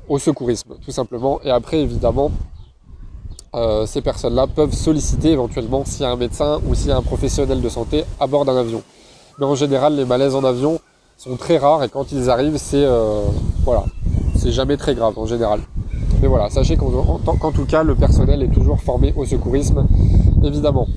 au 0.08 0.18
secourisme, 0.18 0.74
tout 0.84 0.90
simplement. 0.90 1.40
Et 1.42 1.50
après, 1.50 1.80
évidemment, 1.80 2.30
euh, 3.54 3.86
ces 3.86 4.02
personnes-là 4.02 4.46
peuvent 4.46 4.74
solliciter 4.74 5.30
éventuellement 5.30 5.86
s'il 5.86 6.02
y 6.02 6.04
a 6.04 6.10
un 6.10 6.16
médecin 6.16 6.60
ou 6.66 6.74
s'il 6.74 6.88
y 6.88 6.92
a 6.92 6.98
un 6.98 7.02
professionnel 7.02 7.62
de 7.62 7.68
santé 7.70 8.04
à 8.20 8.26
bord 8.26 8.44
d'un 8.44 8.56
avion. 8.56 8.82
Mais 9.38 9.46
en 9.46 9.54
général, 9.54 9.96
les 9.96 10.04
malaises 10.04 10.34
en 10.34 10.44
avion 10.44 10.78
sont 11.16 11.36
très 11.36 11.56
rares 11.56 11.82
et 11.82 11.88
quand 11.88 12.12
ils 12.12 12.28
arrivent, 12.28 12.58
c'est 12.58 12.86
voilà, 13.64 13.84
c'est 14.36 14.52
jamais 14.52 14.76
très 14.76 14.94
grave 14.94 15.18
en 15.18 15.26
général. 15.26 15.60
Mais 16.20 16.26
voilà, 16.26 16.50
sachez 16.50 16.76
qu'en 16.76 17.52
tout 17.52 17.64
cas, 17.66 17.82
le 17.82 17.94
personnel 17.94 18.42
est 18.42 18.48
toujours 18.48 18.80
formé 18.80 19.12
au 19.16 19.24
secourisme, 19.24 19.86
évidemment. 20.42 20.88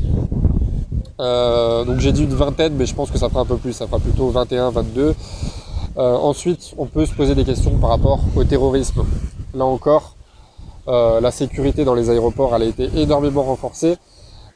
Euh, 1.19 1.85
donc 1.85 1.99
j'ai 1.99 2.11
dit 2.11 2.23
une 2.23 2.33
vingtaine, 2.33 2.73
mais 2.75 2.87
je 2.87 2.95
pense 2.95 3.11
que 3.11 3.19
ça 3.19 3.29
fera 3.29 3.41
un 3.41 3.45
peu 3.45 3.57
plus, 3.57 3.73
ça 3.73 3.85
fera 3.85 3.99
plutôt 3.99 4.29
21, 4.29 4.71
22. 4.71 5.13
Euh, 5.97 6.15
ensuite, 6.15 6.73
on 6.77 6.87
peut 6.87 7.05
se 7.05 7.13
poser 7.13 7.35
des 7.35 7.45
questions 7.45 7.77
par 7.77 7.91
rapport 7.91 8.19
au 8.35 8.43
terrorisme. 8.43 9.03
Là 9.53 9.65
encore, 9.65 10.15
euh, 10.87 11.21
la 11.21 11.29
sécurité 11.29 11.85
dans 11.85 11.93
les 11.93 12.09
aéroports, 12.09 12.55
elle 12.55 12.63
a 12.63 12.65
été 12.65 12.89
énormément 12.95 13.43
renforcée, 13.43 13.97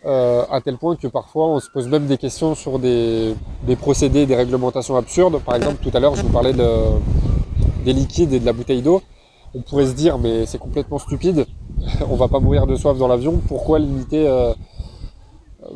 à 0.08 0.62
tel 0.64 0.78
point 0.78 0.96
que 0.96 1.08
parfois 1.08 1.48
on 1.48 1.60
se 1.60 1.68
pose 1.68 1.88
même 1.88 2.06
des 2.06 2.20
questions 2.20 2.54
sur 2.54 2.78
des, 2.78 3.36
procédés, 3.80 4.28
des 4.28 4.36
réglementations 4.36 4.96
absurdes. 4.96 5.40
Par 5.44 5.56
exemple, 5.56 5.78
tout 5.82 5.96
à 5.96 6.00
l'heure, 6.00 6.16
je 6.16 6.22
vous 6.22 6.30
parlais 6.30 6.54
des 6.54 7.94
liquides 7.94 8.32
et 8.34 8.40
de 8.40 8.46
la 8.46 8.54
bouteille 8.54 8.84
d'eau 8.84 9.02
on 9.56 9.62
pourrait 9.62 9.88
se 9.88 9.94
dire 9.94 10.18
mais 10.18 10.46
c'est 10.46 10.58
complètement 10.58 11.00
stupide, 11.00 11.46
on 12.10 12.16
va 12.16 12.28
pas 12.28 12.40
mourir 12.40 12.68
de 12.68 12.76
soif 12.76 12.98
dans 12.98 13.08
l'avion, 13.08 13.42
pourquoi 13.48 13.80
limiter, 13.80 14.28
euh, 14.28 14.54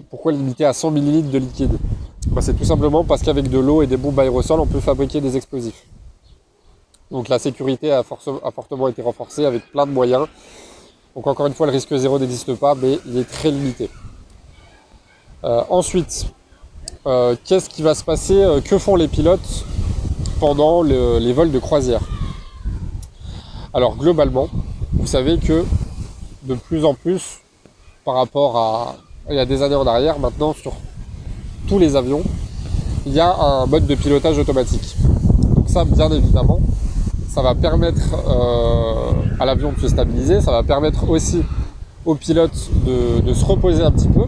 pourquoi 0.09 0.31
limiter 0.31 0.65
à 0.65 0.73
100 0.73 0.95
ml 0.95 1.29
de 1.29 1.37
liquide? 1.37 1.77
Bah, 2.27 2.41
C'est 2.41 2.53
tout 2.53 2.65
simplement 2.65 3.03
parce 3.03 3.21
qu'avec 3.23 3.49
de 3.49 3.57
l'eau 3.57 3.81
et 3.81 3.87
des 3.87 3.97
bombes 3.97 4.19
aérosols, 4.19 4.59
on 4.59 4.67
peut 4.67 4.81
fabriquer 4.81 5.21
des 5.21 5.37
explosifs. 5.37 5.85
Donc 7.09 7.27
la 7.27 7.39
sécurité 7.39 7.91
a, 7.91 8.03
fortement 8.03 8.87
été 8.87 9.01
renforcée 9.01 9.45
avec 9.45 9.71
plein 9.71 9.87
de 9.87 9.91
moyens. 9.91 10.27
Donc 11.15 11.25
encore 11.25 11.47
une 11.47 11.53
fois, 11.53 11.65
le 11.65 11.71
risque 11.71 11.95
zéro 11.95 12.19
n'existe 12.19 12.53
pas, 12.55 12.75
mais 12.75 12.99
il 13.07 13.17
est 13.17 13.29
très 13.29 13.49
limité. 13.49 13.89
Euh, 15.43 15.63
ensuite, 15.69 16.27
euh, 17.07 17.35
qu'est-ce 17.45 17.69
qui 17.69 17.81
va 17.81 17.95
se 17.95 18.03
passer? 18.03 18.45
Que 18.63 18.77
font 18.77 18.95
les 18.95 19.07
pilotes 19.07 19.65
pendant 20.39 20.83
les 20.83 21.33
vols 21.33 21.51
de 21.51 21.59
croisière? 21.59 22.01
Alors 23.73 23.95
globalement, 23.95 24.47
vous 24.93 25.07
savez 25.07 25.37
que 25.37 25.63
de 26.43 26.55
plus 26.55 26.85
en 26.85 26.93
plus, 26.93 27.39
par 28.05 28.15
rapport 28.15 28.57
à 28.57 28.95
il 29.29 29.35
y 29.35 29.39
a 29.39 29.45
des 29.45 29.61
années 29.61 29.75
en 29.75 29.85
arrière, 29.85 30.17
maintenant 30.17 30.53
sur 30.53 30.73
tous 31.67 31.77
les 31.77 31.95
avions, 31.95 32.23
il 33.05 33.13
y 33.13 33.19
a 33.19 33.31
un 33.35 33.65
mode 33.67 33.85
de 33.85 33.95
pilotage 33.95 34.39
automatique. 34.39 34.95
Donc 35.55 35.69
ça, 35.69 35.85
bien 35.85 36.09
évidemment, 36.11 36.59
ça 37.29 37.43
va 37.43 37.53
permettre 37.53 38.15
euh, 38.27 39.11
à 39.39 39.45
l'avion 39.45 39.71
de 39.71 39.79
se 39.79 39.87
stabiliser, 39.87 40.41
ça 40.41 40.51
va 40.51 40.63
permettre 40.63 41.07
aussi 41.09 41.43
aux 42.05 42.15
pilotes 42.15 42.69
de, 42.85 43.33
se 43.33 43.45
reposer 43.45 43.83
un 43.83 43.91
petit 43.91 44.07
peu, 44.07 44.25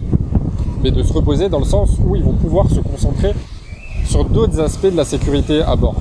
mais 0.84 0.92
de 0.92 1.02
se 1.02 1.12
reposer 1.12 1.50
dans 1.50 1.60
le 1.60 1.66
sens 1.66 1.90
où 2.06 2.16
ils 2.16 2.24
vont 2.24 2.34
pouvoir 2.34 2.70
se 2.70 2.80
concentrer 2.80 3.34
sur 4.06 4.26
d'autres 4.26 4.60
aspects 4.60 4.92
de 4.92 4.98
la 4.98 5.06
sécurité 5.06 5.62
à 5.64 5.76
bord. 5.76 5.96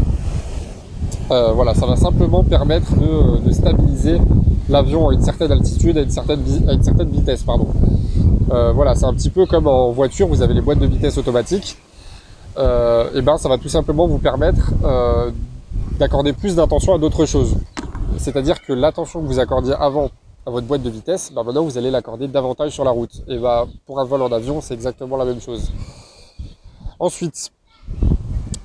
Euh, 1.30 1.52
voilà, 1.52 1.74
ça 1.74 1.86
va 1.86 1.94
simplement 1.94 2.42
permettre 2.42 2.92
de, 2.96 3.52
stabiliser 3.52 4.20
l'avion 4.68 5.08
à 5.08 5.14
une 5.14 5.22
certaine 5.22 5.52
altitude, 5.52 5.96
à 5.96 6.02
une 6.02 6.10
certaine, 6.10 6.42
vitesse. 7.10 7.44
Pardon. 7.44 7.68
Euh, 8.50 8.72
voilà, 8.72 8.94
c'est 8.96 9.04
un 9.04 9.14
petit 9.14 9.30
peu 9.30 9.46
comme 9.46 9.68
en 9.68 9.92
voiture, 9.92 10.26
vous 10.26 10.42
avez 10.42 10.54
les 10.54 10.60
boîtes 10.60 10.80
de 10.80 10.86
vitesse 10.86 11.18
automatiques. 11.18 11.76
Euh, 12.58 13.10
et 13.14 13.22
ben, 13.22 13.38
ça 13.38 13.48
va 13.48 13.58
tout 13.58 13.68
simplement 13.68 14.08
vous 14.08 14.18
permettre 14.18 14.72
d'accorder 15.98 16.32
plus 16.32 16.56
d'attention 16.56 16.94
à 16.94 16.98
d'autres 16.98 17.26
choses. 17.26 17.56
C'est-à-dire 18.18 18.60
que 18.60 18.72
l'attention 18.72 19.22
que 19.22 19.26
vous 19.26 19.38
accordiez 19.38 19.74
avant 19.74 20.10
à 20.46 20.50
votre 20.50 20.66
boîte 20.66 20.82
de 20.82 20.90
vitesse, 20.90 21.30
ben 21.32 21.44
maintenant 21.44 21.62
vous 21.62 21.78
allez 21.78 21.90
l'accorder 21.90 22.26
davantage 22.26 22.72
sur 22.72 22.84
la 22.84 22.90
route. 22.90 23.22
Et 23.28 23.38
ben, 23.38 23.66
pour 23.86 24.00
un 24.00 24.04
vol 24.04 24.22
en 24.22 24.32
avion, 24.32 24.60
c'est 24.60 24.74
exactement 24.74 25.16
la 25.16 25.24
même 25.24 25.40
chose. 25.40 25.70
Ensuite, 26.98 27.50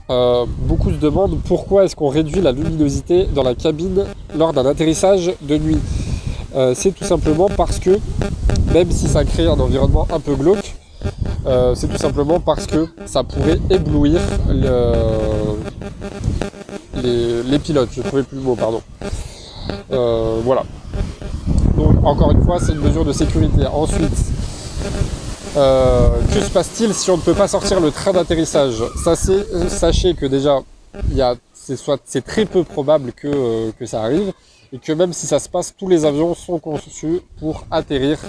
euh, 0.10 0.46
beaucoup 0.48 0.92
se 0.92 0.98
demandent 0.98 1.40
pourquoi 1.48 1.86
est-ce 1.86 1.96
qu'on 1.96 2.10
réduit 2.10 2.40
la 2.40 2.52
luminosité 2.52 3.26
dans 3.26 3.42
la 3.42 3.56
cabine 3.56 4.06
lors 4.38 4.54
d'un 4.54 4.66
atterrissage 4.66 5.32
de 5.42 5.58
nuit. 5.58 5.80
Euh, 6.56 6.74
c'est 6.76 6.92
tout 6.92 7.06
simplement 7.06 7.50
parce 7.50 7.80
que, 7.80 8.00
même 8.72 8.92
si 8.92 9.08
ça 9.08 9.24
crée 9.26 9.48
un 9.48 9.60
environnement 9.60 10.08
un 10.12 10.20
peu 10.20 10.36
glauque, 10.36 10.76
euh, 11.48 11.74
c'est 11.76 11.88
tout 11.88 11.98
simplement 11.98 12.40
parce 12.40 12.68
que 12.68 12.88
ça 13.06 13.24
pourrait 13.24 13.60
éblouir 13.72 14.20
les, 17.02 17.60
pilotes. 17.60 17.90
Je 17.94 18.02
ne 18.02 18.06
trouvais 18.06 18.24
plus 18.24 18.38
le 18.38 18.44
mot, 18.44 18.56
pardon. 18.56 18.82
voilà. 19.90 20.64
Donc 21.78 21.96
encore 22.06 22.32
une 22.32 22.44
fois, 22.44 22.60
c'est 22.60 22.74
une 22.74 22.82
mesure 22.82 23.06
de 23.06 23.12
sécurité. 23.12 23.66
Ensuite, 23.66 24.16
euh, 25.58 26.10
que 26.34 26.42
se 26.42 26.50
passe-t-il 26.50 26.94
si 26.94 27.10
on 27.12 27.18
ne 27.18 27.22
peut 27.22 27.34
pas 27.34 27.48
sortir 27.48 27.80
le 27.80 27.90
train 27.90 28.12
d'atterrissage 28.12 28.84
Sachez 28.98 30.14
que 30.14 30.26
déjà, 30.26 30.60
c'est 31.54 32.26
très 32.26 32.46
peu 32.46 32.64
probable 32.66 33.14
euh, 33.24 33.72
que, 33.80 33.86
ça 33.86 34.04
arrive, 34.04 34.34
et 34.74 34.80
que 34.80 34.92
même 34.92 35.14
si 35.14 35.28
ça 35.28 35.40
se 35.40 35.48
passe, 35.48 35.74
tous 35.78 35.88
les 35.88 36.04
avions 36.04 36.36
sont 36.36 36.60
conçus 36.60 37.22
pour 37.40 37.64
atterrir 37.72 38.20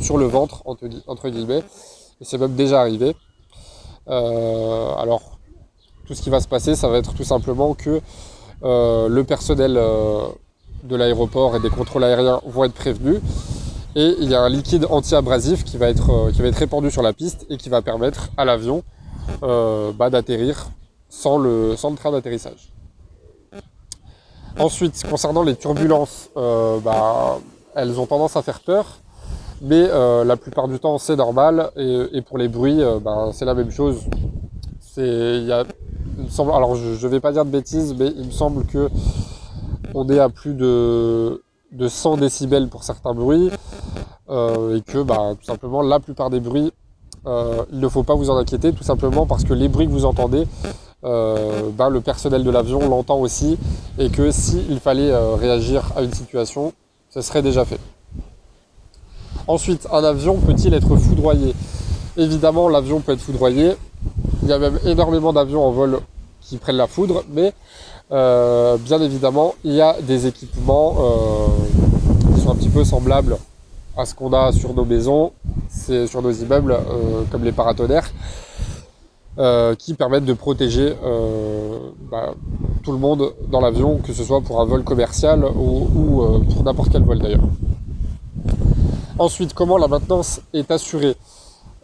sur 0.00 0.18
le 0.18 0.26
ventre, 0.26 0.62
entre, 0.66 1.28
guillemets, 1.30 1.62
et 2.20 2.24
c'est 2.24 2.38
même 2.38 2.54
déjà 2.54 2.80
arrivé. 2.80 3.16
Euh, 4.08 4.94
alors, 4.96 5.38
tout 6.06 6.14
ce 6.14 6.20
qui 6.20 6.28
va 6.28 6.40
se 6.40 6.48
passer, 6.48 6.74
ça 6.74 6.88
va 6.88 6.98
être 6.98 7.14
tout 7.14 7.24
simplement 7.24 7.72
que 7.72 8.00
le 8.62 9.22
personnel 9.22 9.80
de 10.84 10.96
l'aéroport 10.96 11.56
et 11.56 11.60
des 11.60 11.70
contrôles 11.70 12.04
aériens 12.04 12.42
vont 12.44 12.64
être 12.64 12.74
prévenus. 12.74 13.20
Et 13.96 14.14
il 14.20 14.30
y 14.30 14.34
a 14.34 14.42
un 14.42 14.48
liquide 14.48 14.86
anti-abrasif 14.88 15.64
qui, 15.64 15.76
va 15.76 15.88
être, 15.88 16.30
qui 16.30 16.42
va 16.42 16.48
être 16.48 16.58
répandu 16.58 16.90
sur 16.92 17.02
la 17.02 17.12
piste 17.12 17.46
et 17.50 17.56
qui 17.56 17.68
va 17.68 17.82
permettre 17.82 18.28
à 18.36 18.44
l'avion 18.44 18.84
bah, 19.42 20.10
d'atterrir 20.10 20.68
sans 21.08 21.38
le, 21.38 21.74
sans 21.76 21.90
le 21.90 21.96
train 21.96 22.12
d'atterrissage. 22.12 22.72
Ensuite, 24.58 25.02
concernant 25.10 25.42
les 25.42 25.56
turbulences, 25.56 26.28
bah, 26.36 27.38
elles 27.76 28.00
ont 28.00 28.06
tendance 28.06 28.36
à 28.36 28.42
faire 28.42 28.60
peur, 28.60 28.98
mais 29.60 29.86
euh, 29.88 30.24
la 30.24 30.36
plupart 30.36 30.66
du 30.66 30.78
temps 30.78 30.98
c'est 30.98 31.16
normal. 31.16 31.70
Et, 31.76 32.22
pour 32.22 32.38
les 32.38 32.48
bruits, 32.48 32.82
euh, 32.82 32.98
ben, 32.98 33.30
c'est 33.32 33.44
la 33.44 33.54
même 33.54 33.70
chose. 33.70 34.00
C'est, 34.80 35.02
il, 35.06 35.64
me 36.18 36.28
semble, 36.28 36.52
alors 36.52 36.74
je 36.74 37.06
vais 37.06 37.20
pas 37.20 37.32
dire 37.32 37.44
de 37.44 37.50
bêtises, 37.50 37.94
mais 37.98 38.12
il 38.16 38.26
me 38.26 38.30
semble 38.30 38.64
que 38.64 38.88
on 39.94 40.08
est 40.08 40.18
à 40.18 40.28
plus 40.28 40.54
de, 40.54 41.42
de 41.72 41.88
100 41.88 42.18
décibels 42.18 42.68
pour 42.68 42.84
certains 42.84 43.14
bruits, 43.14 43.50
euh, 44.28 44.76
et 44.76 44.80
que 44.82 45.02
bah, 45.02 45.34
tout 45.38 45.44
simplement 45.44 45.82
la 45.82 46.00
plupart 46.00 46.30
des 46.30 46.40
bruits, 46.40 46.72
il 47.72 47.80
ne 47.80 47.88
faut 47.88 48.04
pas 48.04 48.14
vous 48.14 48.30
en 48.30 48.36
inquiéter, 48.36 48.72
tout 48.72 48.84
simplement 48.84 49.26
parce 49.26 49.42
que 49.42 49.52
les 49.52 49.66
bruits 49.66 49.86
que 49.86 49.92
vous 49.92 50.04
entendez, 50.04 50.46
ben, 51.02 51.88
le 51.90 52.00
personnel 52.00 52.44
de 52.44 52.50
l'avion 52.50 52.88
l'entend 52.88 53.18
aussi, 53.18 53.58
et 53.98 54.10
que 54.10 54.30
s'il 54.30 54.78
fallait 54.78 55.12
réagir 55.34 55.92
à 55.96 56.02
une 56.02 56.12
situation, 56.12 56.72
ce 57.10 57.22
serait 57.22 57.42
déjà 57.42 57.64
fait. 57.64 57.80
Ensuite, 59.48 59.86
un 59.92 60.02
avion 60.02 60.36
peut-il 60.38 60.74
être 60.74 60.96
foudroyé? 60.96 61.54
Évidemment, 62.16 62.68
l'avion 62.68 63.00
peut 63.00 63.12
être 63.12 63.20
foudroyé. 63.20 63.76
Il 64.42 64.48
y 64.48 64.52
a 64.52 64.58
même 64.58 64.78
énormément 64.84 65.32
d'avions 65.32 65.64
en 65.64 65.70
vol 65.70 66.00
qui 66.40 66.56
prennent 66.58 66.76
la 66.76 66.86
foudre, 66.86 67.24
mais 67.30 67.52
euh, 68.12 68.76
bien 68.78 69.00
évidemment, 69.00 69.54
il 69.64 69.72
y 69.72 69.80
a 69.80 69.96
des 70.00 70.26
équipements 70.26 70.94
euh, 70.98 72.34
qui 72.34 72.40
sont 72.40 72.50
un 72.50 72.54
petit 72.54 72.68
peu 72.68 72.84
semblables 72.84 73.36
à 73.96 74.04
ce 74.04 74.14
qu'on 74.14 74.32
a 74.32 74.52
sur 74.52 74.74
nos 74.74 74.84
maisons, 74.84 75.32
c'est 75.68 76.06
sur 76.06 76.22
nos 76.22 76.32
immeubles, 76.32 76.72
euh, 76.72 77.22
comme 77.30 77.44
les 77.44 77.52
paratonnerres, 77.52 78.10
qui 79.78 79.92
permettent 79.92 80.24
de 80.24 80.32
protéger 80.32 80.96
bah, 82.10 82.32
tout 82.86 82.92
le 82.92 82.98
monde 82.98 83.34
dans 83.50 83.60
l'avion, 83.60 83.98
que 83.98 84.12
ce 84.12 84.22
soit 84.22 84.40
pour 84.40 84.60
un 84.60 84.64
vol 84.64 84.84
commercial 84.84 85.44
ou, 85.44 86.22
euh, 86.22 86.38
pour 86.38 86.62
n'importe 86.62 86.90
quel 86.92 87.02
vol 87.02 87.18
d'ailleurs. 87.18 87.42
Ensuite, 89.18 89.54
comment 89.54 89.76
la 89.76 89.88
maintenance 89.88 90.40
est 90.54 90.70
assurée? 90.70 91.16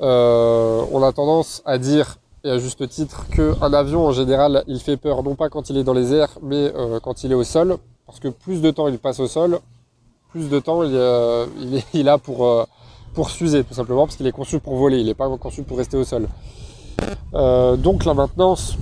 Euh, 0.01 0.85
On 0.93 1.03
a 1.03 1.13
tendance 1.13 1.61
à 1.67 1.77
dire, 1.79 2.19
et 2.45 2.51
à 2.51 2.59
juste 2.59 2.89
titre, 2.89 3.27
qu'un 3.29 3.73
avion 3.73 4.07
en 4.07 4.13
général, 4.13 4.65
il 4.67 4.81
fait 4.81 4.97
peur 4.97 5.23
non 5.23 5.35
pas 5.35 5.49
quand 5.49 5.71
il 5.71 5.77
est 5.77 5.85
dans 5.85 5.93
les 5.93 6.13
airs, 6.13 6.39
mais 6.43 6.73
euh, 6.75 6.99
quand 7.01 7.25
il 7.25 7.33
est 7.33 7.37
au 7.37 7.45
sol, 7.45 7.77
parce 8.07 8.21
que 8.21 8.29
plus 8.29 8.61
de 8.61 8.71
temps 8.71 8.89
il 8.89 8.99
passe 8.99 9.21
au 9.21 9.29
sol, 9.29 9.61
plus 10.31 10.49
de 10.49 10.59
temps 10.59 10.83
il, 10.83 10.95
est, 10.95 11.85
il 11.95 12.09
a 12.09 12.19
pour, 12.19 12.67
pour 13.15 13.31
s'user, 13.31 13.65
tout 13.65 13.75
simplement, 13.75 14.07
parce 14.07 14.17
qu'il 14.17 14.27
est 14.27 14.33
conçu 14.33 14.59
pour 14.59 14.77
voler, 14.77 14.99
il 14.99 15.07
n'est 15.07 15.15
pas 15.15 15.29
conçu 15.37 15.63
pour 15.63 15.79
rester 15.79 15.97
au 15.97 16.05
sol. 16.05 16.27
donc 17.33 18.05
la 18.05 18.15
maintenance, 18.15 18.77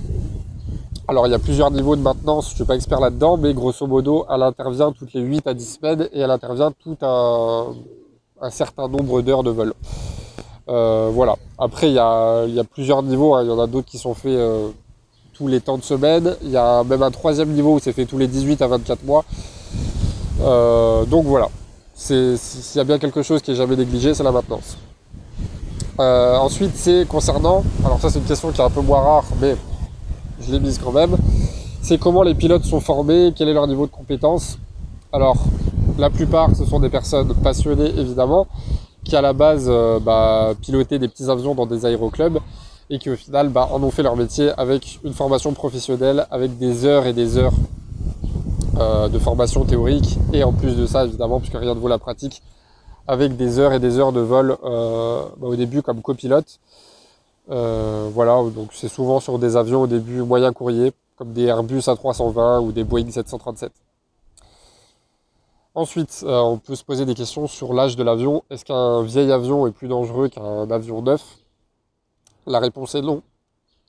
alors 1.07 1.27
il 1.27 1.31
y 1.31 1.35
a 1.35 1.39
plusieurs 1.39 1.71
niveaux 1.71 1.95
de 1.95 2.01
maintenance, 2.01 2.47
je 2.47 2.51
ne 2.51 2.55
suis 2.55 2.65
pas 2.65 2.75
expert 2.75 2.99
là-dedans, 2.99 3.37
mais 3.37 3.53
grosso 3.53 3.85
modo, 3.85 4.25
elle 4.29 4.43
intervient 4.43 4.91
toutes 4.91 5.13
les 5.13 5.21
8 5.21 5.45
à 5.45 5.53
10 5.53 5.65
semaines 5.65 6.09
et 6.13 6.19
elle 6.19 6.31
intervient 6.31 6.71
tout 6.71 6.97
un 7.03 8.49
certain 8.49 8.87
nombre 8.87 9.21
d'heures 9.21 9.43
de 9.43 9.51
vol. 9.51 9.73
Euh, 10.71 11.09
voilà. 11.13 11.35
Après, 11.57 11.89
il 11.89 11.93
y 11.93 11.99
a, 11.99 12.63
plusieurs 12.71 13.03
niveaux, 13.03 13.35
hein. 13.35 13.43
il 13.43 13.49
y 13.49 13.51
en 13.51 13.59
a 13.59 13.67
d'autres 13.67 13.87
qui 13.87 13.97
sont 13.97 14.13
faits 14.13 14.31
euh, 14.31 14.69
tous 15.33 15.47
les 15.47 15.59
temps 15.59 15.77
de 15.77 15.83
semaine. 15.83 16.35
Il 16.43 16.49
y 16.49 16.57
a 16.57 16.83
même 16.83 17.03
un 17.03 17.11
troisième 17.11 17.49
niveau 17.49 17.75
où 17.75 17.79
c'est 17.79 17.91
fait 17.91 18.05
tous 18.05 18.17
les 18.17 18.27
18 18.27 18.61
à 18.61 18.67
24 18.67 19.03
mois. 19.03 19.25
Euh, 20.41 21.05
donc 21.05 21.25
voilà. 21.25 21.49
S'il 21.93 22.37
y 22.75 22.79
a 22.79 22.83
bien 22.83 22.97
quelque 22.97 23.21
chose 23.21 23.41
qui 23.41 23.51
est 23.51 23.55
jamais 23.55 23.75
négligé, 23.75 24.13
c'est 24.13 24.23
la 24.23 24.31
maintenance. 24.31 24.77
ensuite, 25.99 26.71
c'est 26.75 27.05
concernant, 27.07 27.63
alors 27.85 27.99
ça 27.99 28.09
c'est 28.09 28.17
une 28.17 28.25
question 28.25 28.51
qui 28.51 28.59
est 28.59 28.63
un 28.63 28.71
peu 28.71 28.81
moins 28.81 29.01
rare, 29.01 29.25
mais 29.39 29.55
je 30.39 30.51
l'ai 30.51 30.59
mise 30.59 30.79
quand 30.83 30.91
même, 30.91 31.15
c'est 31.83 31.99
comment 31.99 32.23
les 32.23 32.33
pilotes 32.33 32.63
sont 32.63 32.79
formés, 32.79 33.33
quel 33.35 33.49
est 33.49 33.53
leur 33.53 33.67
niveau 33.67 33.85
de 33.85 33.91
compétence. 33.91 34.57
Alors, 35.13 35.37
la 35.99 36.09
plupart, 36.09 36.55
ce 36.55 36.65
sont 36.65 36.79
des 36.79 36.89
personnes 36.89 37.35
passionnées, 37.35 37.91
évidemment, 37.99 38.47
qui 39.03 39.15
à 39.15 39.21
la 39.21 39.33
base 39.33 39.65
euh, 39.67 39.99
bah, 39.99 40.53
pilotaient 40.61 40.99
des 40.99 41.07
petits 41.07 41.29
avions 41.29 41.55
dans 41.55 41.65
des 41.65 41.85
aéroclubs 41.85 42.39
et 42.89 42.99
qui 42.99 43.09
au 43.09 43.15
final 43.15 43.49
bah, 43.49 43.69
en 43.71 43.81
ont 43.81 43.91
fait 43.91 44.03
leur 44.03 44.15
métier 44.15 44.51
avec 44.57 44.99
une 45.03 45.13
formation 45.13 45.53
professionnelle, 45.53 46.27
avec 46.29 46.57
des 46.57 46.85
heures 46.85 47.07
et 47.07 47.13
des 47.13 47.37
heures 47.37 47.53
euh, 48.77 49.09
de 49.09 49.19
formation 49.19 49.63
théorique 49.65 50.17
et 50.33 50.43
en 50.43 50.53
plus 50.53 50.75
de 50.75 50.85
ça, 50.85 51.05
évidemment, 51.05 51.39
puisque 51.39 51.57
rien 51.57 51.75
ne 51.75 51.79
vaut 51.79 51.87
la 51.87 51.97
pratique, 51.97 52.41
avec 53.07 53.35
des 53.35 53.59
heures 53.59 53.73
et 53.73 53.79
des 53.79 53.99
heures 53.99 54.11
de 54.11 54.21
vol 54.21 54.57
euh, 54.63 55.23
bah, 55.37 55.47
au 55.47 55.55
début 55.55 55.81
comme 55.81 56.01
copilote. 56.01 56.59
Euh, 57.49 58.09
voilà, 58.13 58.41
donc 58.55 58.69
c'est 58.73 58.87
souvent 58.87 59.19
sur 59.19 59.39
des 59.39 59.55
avions 59.55 59.81
au 59.81 59.87
début 59.87 60.21
moyen 60.21 60.53
courrier, 60.53 60.93
comme 61.17 61.33
des 61.33 61.43
Airbus 61.43 61.79
A320 61.79 62.61
ou 62.61 62.71
des 62.71 62.83
Boeing 62.83 63.09
737. 63.11 63.71
Ensuite, 65.73 66.23
euh, 66.23 66.39
on 66.39 66.57
peut 66.57 66.75
se 66.75 66.83
poser 66.83 67.05
des 67.05 67.15
questions 67.15 67.47
sur 67.47 67.73
l'âge 67.73 67.95
de 67.95 68.03
l'avion. 68.03 68.43
Est-ce 68.49 68.65
qu'un 68.65 69.03
vieil 69.03 69.31
avion 69.31 69.67
est 69.67 69.71
plus 69.71 69.87
dangereux 69.87 70.27
qu'un 70.27 70.69
avion 70.69 71.01
neuf? 71.01 71.23
La 72.45 72.59
réponse 72.59 72.95
est 72.95 73.01
non. 73.01 73.23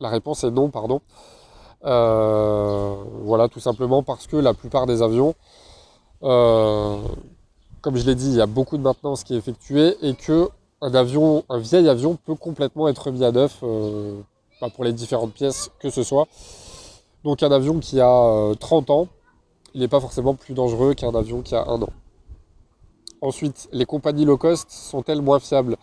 La 0.00 0.08
réponse 0.08 0.44
est 0.44 0.50
non, 0.50 0.70
pardon. 0.70 1.00
Euh, 1.84 2.94
voilà, 3.22 3.48
tout 3.48 3.60
simplement 3.60 4.02
parce 4.02 4.26
que 4.26 4.36
la 4.36 4.54
plupart 4.54 4.86
des 4.86 5.02
avions, 5.02 5.34
comme 6.20 7.96
je 7.96 8.06
l'ai 8.06 8.14
dit, 8.14 8.28
il 8.28 8.36
y 8.36 8.40
a 8.40 8.46
beaucoup 8.46 8.76
de 8.76 8.82
maintenance 8.82 9.24
qui 9.24 9.34
est 9.34 9.38
effectuée 9.38 9.96
et 10.02 10.14
que 10.14 10.48
un 10.82 10.94
avion, 10.94 11.44
un 11.48 11.58
vieil 11.58 11.88
avion 11.88 12.16
peut 12.16 12.34
complètement 12.34 12.88
être 12.88 13.10
mis 13.10 13.24
à 13.24 13.30
neuf 13.30 13.60
euh, 13.62 14.20
pour 14.74 14.84
les 14.84 14.92
différentes 14.92 15.32
pièces 15.32 15.70
que 15.78 15.90
ce 15.90 16.02
soit. 16.02 16.26
Donc 17.24 17.42
un 17.42 17.52
avion 17.52 17.78
qui 17.78 18.00
a 18.00 18.52
30 18.58 18.90
euh, 18.90 18.92
ans, 18.92 19.08
il 19.74 19.80
n'est 19.80 19.88
pas 19.88 20.00
forcément 20.00 20.34
plus 20.34 20.54
dangereux 20.54 20.94
qu'un 20.94 21.14
avion 21.14 21.42
qui 21.42 21.54
a 21.54 21.64
un 21.66 21.80
an. 21.82 21.90
Ensuite, 23.20 23.68
les 23.72 23.84
compagnies 23.84 24.24
low 24.24 24.36
cost 24.36 24.70
sont-elles 24.70 25.22
moins 25.22 25.38
fiables? 25.38 25.76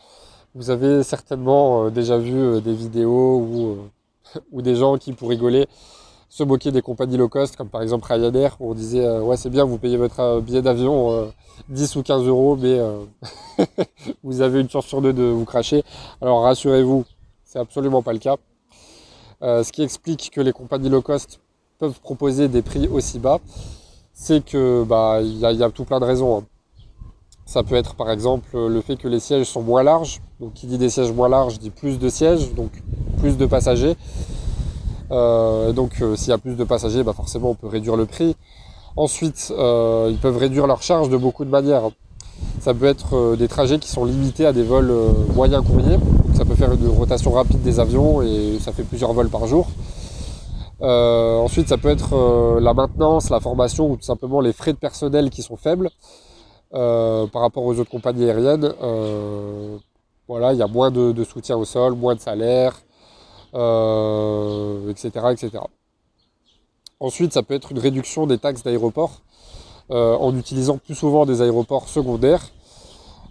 Vous 0.55 0.69
avez 0.69 1.03
certainement 1.03 1.85
euh, 1.85 1.89
déjà 1.89 2.17
vu 2.17 2.61
des 2.61 2.73
vidéos 2.73 3.37
ou, 3.37 3.77
ou 4.51 4.61
des 4.61 4.75
gens 4.75 4.97
qui, 4.97 5.13
pour 5.13 5.29
rigoler, 5.29 5.67
se 6.27 6.43
moquer 6.43 6.71
des 6.71 6.81
compagnies 6.81 7.17
low 7.17 7.29
cost, 7.29 7.55
comme 7.55 7.69
par 7.69 7.81
exemple 7.81 8.05
Ryanair, 8.11 8.55
où 8.59 8.71
on 8.71 8.73
disait 8.73 9.19
ouais 9.19 9.35
c'est 9.35 9.49
bien, 9.49 9.65
vous 9.65 9.79
payez 9.79 9.97
votre 9.97 10.41
billet 10.41 10.61
d'avion 10.61 11.31
10 11.67 11.95
ou 11.97 12.03
15 12.03 12.27
euros, 12.27 12.55
mais 12.55 12.79
euh, 12.79 13.03
vous 14.23 14.41
avez 14.41 14.61
une 14.61 14.69
chance 14.69 14.85
sur 14.85 15.01
deux 15.01 15.13
de 15.13 15.23
vous 15.23 15.45
cracher. 15.45 15.83
Alors 16.21 16.43
rassurez-vous, 16.43 17.05
c'est 17.43 17.59
absolument 17.59 18.01
pas 18.01 18.13
le 18.13 18.19
cas. 18.19 18.37
Euh, 19.41 19.63
ce 19.63 19.71
qui 19.71 19.83
explique 19.83 20.31
que 20.31 20.41
les 20.41 20.51
compagnies 20.51 20.89
low 20.89 21.01
cost 21.01 21.39
peuvent 21.79 21.99
proposer 21.99 22.47
des 22.47 22.61
prix 22.61 22.87
aussi 22.87 23.19
bas, 23.19 23.39
c'est 24.21 24.43
que 24.43 24.83
bah 24.83 25.21
il 25.21 25.39
y, 25.39 25.63
a 25.63 25.69
tout 25.69 25.85
plein 25.85 26.01
de 26.01 26.05
raisons. 26.05 26.39
Hein. 26.39 26.43
Ça 27.45 27.63
peut 27.63 27.75
être 27.75 27.95
par 27.95 28.11
exemple 28.11 28.49
le 28.53 28.81
fait 28.81 28.97
que 28.97 29.07
les 29.07 29.21
sièges 29.21 29.47
sont 29.47 29.61
moins 29.61 29.81
larges. 29.81 30.19
Donc 30.41 30.53
qui 30.53 30.67
dit 30.67 30.77
des 30.77 30.89
sièges 30.89 31.13
moins 31.13 31.29
larges 31.29 31.57
dit 31.57 31.69
plus 31.69 31.97
de 31.99 32.09
sièges, 32.09 32.53
donc 32.53 32.83
plus 33.19 33.37
de 33.37 33.45
passagers. 33.45 33.95
Euh, 35.11 35.71
donc 35.71 36.03
s'il 36.15 36.29
y 36.29 36.33
a 36.33 36.37
plus 36.37 36.55
de 36.55 36.63
passagers, 36.65 37.03
bah 37.03 37.13
forcément 37.13 37.51
on 37.51 37.55
peut 37.55 37.67
réduire 37.67 37.95
le 37.95 38.05
prix. 38.05 38.35
Ensuite, 38.97 39.53
euh, 39.57 40.09
ils 40.11 40.17
peuvent 40.17 40.37
réduire 40.37 40.67
leur 40.67 40.83
charge 40.83 41.09
de 41.09 41.15
beaucoup 41.15 41.45
de 41.45 41.49
manières. 41.49 41.89
Ça 42.59 42.73
peut 42.73 42.87
être 42.87 43.15
euh, 43.15 43.35
des 43.37 43.47
trajets 43.47 43.79
qui 43.79 43.87
sont 43.87 44.03
limités 44.03 44.45
à 44.45 44.51
des 44.51 44.63
vols 44.63 44.91
euh, 44.91 45.11
moyens 45.33 45.65
courriers. 45.65 45.97
Donc 45.97 46.35
ça 46.35 46.43
peut 46.43 46.55
faire 46.55 46.73
une 46.73 46.87
rotation 46.89 47.31
rapide 47.31 47.61
des 47.61 47.79
avions 47.79 48.21
et 48.21 48.57
ça 48.59 48.73
fait 48.73 48.83
plusieurs 48.83 49.13
vols 49.13 49.29
par 49.29 49.47
jour. 49.47 49.69
Ensuite, 50.81 51.67
ça 51.67 51.77
peut 51.77 51.89
être 51.89 52.59
la 52.59 52.73
maintenance, 52.73 53.29
la 53.29 53.39
formation 53.39 53.91
ou 53.91 53.97
tout 53.97 54.03
simplement 54.03 54.41
les 54.41 54.53
frais 54.53 54.73
de 54.73 54.77
personnel 54.77 55.29
qui 55.29 55.41
sont 55.41 55.57
faibles 55.57 55.89
par 56.71 57.41
rapport 57.41 57.63
aux 57.65 57.79
autres 57.79 57.89
compagnies 57.89 58.25
aériennes. 58.25 58.73
voilà, 60.27 60.53
il 60.53 60.59
y 60.59 60.63
a 60.63 60.67
moins 60.67 60.91
de, 60.91 61.23
soutien 61.23 61.57
au 61.57 61.65
sol, 61.65 61.93
moins 61.95 62.15
de 62.15 62.21
salaire, 62.21 62.81
etc., 63.53 65.09
etc. 65.31 65.59
Ensuite, 66.99 67.33
ça 67.33 67.43
peut 67.43 67.53
être 67.53 67.71
une 67.71 67.79
réduction 67.79 68.27
des 68.27 68.37
taxes 68.37 68.63
d'aéroport 68.63 69.21
euh, 69.91 70.15
en 70.17 70.37
utilisant 70.37 70.77
plus 70.77 70.95
souvent 70.95 71.25
des 71.25 71.41
aéroports 71.41 71.87
secondaires. 71.87 72.49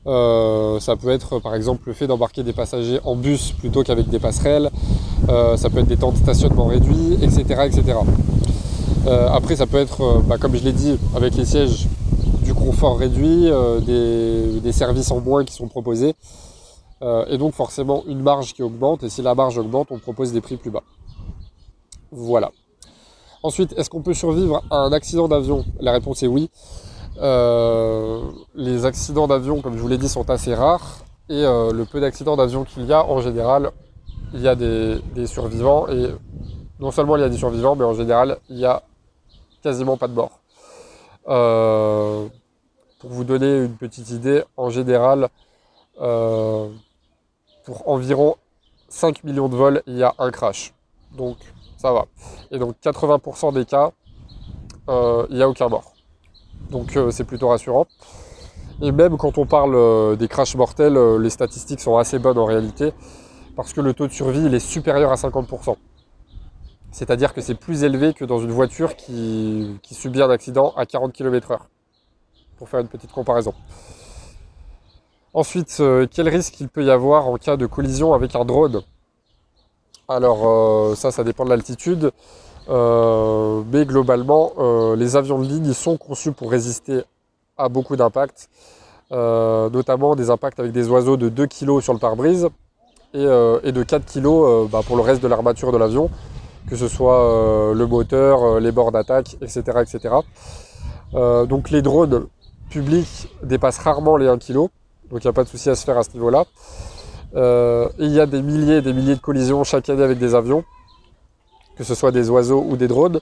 Euh, 0.09 0.81
ça 0.81 0.97
peut 0.97 1.11
être 1.11 1.39
par 1.39 1.55
exemple 1.55 1.83
le 1.87 1.93
fait 1.93 2.07
d'embarquer 2.07 2.43
des 2.43 2.55
passagers 2.55 2.99
en 3.05 3.15
bus 3.15 3.53
plutôt 3.53 3.83
qu'avec 3.83 4.09
des 4.09 4.19
passerelles. 4.19 4.71
Euh, 5.29 5.57
ça 5.57 5.69
peut 5.69 5.81
être 5.81 5.87
des 5.87 5.99
temps 5.99 6.13
de 6.13 6.17
stationnement 6.17 6.67
réduits, 6.67 7.19
etc. 7.23 7.67
etc. 7.67 7.99
après, 9.33 9.57
ça 9.57 9.67
peut 9.67 9.79
être, 9.79 10.23
bah, 10.27 10.37
comme 10.39 10.55
je 10.55 10.65
l'ai 10.65 10.73
dit, 10.73 10.99
avec 11.17 11.35
les 11.35 11.45
sièges, 11.47 11.87
du 12.43 12.53
confort 12.53 12.99
réduit, 12.99 13.51
des, 13.87 14.61
des, 14.61 14.73
services 14.73 15.11
en 15.11 15.21
moins 15.21 15.45
qui 15.45 15.55
sont 15.55 15.69
proposés. 15.69 16.15
et 17.03 17.39
donc 17.39 17.55
forcément 17.55 18.05
une 18.07 18.21
marge 18.21 18.53
qui 18.55 18.63
augmente. 18.63 19.03
Et 19.05 19.09
si 19.09 19.23
la 19.23 19.35
marge 19.35 19.57
augmente, 19.59 19.89
on 19.91 19.99
propose 19.99 20.33
des 20.33 20.41
prix 20.41 20.57
plus 20.57 20.71
bas. 20.71 20.83
Voilà. 22.11 22.51
Ensuite, 23.43 23.73
est-ce 23.79 23.89
qu'on 23.89 24.03
peut 24.03 24.15
survivre 24.15 24.63
à 24.71 24.79
un 24.79 24.93
accident 24.93 25.29
d'avion? 25.29 25.65
La 25.81 25.93
réponse 25.93 26.23
est 26.23 26.27
oui. 26.27 26.51
Les 27.21 28.85
accidents 28.85 29.27
d'avion, 29.27 29.61
comme 29.61 29.77
je 29.77 29.81
vous 29.81 29.89
l'ai 29.89 29.99
dit, 29.99 30.09
sont 30.09 30.29
assez 30.31 30.55
rares. 30.55 31.05
Et 31.29 31.43
le 31.43 31.85
peu 31.85 32.01
d'accidents 32.01 32.37
d'avion 32.37 32.65
qu'il 32.65 32.87
y 32.87 32.93
a, 32.93 33.05
en 33.05 33.21
général, 33.21 33.71
il 34.33 34.41
y 34.41 34.49
a 34.49 34.55
des, 34.55 35.27
survivants. 35.27 35.89
Et 35.89 36.15
non 36.81 36.91
seulement 36.91 37.17
il 37.17 37.21
y 37.21 37.25
a 37.25 37.29
des 37.29 37.37
survivants, 37.37 37.77
mais 37.77 37.85
en 37.85 37.95
général, 37.95 38.39
il 38.49 38.59
y 38.59 38.67
a 38.67 38.83
quasiment 39.63 39.97
pas 39.97 40.09
de 40.09 40.15
morts. 40.15 40.41
pour 42.99 43.11
vous 43.11 43.25
donner 43.25 43.59
une 43.65 43.77
petite 43.77 44.11
idée, 44.11 44.43
en 44.57 44.71
général, 44.71 45.29
pour 45.97 47.89
environ 47.89 48.37
5 48.89 49.25
millions 49.25 49.49
de 49.49 49.57
vols, 49.57 49.83
il 49.87 49.97
y 49.97 50.03
a 50.03 50.15
un 50.19 50.31
crash. 50.31 50.73
Donc 51.13 51.37
ça 51.77 51.93
va. 51.93 52.07
Et 52.51 52.59
donc 52.59 52.77
80% 52.83 53.53
des 53.53 53.65
cas, 53.65 53.93
euh, 54.89 55.27
il 55.31 55.37
n'y 55.37 55.43
a 55.43 55.49
aucun 55.49 55.69
mort. 55.69 55.93
Donc 56.71 56.97
euh, 56.97 57.11
c'est 57.11 57.25
plutôt 57.25 57.49
rassurant. 57.49 57.87
Et 58.81 58.93
même 58.93 59.17
quand 59.17 59.39
on 59.39 59.47
parle 59.47 59.75
euh, 59.75 60.17
des 60.17 60.29
crashs 60.29 60.55
mortels, 60.55 60.99
les 61.19 61.31
statistiques 61.31 61.81
sont 61.81 61.97
assez 61.97 62.19
bonnes 62.19 62.39
en 62.39 62.45
réalité, 62.45 62.93
parce 63.57 63.73
que 63.73 63.81
le 63.81 63.93
taux 63.95 64.07
de 64.07 64.13
survie 64.13 64.45
il 64.45 64.55
est 64.55 64.61
supérieur 64.61 65.11
à 65.11 65.17
50%. 65.17 65.77
C'est-à-dire 66.91 67.35
que 67.35 67.41
c'est 67.41 67.55
plus 67.55 67.85
élevé 67.85 68.15
que 68.15 68.25
dans 68.25 68.41
une 68.41 68.51
voiture 68.51 68.97
qui, 68.97 69.79
qui 69.83 69.95
subit 69.95 70.23
un 70.23 70.31
accident 70.31 70.73
à 70.77 70.87
40 70.87 71.13
km/h. 71.13 71.59
Pour 72.57 72.69
faire 72.69 72.81
une 72.81 72.89
petite 72.89 73.13
comparaison. 73.13 73.55
Ensuite, 75.35 75.77
euh, 75.81 76.07
quel 76.11 76.29
risque 76.29 76.59
il 76.61 76.69
peut 76.69 76.85
y 76.85 76.91
avoir 76.91 77.29
en 77.29 77.37
cas 77.37 77.57
de 77.57 77.67
collision 77.67 78.15
avec 78.15 78.35
un 78.35 78.45
drone? 78.45 78.83
Alors 80.09 80.49
euh, 80.49 80.95
ça, 80.95 81.11
ça 81.11 81.23
dépend 81.23 81.45
de 81.45 81.51
l'altitude. 81.51 82.11
Euh, 82.69 83.63
mais 83.73 83.87
globalement, 83.87 84.53
les 84.97 85.17
avions 85.17 85.39
de 85.39 85.47
ligne 85.47 85.73
sont 85.73 85.97
conçus 85.97 86.33
pour 86.33 86.51
résister 86.51 87.03
à 87.57 87.69
beaucoup 87.69 87.97
d'impacts, 87.97 88.49
notamment 89.11 90.15
des 90.15 90.31
impacts 90.31 90.61
avec 90.61 90.73
des 90.73 90.89
oiseaux 90.89 91.17
de 91.17 91.29
2 91.29 91.47
kg 91.47 91.81
sur 91.81 91.93
le 91.93 91.99
pare-brise 91.99 92.49
et, 93.15 93.19
de 93.25 93.83
4 93.83 94.05
kg 94.05 94.69
bah, 94.71 94.81
pour 94.87 94.97
le 94.97 95.03
reste 95.03 95.23
de 95.23 95.29
l'armature 95.29 95.73
de 95.73 95.79
l'avion, 95.79 96.11
que 96.69 96.77
ce 96.77 96.89
soit 96.89 97.73
le 97.75 97.87
moteur, 97.87 98.61
les 98.61 98.71
bords 98.71 98.93
d'attaque, 98.93 99.37
etc. 99.41 99.63
etc. 99.83 100.15
donc 101.49 101.71
les 101.71 101.83
drones 101.83 102.27
publics 102.69 103.29
dépassent 103.43 103.79
rarement 103.79 104.17
les 104.17 104.29
1 104.29 104.39
kg. 104.39 104.69
Donc 105.11 105.25
il 105.25 105.27
n'y 105.27 105.31
a 105.31 105.33
pas 105.33 105.45
de 105.45 105.49
souci 105.49 105.71
à 105.71 105.75
se 105.75 105.85
faire 105.85 105.97
à 105.97 106.03
ce 106.03 106.13
niveau-là. 106.13 106.45
Euh, 107.35 107.89
il 107.99 108.11
y 108.11 108.21
a 108.21 108.27
des 108.27 108.43
milliers 108.43 108.77
et 108.77 108.83
des 108.83 108.93
milliers 108.93 109.15
de 109.15 109.21
collisions 109.21 109.65
chaque 109.65 109.89
année 109.89 110.03
avec 110.03 110.19
des 110.19 110.35
avions, 110.35 110.65
que 111.79 111.85
ce 111.85 111.95
soit 111.95 112.11
des 112.11 112.29
oiseaux 112.29 112.65
ou 112.69 112.77
des 112.77 112.89
drones. 112.89 113.21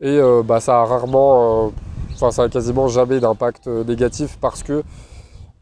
Et 0.00 0.16
euh, 0.18 0.42
bah, 0.42 0.60
ça 0.60 0.80
a 0.80 0.84
rarement, 0.84 1.66
euh, 1.66 1.70
enfin 2.14 2.30
ça 2.30 2.44
a 2.44 2.48
quasiment 2.48 2.88
jamais 2.88 3.20
d'impact 3.20 3.66
négatif 3.66 4.38
parce 4.40 4.62
que 4.62 4.82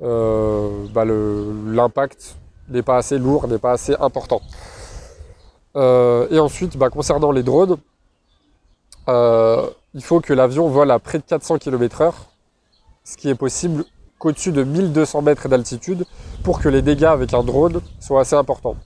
bah, 0.00 1.04
l'impact 1.04 2.36
n'est 2.68 2.82
pas 2.82 2.98
assez 2.98 3.18
lourd, 3.18 3.48
n'est 3.48 3.58
pas 3.58 3.72
assez 3.72 3.94
important. 3.98 4.40
et 5.74 6.38
ensuite, 6.38 6.76
bah, 6.76 6.88
concernant 6.90 7.32
les 7.32 7.42
drones, 7.42 7.76
il 9.08 10.02
faut 10.02 10.20
que 10.20 10.32
l'avion 10.32 10.68
vole 10.68 10.90
à 10.92 10.98
près 11.00 11.18
de 11.18 11.24
400 11.24 11.58
km/h, 11.58 12.12
ce 13.04 13.16
qui 13.16 13.28
est 13.28 13.34
possible 13.34 13.84
qu'au-dessus 14.18 14.52
de 14.52 14.62
1200 14.62 15.22
mètres 15.22 15.48
d'altitude 15.48 16.04
pour 16.42 16.60
que 16.60 16.68
les 16.68 16.82
dégâts 16.82 17.04
avec 17.04 17.34
un 17.34 17.42
drone 17.42 17.80
soient 18.00 18.20
assez 18.20 18.36
importants. 18.36 18.76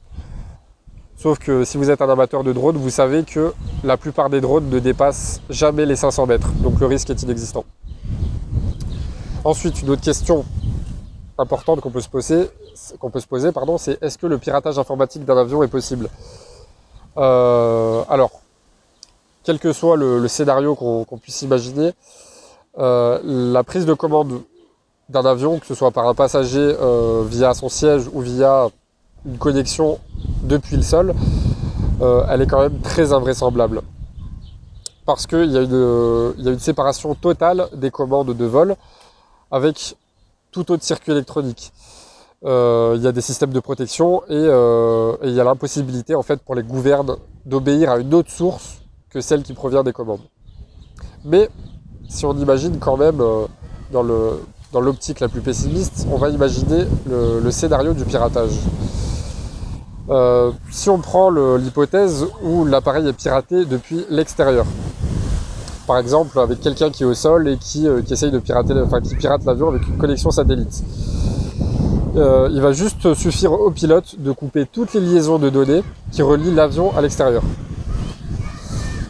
Sauf 1.22 1.38
que 1.38 1.62
si 1.62 1.76
vous 1.76 1.88
êtes 1.88 2.02
un 2.02 2.08
amateur 2.08 2.42
de 2.42 2.52
drone, 2.52 2.76
vous 2.76 2.90
savez 2.90 3.22
que 3.22 3.54
la 3.84 3.96
plupart 3.96 4.28
des 4.28 4.40
drones 4.40 4.68
ne 4.68 4.80
dépassent 4.80 5.40
jamais 5.48 5.86
les 5.86 5.94
500 5.94 6.26
mètres, 6.26 6.50
donc 6.64 6.80
le 6.80 6.86
risque 6.86 7.10
est 7.10 7.22
inexistant. 7.22 7.64
Ensuite, 9.44 9.80
une 9.82 9.90
autre 9.90 10.02
question 10.02 10.44
importante 11.38 11.80
qu'on 11.80 11.92
peut 11.92 12.00
se 12.00 12.08
poser, 12.08 12.50
qu'on 12.98 13.10
peut 13.10 13.20
se 13.20 13.28
poser, 13.28 13.52
pardon, 13.52 13.78
c'est 13.78 14.02
est-ce 14.02 14.18
que 14.18 14.26
le 14.26 14.36
piratage 14.38 14.80
informatique 14.80 15.24
d'un 15.24 15.36
avion 15.36 15.62
est 15.62 15.68
possible? 15.68 16.08
Euh, 17.16 18.02
Alors, 18.08 18.32
quel 19.44 19.60
que 19.60 19.72
soit 19.72 19.96
le, 19.96 20.26
scénario 20.26 20.74
qu'on 20.74 21.18
puisse 21.22 21.42
imaginer, 21.42 21.92
euh, 22.78 23.20
la 23.22 23.62
prise 23.62 23.86
de 23.86 23.94
commande 23.94 24.42
d'un 25.08 25.24
avion, 25.24 25.60
que 25.60 25.66
ce 25.66 25.76
soit 25.76 25.92
par 25.92 26.08
un 26.08 26.14
passager 26.14 26.58
euh, 26.80 27.22
via 27.24 27.54
son 27.54 27.68
siège 27.68 28.10
ou 28.12 28.22
via 28.22 28.70
une 29.26 29.38
connexion 29.38 29.98
depuis 30.42 30.76
le 30.76 30.82
sol, 30.82 31.14
euh, 32.00 32.24
elle 32.28 32.42
est 32.42 32.46
quand 32.46 32.60
même 32.60 32.80
très 32.80 33.12
invraisemblable. 33.12 33.82
Parce 35.04 35.26
qu'il 35.26 35.50
y, 35.50 35.56
a 35.56 35.62
une, 35.62 36.58
séparation 36.58 37.14
totale 37.14 37.68
des 37.74 37.90
commandes 37.90 38.36
de 38.36 38.44
vol 38.44 38.76
avec 39.50 39.96
tout 40.52 40.70
autre 40.70 40.84
circuit 40.84 41.12
électronique. 41.12 41.72
Euh, 42.44 42.94
il 42.96 43.02
y 43.02 43.06
a 43.06 43.12
des 43.12 43.20
systèmes 43.20 43.52
de 43.52 43.60
protection 43.60 44.22
et, 44.28 44.34
il 44.34 45.34
y 45.34 45.40
a 45.40 45.44
l'impossibilité 45.44 46.14
en 46.14 46.22
fait 46.22 46.40
pour 46.40 46.54
les 46.54 46.62
gouvernes 46.62 47.16
d'obéir 47.46 47.90
à 47.90 47.98
une 47.98 48.14
autre 48.14 48.30
source 48.30 48.82
que 49.10 49.20
celle 49.20 49.42
qui 49.42 49.54
provient 49.54 49.82
des 49.82 49.92
commandes. 49.92 50.22
Mais 51.24 51.50
si 52.08 52.24
on 52.24 52.36
imagine 52.36 52.78
quand 52.78 52.96
même 52.96 53.22
dans 53.92 54.80
l'optique 54.80 55.20
la 55.20 55.28
plus 55.28 55.40
pessimiste, 55.40 56.06
on 56.10 56.16
va 56.16 56.30
imaginer 56.30 56.86
le, 57.08 57.50
scénario 57.50 57.92
du 57.92 58.04
piratage. 58.04 58.52
Euh, 60.10 60.50
si 60.70 60.90
on 60.90 60.98
prend 60.98 61.30
l'hypothèse 61.30 62.26
où 62.42 62.64
l'appareil 62.64 63.06
est 63.06 63.12
piraté 63.12 63.64
depuis 63.64 64.04
l'extérieur, 64.10 64.66
par 65.86 65.98
exemple 65.98 66.38
avec 66.40 66.60
quelqu'un 66.60 66.90
qui 66.90 67.04
est 67.04 67.06
au 67.06 67.14
sol 67.14 67.48
et 67.48 67.56
qui, 67.56 67.86
euh, 67.86 68.02
essaye 68.10 68.30
de 68.30 68.38
pirater, 68.38 68.74
enfin 68.84 69.00
qui 69.00 69.14
pirate 69.14 69.44
l'avion 69.44 69.68
avec 69.68 69.86
une 69.86 69.96
connexion 69.96 70.30
satellite. 70.30 70.82
Euh, 72.16 72.48
il 72.52 72.60
va 72.60 72.72
juste 72.72 73.14
suffire 73.14 73.52
au 73.52 73.70
pilote 73.70 74.16
de 74.18 74.32
couper 74.32 74.66
toutes 74.70 74.92
les 74.92 75.00
liaisons 75.00 75.38
de 75.38 75.48
données 75.50 75.82
qui 76.10 76.22
relient 76.22 76.54
l'avion 76.54 76.94
à 76.96 77.00
l'extérieur. 77.00 77.42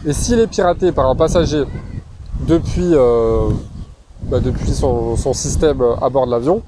Et 0.05 0.12
s'il 0.12 0.38
est 0.38 0.47
piraté 0.47 0.93
par 0.93 1.09
un 1.09 1.16
passager 1.16 1.64
depuis, 2.47 2.93
bah, 4.24 4.40
depuis 4.40 4.72
son, 4.72 5.16
système 5.32 5.82
à 6.01 6.09
bord 6.09 6.26
de 6.26 6.30
l'avion, 6.30 6.62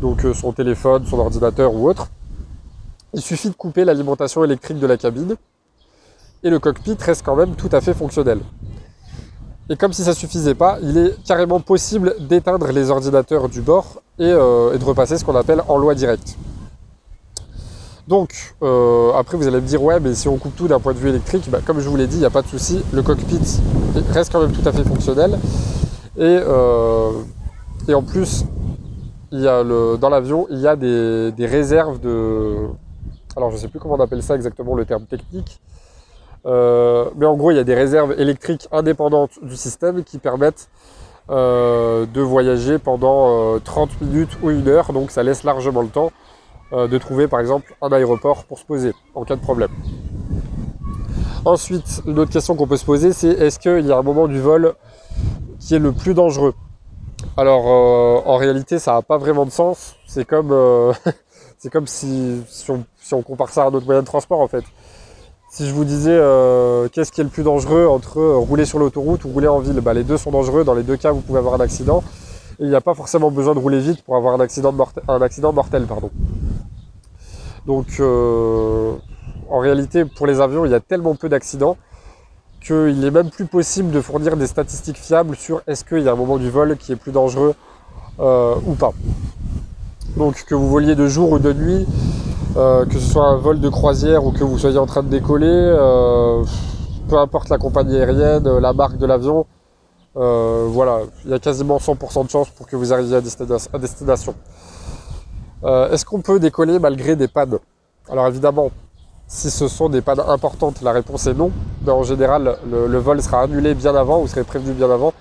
donc 0.00 0.24
euh, 0.24 0.32
son 0.34 0.52
téléphone, 0.52 1.04
son 1.06 1.18
ordinateur 1.18 1.74
ou 1.74 1.88
autre. 1.88 2.08
Il 3.14 3.20
suffit 3.22 3.48
de 3.48 3.54
couper 3.54 3.84
l'alimentation 3.84 4.44
électrique 4.44 4.78
de 4.78 4.86
la 4.86 4.96
cabine 4.96 5.36
et 6.42 6.50
le 6.50 6.58
cockpit 6.58 6.96
reste 7.00 7.24
quand 7.24 7.36
même 7.36 7.54
tout 7.56 7.70
à 7.72 7.80
fait 7.80 7.94
fonctionnel. 7.94 8.40
Et 9.70 9.76
comme 9.76 9.92
si 9.92 10.02
ça 10.02 10.10
ne 10.10 10.16
suffisait 10.16 10.54
pas, 10.54 10.78
il 10.82 10.96
est 10.96 11.22
carrément 11.24 11.60
possible 11.60 12.14
d'éteindre 12.20 12.68
les 12.68 12.90
ordinateurs 12.90 13.48
du 13.48 13.60
bord 13.60 14.02
et, 14.18 14.24
euh, 14.24 14.76
de 14.76 14.84
repasser 14.84 15.18
ce 15.18 15.24
qu'on 15.24 15.36
appelle 15.36 15.62
en 15.68 15.76
loi 15.76 15.94
directe. 15.94 16.36
Donc, 18.06 18.54
euh, 18.62 19.12
après 19.12 19.36
vous 19.36 19.46
allez 19.46 19.60
me 19.60 19.66
dire, 19.66 19.82
ouais, 19.82 20.00
mais 20.00 20.14
si 20.14 20.28
on 20.28 20.38
coupe 20.38 20.56
tout 20.56 20.68
d'un 20.68 20.80
point 20.80 20.94
de 20.94 20.98
vue 20.98 21.10
électrique, 21.10 21.50
bah, 21.50 21.58
comme 21.64 21.80
je 21.80 21.88
vous 21.88 21.96
l'ai 21.96 22.06
dit, 22.06 22.16
il 22.16 22.20
n'y 22.20 22.24
a 22.24 22.30
pas 22.30 22.40
de 22.40 22.48
souci, 22.48 22.82
le 22.92 23.02
cockpit 23.02 23.60
reste 24.12 24.32
quand 24.32 24.40
même 24.40 24.52
tout 24.52 24.66
à 24.66 24.72
fait 24.72 24.84
fonctionnel. 24.84 25.38
Euh, 26.18 27.10
et, 27.86 27.94
en 27.94 28.02
plus, 28.02 28.44
dans 29.30 30.08
l'avion, 30.10 30.46
il 30.50 30.58
y 30.60 30.66
a 30.66 30.76
des, 30.76 31.46
réserves 31.46 32.00
de. 32.00 32.56
Alors, 33.36 33.50
je 33.50 33.56
ne 33.56 33.60
sais 33.60 33.68
plus 33.68 33.78
comment 33.78 33.94
on 33.94 34.00
appelle 34.00 34.22
ça 34.22 34.34
exactement 34.34 34.74
le 34.74 34.84
terme 34.84 35.06
technique. 35.06 35.60
Euh, 36.46 37.10
mais 37.16 37.26
en 37.26 37.36
gros, 37.36 37.50
il 37.50 37.56
y 37.56 37.60
a 37.60 37.64
des 37.64 37.74
réserves 37.74 38.14
électriques 38.18 38.68
indépendantes 38.72 39.32
du 39.42 39.56
système 39.56 40.02
qui 40.04 40.18
permettent 40.18 40.68
euh, 41.30 42.06
de 42.06 42.20
voyager 42.20 42.78
pendant 42.78 43.58
30 43.60 44.00
minutes 44.00 44.38
ou 44.42 44.50
une 44.50 44.68
heure. 44.68 44.92
Donc, 44.92 45.10
ça 45.10 45.22
laisse 45.22 45.44
largement 45.44 45.82
le 45.82 45.88
temps 45.88 46.12
de 46.70 46.98
trouver, 46.98 47.28
par 47.28 47.40
exemple, 47.40 47.74
un 47.80 47.90
aéroport 47.92 48.44
pour 48.44 48.58
se 48.58 48.64
poser 48.64 48.92
en 49.14 49.24
cas 49.24 49.36
de 49.36 49.40
problème. 49.40 49.70
Ensuite, 51.46 52.02
une 52.06 52.18
autre 52.18 52.30
question 52.30 52.56
qu'on 52.56 52.66
peut 52.66 52.76
se 52.76 52.84
poser, 52.84 53.14
c'est 53.14 53.28
est-ce 53.28 53.58
qu'il 53.58 53.86
y 53.86 53.92
a 53.92 53.96
un 53.96 54.02
moment 54.02 54.28
du 54.28 54.38
vol 54.38 54.74
qui 55.58 55.74
est 55.74 55.78
le 55.78 55.92
plus 55.92 56.12
dangereux? 56.12 56.52
Alors 57.36 57.66
euh, 57.68 58.28
en 58.28 58.36
réalité 58.36 58.78
ça 58.78 58.94
n'a 58.94 59.02
pas 59.02 59.18
vraiment 59.18 59.44
de 59.44 59.50
sens. 59.50 59.96
C'est 60.06 60.24
comme, 60.24 60.50
euh, 60.52 60.92
c'est 61.58 61.70
comme 61.70 61.86
si, 61.86 62.42
on, 63.12 63.22
compare 63.22 63.50
ça 63.50 63.64
à 63.64 63.66
un 63.66 63.74
autre 63.74 63.86
moyen 63.86 64.02
de 64.02 64.06
transport 64.06 64.40
en 64.40 64.48
fait. 64.48 64.64
Si 65.50 65.66
je 65.66 65.72
vous 65.72 65.84
disais 65.84 66.12
euh, 66.12 66.88
qu'est-ce 66.88 67.10
qui 67.10 67.20
est 67.20 67.24
le 67.24 67.30
plus 67.30 67.42
dangereux 67.42 67.86
entre 67.86 68.20
rouler 68.20 68.64
sur 68.64 68.78
l'autoroute 68.78 69.24
ou 69.24 69.30
rouler 69.30 69.48
en 69.48 69.58
ville, 69.58 69.80
bah, 69.80 69.94
les 69.94 70.04
deux 70.04 70.18
sont 70.18 70.30
dangereux. 70.30 70.62
Dans 70.62 70.74
les 70.74 70.82
deux 70.82 70.96
cas, 70.96 71.10
vous 71.10 71.20
pouvez 71.20 71.38
avoir 71.38 71.54
un 71.54 71.60
accident. 71.60 72.04
Et 72.60 72.64
il 72.64 72.68
n'y 72.68 72.74
a 72.74 72.80
pas 72.80 72.94
forcément 72.94 73.30
besoin 73.30 73.54
de 73.54 73.58
rouler 73.58 73.80
vite 73.80 74.02
pour 74.02 74.16
avoir 74.16 74.34
un 74.34 74.40
accident, 74.40 74.72
mortel. 74.72 75.86
Pardon. 75.86 76.10
Donc 77.66 78.00
en 79.50 79.58
réalité, 79.58 80.04
pour 80.04 80.26
les 80.26 80.40
avions, 80.40 80.64
il 80.64 80.70
y 80.70 80.74
a 80.74 80.80
tellement 80.80 81.14
peu 81.14 81.28
d'accidents 81.28 81.76
qu'il 82.60 83.04
est 83.04 83.10
même 83.10 83.30
plus 83.30 83.46
possible 83.46 83.90
de 83.90 84.00
fournir 84.00 84.36
des 84.36 84.46
statistiques 84.46 84.98
fiables 84.98 85.36
sur 85.36 85.62
est-ce 85.66 85.84
qu'il 85.84 86.00
y 86.00 86.08
a 86.08 86.12
un 86.12 86.16
moment 86.16 86.38
du 86.38 86.50
vol 86.50 86.76
qui 86.76 86.92
est 86.92 86.96
plus 86.96 87.12
dangereux 87.12 87.54
euh, 88.20 88.56
ou 88.66 88.74
pas. 88.74 88.92
Donc 90.16 90.44
que 90.44 90.54
vous 90.54 90.68
voliez 90.68 90.94
de 90.94 91.06
jour 91.06 91.32
ou 91.32 91.38
de 91.38 91.52
nuit, 91.52 91.86
euh, 92.56 92.84
que 92.86 92.94
ce 92.94 93.12
soit 93.12 93.26
un 93.26 93.36
vol 93.36 93.60
de 93.60 93.68
croisière 93.68 94.24
ou 94.24 94.32
que 94.32 94.42
vous 94.42 94.58
soyez 94.58 94.78
en 94.78 94.86
train 94.86 95.02
de 95.02 95.08
décoller, 95.08 95.46
euh, 95.46 96.42
peu 97.08 97.18
importe 97.18 97.48
la 97.48 97.58
compagnie 97.58 97.96
aérienne, 97.96 98.48
la 98.58 98.72
marque 98.72 98.98
de 98.98 99.06
l'avion, 99.06 99.46
voilà, 100.14 100.98
il 101.24 101.30
y 101.30 101.34
a 101.34 101.38
quasiment 101.38 101.78
100% 101.78 102.24
de 102.24 102.30
chance 102.30 102.50
pour 102.50 102.66
que 102.66 102.74
vous 102.74 102.92
arriviez 102.92 103.16
à 103.16 103.78
destination. 103.78 104.34
Est-ce 105.64 106.04
qu'on 106.04 106.20
peut 106.20 106.40
décoller 106.40 106.80
malgré 106.80 107.14
des 107.14 107.28
pannes? 107.28 107.58
Alors 108.10 108.26
évidemment, 108.26 108.72
si 109.30 109.50
ce 109.50 109.68
sont 109.68 109.90
des 109.90 110.00
pannes 110.00 110.22
importantes, 110.26 110.80
la 110.80 110.90
réponse 110.90 111.26
est 111.26 111.34
non. 111.34 111.52
Mais 111.84 111.92
en 111.92 112.02
général, 112.02 112.56
le, 112.70 112.98
vol 112.98 113.22
sera 113.22 113.42
annulé 113.42 113.74
bien 113.74 113.94
avant, 113.94 114.20
vous 114.20 114.26
serez 114.26 114.42
prévenu 114.42 114.72
bien 114.72 114.90
avant. 114.90 115.12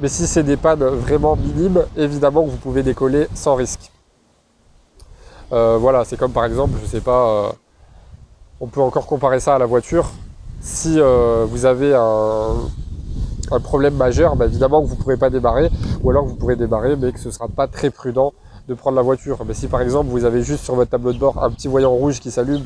Mais 0.00 0.08
si 0.08 0.26
c'est 0.28 0.44
des 0.44 0.56
pannes 0.56 0.84
vraiment 0.84 1.34
minimes, 1.34 1.82
évidemment 1.96 2.42
vous 2.42 2.56
pouvez 2.56 2.84
décoller 2.84 3.26
sans 3.34 3.56
risque. 3.56 3.90
Euh, 5.52 5.78
voilà, 5.80 6.04
c'est 6.04 6.16
comme 6.16 6.32
par 6.32 6.44
exemple, 6.44 6.78
je 6.82 6.86
sais 6.86 7.00
pas, 7.00 7.28
euh, 7.28 7.52
on 8.60 8.66
peut 8.66 8.80
encore 8.80 9.06
comparer 9.06 9.40
ça 9.40 9.54
à 9.54 9.58
la 9.58 9.66
voiture. 9.66 10.10
Si 10.60 10.98
euh, 10.98 11.46
vous 11.48 11.66
avez 11.66 11.94
un, 11.94 13.60
problème 13.62 13.94
majeur, 13.94 14.34
bah, 14.34 14.46
évidemment 14.46 14.82
que 14.82 14.88
vous 14.88 14.96
ne 14.96 15.00
pourrez 15.00 15.16
pas 15.16 15.30
démarrer, 15.30 15.70
ou 16.02 16.10
alors 16.10 16.24
vous 16.24 16.34
pourrez 16.34 16.56
démarrer, 16.56 16.96
mais 16.96 17.12
que 17.12 17.20
ce 17.20 17.28
ne 17.28 17.32
sera 17.32 17.48
pas 17.48 17.68
très 17.68 17.90
prudent 17.90 18.32
de 18.68 18.74
prendre 18.74 18.96
la 18.96 19.02
voiture. 19.02 19.38
Mais 19.46 19.54
si 19.54 19.68
par 19.68 19.80
exemple 19.82 20.10
vous 20.10 20.24
avez 20.24 20.42
juste 20.42 20.64
sur 20.64 20.74
votre 20.74 20.90
tableau 20.90 21.12
de 21.12 21.18
bord 21.18 21.42
un 21.42 21.50
petit 21.50 21.68
voyant 21.68 21.92
rouge 21.92 22.18
qui 22.18 22.32
s'allume, 22.32 22.64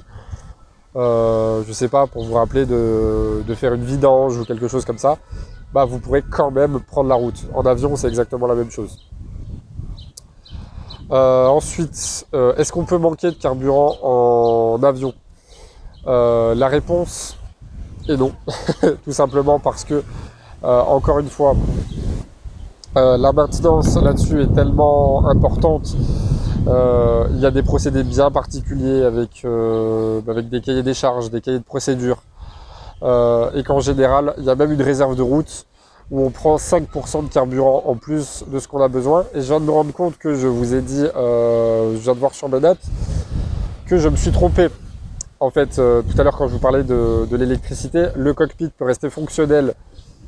je 0.94 1.72
sais 1.72 1.88
pas, 1.88 2.06
pour 2.06 2.24
vous 2.24 2.34
rappeler 2.34 2.64
de, 2.64 3.42
de, 3.46 3.54
faire 3.54 3.74
une 3.74 3.84
vidange 3.84 4.38
ou 4.38 4.44
quelque 4.44 4.68
chose 4.68 4.86
comme 4.86 4.98
ça, 4.98 5.18
bah 5.74 5.84
vous 5.84 5.98
pourrez 5.98 6.22
quand 6.22 6.50
même 6.50 6.80
prendre 6.80 7.10
la 7.10 7.14
route. 7.14 7.46
En 7.54 7.66
avion, 7.66 7.94
c'est 7.96 8.08
exactement 8.08 8.46
la 8.46 8.54
même 8.54 8.70
chose. 8.70 9.09
Euh, 11.12 11.46
ensuite, 11.46 12.26
euh, 12.34 12.54
est-ce 12.56 12.72
qu'on 12.72 12.84
peut 12.84 12.98
manquer 12.98 13.30
de 13.30 13.36
carburant 13.36 13.96
en 14.02 14.82
avion 14.82 15.12
euh, 16.06 16.54
La 16.54 16.68
réponse 16.68 17.36
est 18.08 18.16
non, 18.16 18.32
tout 19.04 19.12
simplement 19.12 19.58
parce 19.58 19.84
que, 19.84 20.02
encore 20.62 21.18
une 21.18 21.28
fois, 21.28 21.54
la 22.94 23.32
maintenance 23.32 23.96
là-dessus 23.96 24.42
est 24.42 24.54
tellement 24.54 25.28
importante. 25.28 25.96
Il 26.66 27.40
y 27.40 27.46
a 27.46 27.50
des 27.50 27.62
procédés 27.62 28.04
bien 28.04 28.30
particuliers 28.30 29.02
avec, 29.02 29.44
avec 30.28 30.48
des 30.48 30.60
cahiers 30.60 30.82
des 30.82 30.94
charges, 30.94 31.30
des 31.30 31.40
cahiers 31.40 31.58
de 31.58 31.64
procédure, 31.64 32.22
et 33.02 33.62
qu'en 33.64 33.80
général, 33.80 34.34
il 34.38 34.44
y 34.44 34.50
a 34.50 34.54
même 34.54 34.72
une 34.72 34.82
réserve 34.82 35.16
de 35.16 35.22
route 35.22 35.66
où 36.10 36.24
on 36.24 36.30
prend 36.30 36.56
5% 36.56 37.28
de 37.28 37.32
carburant 37.32 37.84
en 37.86 37.94
plus 37.94 38.44
de 38.48 38.58
ce 38.58 38.66
qu'on 38.66 38.82
a 38.82 38.88
besoin. 38.88 39.26
Et 39.34 39.40
je 39.40 39.46
viens 39.46 39.60
de 39.60 39.64
me 39.64 39.70
rendre 39.70 39.92
compte 39.92 40.18
que 40.18 40.34
je 40.34 40.48
vous 40.48 40.74
ai 40.74 40.82
dit, 40.82 41.04
euh, 41.16 41.94
je 41.94 41.98
viens 41.98 42.14
de 42.14 42.18
voir 42.18 42.34
sur 42.34 42.48
ma 42.48 42.58
note, 42.58 42.80
que 43.86 43.96
je 43.96 44.08
me 44.08 44.16
suis 44.16 44.32
trompé. 44.32 44.68
En 45.38 45.50
fait, 45.50 45.78
euh, 45.78 46.02
tout 46.02 46.20
à 46.20 46.24
l'heure 46.24 46.36
quand 46.36 46.48
je 46.48 46.52
vous 46.52 46.58
parlais 46.58 46.82
de, 46.82 47.36
l'électricité, 47.36 48.08
le 48.16 48.34
cockpit 48.34 48.70
peut 48.76 48.84
rester 48.84 49.08
fonctionnel 49.08 49.74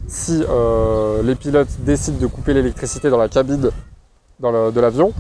si 0.07 0.43
euh, 0.49 1.22
les 1.22 1.35
pilotes 1.35 1.80
décident 1.80 2.18
de 2.18 2.26
couper 2.26 2.55
l'électricité 2.55 3.11
dans 3.11 3.18
la 3.18 3.28
cabine 3.28 3.70
de 4.41 4.80
l'avion. 4.80 5.12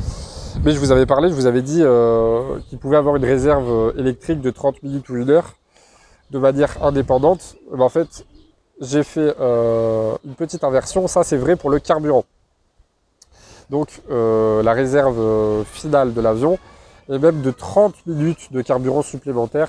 Mais 0.64 0.72
je 0.72 0.78
vous 0.78 0.92
avais 0.92 1.06
parlé, 1.06 1.28
je 1.28 1.34
vous 1.34 1.46
avais 1.46 1.62
dit 1.62 1.82
qu'il 2.68 2.78
pouvait 2.78 2.96
avoir 2.96 3.16
une 3.16 3.24
réserve 3.24 3.94
électrique 3.98 4.40
de 4.40 4.50
30 4.50 4.82
minutes 4.82 5.08
ou 5.08 5.16
une 5.16 5.30
heure 5.30 5.54
de 6.30 6.38
manière 6.38 6.82
indépendante. 6.82 7.56
En 7.78 7.88
fait, 7.88 8.24
j'ai 8.82 9.04
fait 9.04 9.34
euh, 9.40 10.16
une 10.24 10.34
petite 10.34 10.64
inversion. 10.64 11.06
Ça, 11.06 11.22
c'est 11.22 11.36
vrai 11.36 11.56
pour 11.56 11.70
le 11.70 11.78
carburant. 11.78 12.24
Donc, 13.70 14.02
euh, 14.10 14.62
la 14.62 14.72
réserve 14.72 15.18
euh, 15.18 15.64
finale 15.64 16.12
de 16.12 16.20
l'avion 16.20 16.58
est 17.08 17.18
même 17.18 17.40
de 17.40 17.50
30 17.50 17.94
minutes 18.06 18.52
de 18.52 18.60
carburant 18.60 19.02
supplémentaire. 19.02 19.68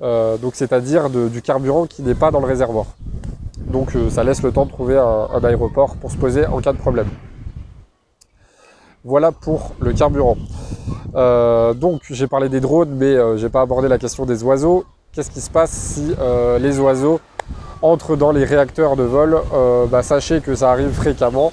donc, 0.00 0.54
c'est-à-dire 0.54 1.08
du 1.10 1.40
carburant 1.42 1.86
qui 1.86 2.02
n'est 2.02 2.14
pas 2.14 2.30
dans 2.30 2.40
le 2.40 2.46
réservoir. 2.46 2.86
Donc, 3.58 3.96
ça 4.10 4.22
laisse 4.24 4.42
le 4.42 4.52
temps 4.52 4.66
de 4.66 4.70
trouver 4.70 4.98
un, 4.98 5.44
aéroport 5.44 5.96
pour 5.96 6.10
se 6.10 6.16
poser 6.16 6.46
en 6.46 6.60
cas 6.60 6.72
de 6.72 6.78
problème. 6.78 7.08
Voilà 9.04 9.32
pour 9.32 9.72
le 9.80 9.92
carburant. 9.92 10.36
donc, 11.74 12.02
j'ai 12.10 12.26
parlé 12.26 12.48
des 12.48 12.60
drones, 12.60 12.94
mais 12.94 13.14
j'ai 13.38 13.48
pas 13.48 13.62
abordé 13.62 13.88
la 13.88 13.98
question 13.98 14.26
des 14.26 14.42
oiseaux. 14.42 14.84
Qu'est-ce 15.12 15.30
qui 15.30 15.40
se 15.40 15.50
passe 15.50 15.70
si 15.70 16.14
les 16.60 16.78
oiseaux 16.78 17.20
entre 17.82 18.16
dans 18.16 18.32
les 18.32 18.44
réacteurs 18.44 18.96
de 18.96 19.02
vol, 19.02 19.36
euh, 19.54 19.86
bah, 19.86 20.02
sachez 20.02 20.40
que 20.40 20.54
ça 20.54 20.70
arrive 20.70 20.90
fréquemment 20.90 21.52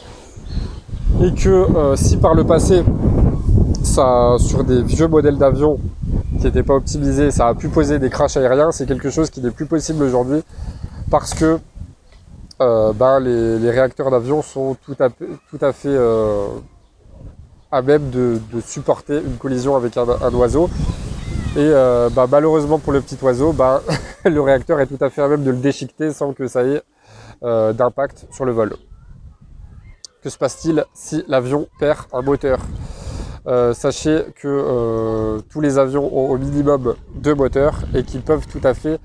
et 1.22 1.34
que 1.34 1.50
euh, 1.50 1.96
si 1.96 2.18
par 2.18 2.34
le 2.34 2.44
passé, 2.44 2.84
ça, 3.84 4.36
sur 4.40 4.64
des 4.64 4.82
vieux 4.82 5.08
modèles 5.08 5.38
d'avions 5.38 5.80
qui 6.38 6.46
n'étaient 6.46 6.64
pas 6.64 6.74
optimisés, 6.74 7.32
ça 7.32 7.48
a 7.48 7.54
pu 7.54 7.70
poser 7.70 8.00
des 8.00 8.10
crashs 8.10 8.38
aériens, 8.38 8.72
c'est 8.72 8.88
quelque 8.88 9.10
chose 9.10 9.30
qui 9.30 9.42
n'est 9.42 9.52
plus 9.52 9.66
possible 9.66 10.04
aujourd'hui 10.04 10.44
parce 11.12 11.34
que 11.34 11.60
euh, 12.62 12.94
bah, 12.94 13.20
les, 13.20 13.70
réacteurs 13.70 14.10
d'avion 14.10 14.42
sont 14.42 14.76
tout 14.86 14.96
à, 15.00 15.10
tout 15.10 15.60
à 15.62 15.74
fait 15.74 15.98
à 17.72 17.82
même 17.82 18.10
de, 18.10 18.40
supporter 18.66 19.18
une 19.18 19.38
collision 19.38 19.76
avec 19.76 19.98
un 19.98 20.34
oiseau. 20.34 20.70
Et 21.56 21.72
bah, 22.16 22.28
malheureusement 22.32 22.80
pour 22.80 22.94
le 22.94 23.02
petit 23.02 23.18
oiseau, 23.22 23.52
bah, 23.52 23.82
le 24.30 24.42
réacteur 24.42 24.80
est 24.80 24.88
tout 24.88 24.98
à 25.04 25.10
fait 25.10 25.22
à 25.22 25.28
même 25.28 25.44
de 25.44 25.52
le 25.52 25.58
déchiqueter 25.58 26.12
sans 26.12 26.34
que 26.34 26.48
ça 26.48 26.64
ait 26.64 26.82
euh, 27.44 27.74
d'impact 27.74 28.28
sur 28.32 28.46
le 28.46 28.52
vol. 28.52 28.76
Que 30.22 30.30
se 30.30 30.38
passe-t-il 30.38 30.86
si 30.94 31.24
l'avion 31.28 31.68
perd 31.80 32.00
un 32.14 32.22
moteur? 32.22 32.60
Euh, 33.46 33.74
Sachez 33.74 34.26
que 34.36 35.42
tous 35.50 35.60
les 35.60 35.78
avions 35.78 36.06
ont 36.16 36.32
au 36.32 36.38
minimum 36.38 36.96
deux 37.16 37.36
moteurs 37.36 37.82
et 37.94 38.04
qu'ils 38.04 38.22
peuvent 38.22 38.48
tout 38.48 38.62
à 38.64 38.74
fait 38.74 39.00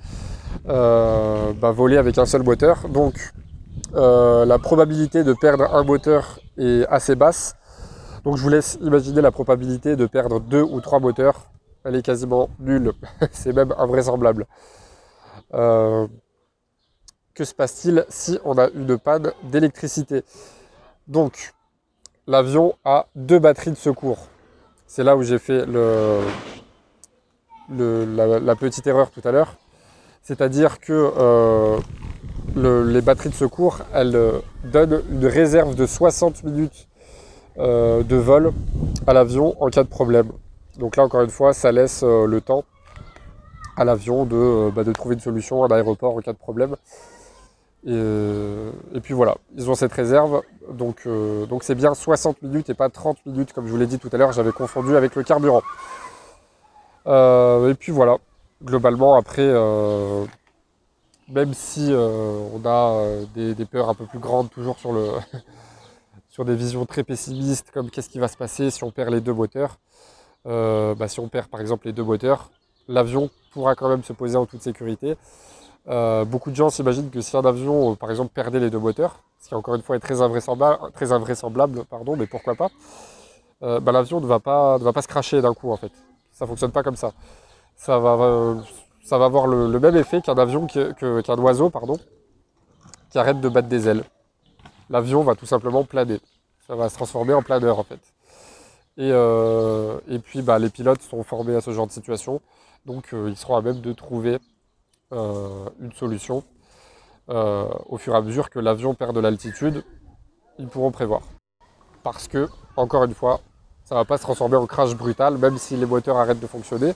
bah, 0.65 1.73
voler 1.73 1.97
avec 1.97 2.19
un 2.19 2.27
seul 2.27 2.45
moteur. 2.45 2.89
Donc 2.89 3.33
la 3.95 4.59
probabilité 4.63 5.25
de 5.25 5.33
perdre 5.33 5.75
un 5.75 5.83
moteur 5.83 6.39
est 6.57 6.87
assez 6.89 7.17
basse. 7.17 7.57
Donc 8.25 8.37
je 8.37 8.43
vous 8.43 8.49
laisse 8.49 8.79
imaginer 8.81 9.21
la 9.21 9.33
probabilité 9.33 9.97
de 9.97 10.07
perdre 10.07 10.39
deux 10.39 10.63
ou 10.63 10.81
trois 10.81 11.01
moteurs 11.01 11.49
elle 11.85 11.97
est 11.97 12.03
quasiment 12.03 12.51
nulle. 12.59 12.93
c'est 13.33 13.53
même 13.53 13.75
invraisemblable. 13.79 14.47
Euh, 15.55 16.07
que 17.35 17.45
se 17.45 17.55
passe-t-il 17.55 18.05
si 18.09 18.39
on 18.45 18.59
a 18.59 18.69
une 18.71 18.99
panne 18.99 19.33
d'électricité? 19.45 20.25
Donc, 21.07 21.55
l'avion 22.27 22.75
a 22.85 23.07
deux 23.15 23.39
batteries 23.39 23.71
de 23.71 23.77
secours. 23.77 24.27
C'est 24.87 25.05
là 25.05 25.17
où 25.17 25.23
j'ai 25.23 25.39
fait 25.39 25.65
la, 25.67 26.25
petite 28.57 28.87
erreur 28.87 29.11
tout 29.11 29.23
à 29.25 29.31
l'heure. 29.31 29.55
C'est-à-dire 30.23 30.81
que 30.81 31.13
euh, 31.17 31.79
les 32.57 33.01
batteries 33.01 33.31
de 33.31 33.35
secours, 33.35 33.79
elles 33.95 34.17
euh, 34.17 34.41
donnent 34.65 35.03
une 35.11 35.27
réserve 35.27 35.75
de 35.75 35.87
60 35.87 36.45
minutes 36.45 36.87
de 37.59 38.17
vol 38.17 38.53
à 39.09 39.13
l'avion 39.13 39.61
en 39.61 39.67
cas 39.69 39.83
de 39.83 39.89
problème. 39.89 40.31
Donc 40.79 40.95
là, 40.95 41.03
encore 41.03 41.23
une 41.23 41.31
fois, 41.31 41.53
ça 41.53 41.73
laisse 41.73 42.05
le 42.05 42.41
temps 42.41 42.63
à 43.79 43.85
l'avion 43.85 44.29
euh, 44.33 44.71
bah, 44.71 44.85
de, 44.85 44.93
trouver 44.93 45.15
une 45.15 45.21
solution 45.21 45.65
à 45.65 45.69
l'aéroport 45.69 46.15
en 46.17 46.21
cas 46.21 46.33
de 46.33 46.39
problème. 46.39 46.77
Euh, 47.87 48.73
et, 48.95 49.01
puis 49.01 49.15
voilà, 49.15 49.37
ils 49.57 49.71
ont 49.71 49.75
cette 49.75 49.93
réserve. 49.93 50.43
Donc 50.71 51.09
donc 51.49 51.65
c'est 51.65 51.75
bien 51.75 51.95
60 51.95 52.43
minutes 52.43 52.69
et 52.69 52.75
pas 52.75 52.91
30 52.91 53.25
minutes, 53.25 53.53
comme 53.53 53.67
je 53.67 53.71
vous 53.71 53.79
l'ai 53.79 53.87
dit 53.87 53.99
tout 53.99 54.11
à 54.13 54.17
l'heure, 54.19 54.33
j'avais 54.33 54.53
confondu 54.53 54.97
avec 54.97 55.15
le 55.17 55.23
carburant. 55.23 55.63
et 57.07 57.75
puis 57.79 57.93
voilà, 57.93 58.19
globalement, 58.63 59.15
après, 59.15 59.51
même 61.29 61.55
si 61.55 61.91
on 61.95 62.61
a 62.67 63.03
des, 63.35 63.55
des, 63.55 63.65
peurs 63.65 63.89
un 63.89 63.95
peu 63.95 64.05
plus 64.05 64.19
grandes 64.19 64.51
toujours 64.51 64.79
sur, 64.79 64.93
le 64.93 65.09
sur 66.29 66.45
des 66.45 66.55
visions 66.55 66.85
très 66.85 67.05
pessimistes, 67.05 67.71
comme 67.73 67.91
qu'est-ce 67.91 68.11
qui 68.11 68.19
va 68.19 68.29
se 68.29 68.37
passer 68.37 68.71
si 68.71 68.85
on 68.85 68.91
perd 68.91 69.11
les 69.11 69.21
deux 69.21 69.33
moteurs, 69.33 69.79
euh, 70.47 70.95
bah, 70.95 71.09
si 71.09 71.21
on 71.21 71.29
perd 71.29 71.49
par 71.49 71.61
exemple 71.61 71.87
les 71.87 71.93
deux 71.93 72.05
moteurs, 72.05 72.51
l'avion 72.87 73.31
pourra 73.59 73.75
quand 73.75 73.89
même 73.89 74.05
se 74.05 74.13
poser 74.13 74.37
en 74.37 74.47
toute 74.47 74.63
sécurité. 74.63 75.17
Euh, 75.89 76.25
beaucoup 76.25 76.51
de 76.51 76.55
gens 76.55 76.71
s'imaginent 76.71 77.11
que 77.11 77.21
si 77.21 77.37
un 77.37 77.45
avion, 77.45 77.91
euh, 77.91 77.95
par 77.97 78.09
exemple, 78.09 78.31
perdait 78.33 78.61
les 78.61 78.71
deux 78.71 78.79
moteurs, 78.79 79.17
ce 79.41 79.49
qui 79.49 79.55
encore 79.57 79.75
une 79.75 79.83
fois 79.83 79.97
est 79.97 80.01
très 80.01 80.23
invraisemblable, 80.23 81.85
pardon, 81.87 82.15
mais 82.15 82.29
pourquoi 82.29 82.55
pas, 82.55 82.69
bah, 83.61 83.91
l'avion 83.91 84.21
ne, 84.21 84.27
va 84.27 84.39
pas, 84.39 84.79
ne 84.79 84.85
va 84.85 84.93
pas 84.93 85.03
se 85.03 85.09
cracher 85.09 85.43
d'un 85.43 85.55
coup 85.55 85.73
en 85.73 85.77
fait. 85.77 85.91
Ça 86.31 86.45
ne 86.45 86.49
fonctionne 86.49 86.71
pas 86.71 86.85
comme 86.85 86.95
ça. 86.95 87.13
Ça 87.75 87.99
va, 87.99 88.55
ça 89.05 89.19
va 89.19 89.25
avoir 89.25 89.49
le, 89.49 89.81
même 89.81 89.97
effet 89.97 90.21
qu'un 90.23 90.39
avion, 90.39 90.69
qu'un 90.69 91.39
oiseau, 91.39 91.69
pardon, 91.69 91.99
qui 93.11 93.19
arrête 93.19 93.41
de 93.41 93.49
battre 93.49 93.69
des 93.69 93.89
ailes. 93.89 94.05
L'avion 94.89 95.25
va 95.25 95.35
tout 95.35 95.47
simplement 95.47 95.83
planer. 95.83 96.21
Ça 96.69 96.77
va 96.77 96.89
se 96.89 96.95
transformer 96.95 97.35
en 97.35 97.43
planeur 97.43 97.81
en 97.81 97.85
fait. 97.85 98.01
Euh, 99.01 99.99
et, 100.09 100.19
puis 100.19 100.43
bah, 100.43 100.59
les 100.59 100.71
pilotes 100.71 101.03
sont 101.03 101.23
formés 101.23 101.55
à 101.55 101.61
ce 101.61 101.71
genre 101.71 101.87
de 101.87 101.93
situation, 101.93 102.41
donc 102.89 103.13
euh, 103.13 103.29
ils 103.29 103.37
seront 103.37 103.57
à 103.57 103.63
même 103.63 103.81
de 103.81 103.93
trouver 103.93 104.39
euh, 105.13 105.69
une 105.81 105.93
solution 105.93 106.43
au 107.31 107.99
fur 107.99 108.15
et 108.15 108.17
à 108.17 108.23
mesure 108.23 108.49
que 108.49 108.59
l'avion 108.59 108.95
perd 108.95 109.15
de 109.15 109.21
l'altitude, 109.21 109.85
ils 110.59 110.67
pourront 110.67 110.91
prévoir. 110.91 111.21
Parce 112.03 112.27
que, 112.27 112.49
encore 112.75 113.05
une 113.05 113.13
fois, 113.13 113.41
ça 113.85 113.95
ne 113.95 114.01
va 114.01 114.07
pas 114.07 114.17
se 114.17 114.23
transformer 114.23 114.57
en 114.57 114.67
crash 114.67 114.95
brutal, 114.95 115.37
même 115.37 115.59
si 115.59 115.77
les 115.77 115.85
moteurs 115.85 116.17
arrêtent 116.17 116.41
de 116.41 116.47
fonctionner. 116.47 116.95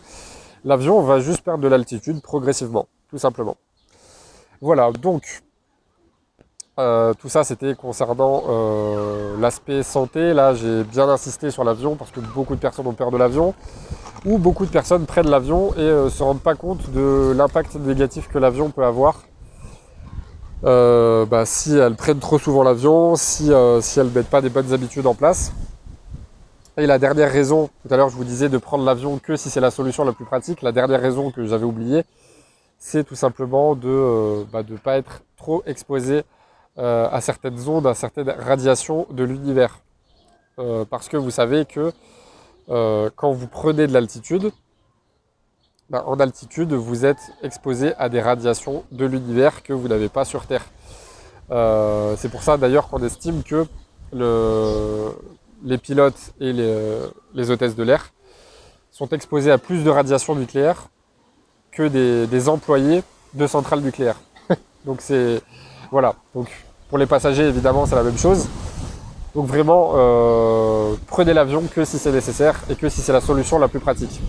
L'avion 0.64 1.02
va 1.02 1.20
juste 1.20 1.42
perdre 1.42 1.62
de 1.62 1.68
l'altitude 1.68 2.22
progressivement, 2.22 2.86
tout 3.10 3.18
simplement. 3.18 3.58
Voilà, 4.62 4.90
donc 4.92 5.42
Euh, 6.78 7.12
tout 7.12 7.28
ça, 7.28 7.44
c'était 7.44 7.74
concernant 7.74 8.44
euh, 8.48 9.36
l'aspect 9.38 9.82
santé. 9.82 10.32
Là, 10.32 10.54
j'ai 10.54 10.84
bien 10.84 11.06
insisté 11.06 11.50
sur 11.50 11.64
l'avion 11.64 11.96
parce 11.96 12.10
que 12.10 12.20
beaucoup 12.20 12.54
de 12.54 12.60
personnes 12.60 12.86
ont 12.86 12.94
peur 12.94 13.10
de 13.10 13.18
l'avion 13.18 13.54
ou 14.24 14.38
beaucoup 14.38 14.66
de 14.66 14.70
personnes 14.70 15.06
prennent 15.06 15.28
l'avion 15.28 15.74
et 15.74 15.82
ne 15.82 16.08
se 16.08 16.22
rendent 16.22 16.40
pas 16.40 16.54
compte 16.54 16.90
de 16.90 17.32
l'impact 17.36 17.74
négatif 17.76 18.28
que 18.28 18.38
l'avion 18.38 18.70
peut 18.70 18.84
avoir 18.84 19.22
bah, 20.62 21.44
si 21.44 21.76
elles 21.76 21.96
prennent 21.96 22.20
trop 22.20 22.38
souvent 22.38 22.62
l'avion, 22.62 23.16
si, 23.16 23.50
si 23.80 24.00
elles 24.00 24.06
ne 24.06 24.14
mettent 24.14 24.30
pas 24.30 24.40
des 24.40 24.48
bonnes 24.48 24.72
habitudes 24.72 25.06
en 25.06 25.14
place. 25.14 25.52
Et 26.78 26.86
la 26.86 26.98
dernière 26.98 27.30
raison, 27.30 27.68
tout 27.82 27.92
à 27.92 27.98
l'heure 27.98 28.08
je 28.08 28.16
vous 28.16 28.24
disais 28.24 28.48
de 28.48 28.56
prendre 28.56 28.84
l'avion 28.84 29.18
que 29.18 29.36
si 29.36 29.50
c'est 29.50 29.60
la 29.60 29.70
solution 29.70 30.04
la 30.04 30.12
plus 30.12 30.24
pratique, 30.24 30.62
la 30.62 30.72
dernière 30.72 31.02
raison 31.02 31.30
que 31.30 31.44
j'avais 31.44 31.64
oubliée, 31.64 32.04
c'est 32.78 33.04
tout 33.04 33.14
simplement 33.14 33.76
de 33.76 33.88
ne 33.88 33.92
euh, 33.92 34.44
bah, 34.50 34.62
pas 34.82 34.96
être 34.96 35.22
trop 35.36 35.62
exposé 35.66 36.22
euh, 36.78 37.08
à 37.12 37.20
certaines 37.20 37.68
ondes, 37.68 37.86
à 37.86 37.94
certaines 37.94 38.30
radiations 38.30 39.06
de 39.10 39.22
l'univers. 39.22 39.80
Euh, 40.58 40.86
parce 40.88 41.08
que 41.10 41.18
vous 41.18 41.30
savez 41.30 41.66
que 41.66 41.92
quand 42.68 43.32
vous 43.32 43.46
prenez 43.46 43.86
de 43.86 43.92
l'altitude, 43.92 44.50
bah, 45.90 46.04
en 46.06 46.18
altitude, 46.20 46.72
vous 46.72 47.04
êtes 47.04 47.32
exposé 47.42 47.94
à 47.96 48.08
des 48.08 48.20
radiations 48.20 48.84
de 48.92 49.04
l'univers 49.04 49.62
que 49.62 49.72
vous 49.72 49.88
n'avez 49.88 50.08
pas 50.08 50.24
sur 50.24 50.46
Terre. 50.46 50.64
c'est 51.50 52.30
pour 52.30 52.42
ça 52.42 52.56
d'ailleurs 52.56 52.88
qu'on 52.88 53.02
estime 53.02 53.42
que 53.42 53.66
le, 54.12 55.12
les 55.64 55.78
pilotes 55.78 56.32
et 56.40 56.52
les, 56.52 57.50
hôtesses 57.50 57.76
de 57.76 57.82
l'air 57.82 58.12
sont 58.90 59.08
exposés 59.08 59.50
à 59.50 59.58
plus 59.58 59.84
de 59.84 59.90
radiation 59.90 60.34
nucléaire 60.34 60.88
que 61.70 61.88
des, 61.88 62.48
employés 62.48 63.02
de 63.34 63.46
centrales 63.46 63.80
nucléaires. 63.80 64.20
Donc 64.84 64.98
c'est 65.00 65.40
voilà. 65.90 66.14
Donc 66.34 66.48
pour 66.88 66.98
les 66.98 67.06
passagers 67.06 67.44
évidemment 67.44 67.86
c'est 67.86 67.94
la 67.94 68.02
même 68.02 68.18
chose. 68.18 68.48
Donc 69.34 69.46
vraiment 69.46 69.92
euh, 69.94 70.94
prenez 71.06 71.32
l'avion 71.32 71.62
que 71.62 71.84
si 71.84 71.98
c'est 71.98 72.12
nécessaire 72.12 72.60
et 72.68 72.74
que 72.74 72.88
si 72.88 73.00
c'est 73.00 73.12
la 73.12 73.22
solution 73.22 73.58
la 73.58 73.68
plus 73.68 73.80
pratique. 73.80 74.20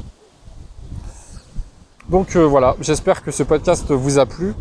Donc 2.10 2.36
euh, 2.36 2.43
voilà, 2.43 2.76
j'espère 2.80 3.22
que 3.22 3.32
ce 3.32 3.43
podcast 3.43 3.91
vous 3.91 4.18
a 4.18 4.26
plu 4.26 4.54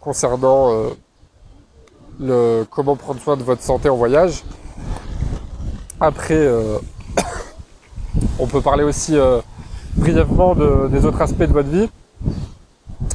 concernant 0.00 0.72
euh, 0.72 0.88
le, 2.18 2.64
comment 2.70 2.96
prendre 2.96 3.20
soin 3.20 3.36
de 3.36 3.42
votre 3.42 3.62
santé 3.62 3.90
en 3.90 3.96
voyage. 3.96 4.44
Après, 6.00 6.48
on 8.38 8.46
peut 8.46 8.62
parler 8.62 8.84
aussi 8.84 9.18
brièvement 9.96 10.54
des 10.88 11.04
autres 11.04 11.20
aspects 11.20 11.40
de 11.40 11.52
votre 11.52 11.68
vie. 11.68 11.90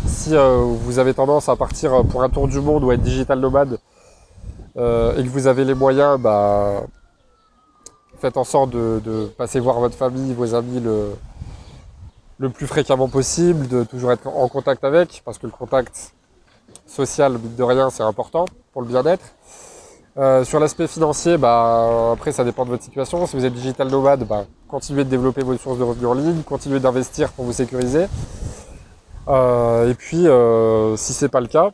Si 0.06 0.36
vous 0.36 1.00
avez 1.00 1.16
tendance 1.16 1.50
à 1.50 1.56
partir 1.56 2.04
pour 2.04 2.22
un 2.22 2.30
tour 2.30 2.48
du 2.48 2.60
monde 2.60 2.84
ou 2.84 2.92
être 2.92 3.02
digital 3.02 3.40
nomade 3.40 3.80
et 4.78 5.24
que 5.24 5.30
vous 5.30 5.48
avez 5.48 5.64
les 5.64 5.74
moyens, 5.74 6.20
bah, 6.20 6.84
faites 8.20 8.38
en 8.38 8.44
sorte 8.44 8.72
de, 8.72 9.32
passer 9.38 9.60
voir 9.60 9.80
votre 9.80 9.96
famille, 9.96 10.34
vos 10.34 10.54
amis 10.54 10.80
le, 10.80 11.16
le 12.40 12.50
plus 12.50 12.68
fréquemment 12.68 13.08
possible, 13.08 13.68
de 13.68 13.84
toujours 13.84 14.12
être 14.12 14.28
en 14.28 14.48
contact 14.48 14.84
avec, 14.84 15.22
parce 15.24 15.38
que 15.38 15.46
le 15.46 15.52
contact 15.52 16.14
social, 16.88 17.34
mine 17.34 17.56
de 17.56 17.64
rien, 17.64 17.90
c'est 17.90 18.04
important 18.04 18.46
pour 18.74 18.82
le 18.82 18.88
bien-être. 18.88 19.26
Euh, 20.18 20.46
sur 20.46 20.62
l'aspect 20.62 20.88
financier, 20.88 21.38
bah, 21.38 22.12
après 22.14 22.32
ça 22.32 22.46
dépend 22.46 22.64
de 22.64 22.70
votre 22.70 22.84
situation. 22.84 23.26
Si 23.28 23.36
vous 23.36 23.44
êtes 23.44 23.54
digital 23.54 23.90
nomade, 23.90 24.26
bah, 24.26 24.46
continuez 24.68 25.04
de 25.04 25.10
développer 25.10 25.42
vos 25.42 25.58
sources 25.58 25.78
de 25.78 25.84
revenus 25.84 26.08
en 26.08 26.14
ligne, 26.14 26.42
continuez 26.44 26.80
d'investir 26.80 27.32
pour 27.34 27.44
vous 27.44 27.54
sécuriser. 27.54 28.08
Euh, 29.28 29.90
et 29.90 29.94
puis, 29.94 30.28
euh, 30.28 30.96
si 30.96 31.12
c'est 31.12 31.28
pas 31.28 31.42
le 31.42 31.48
cas, 31.48 31.72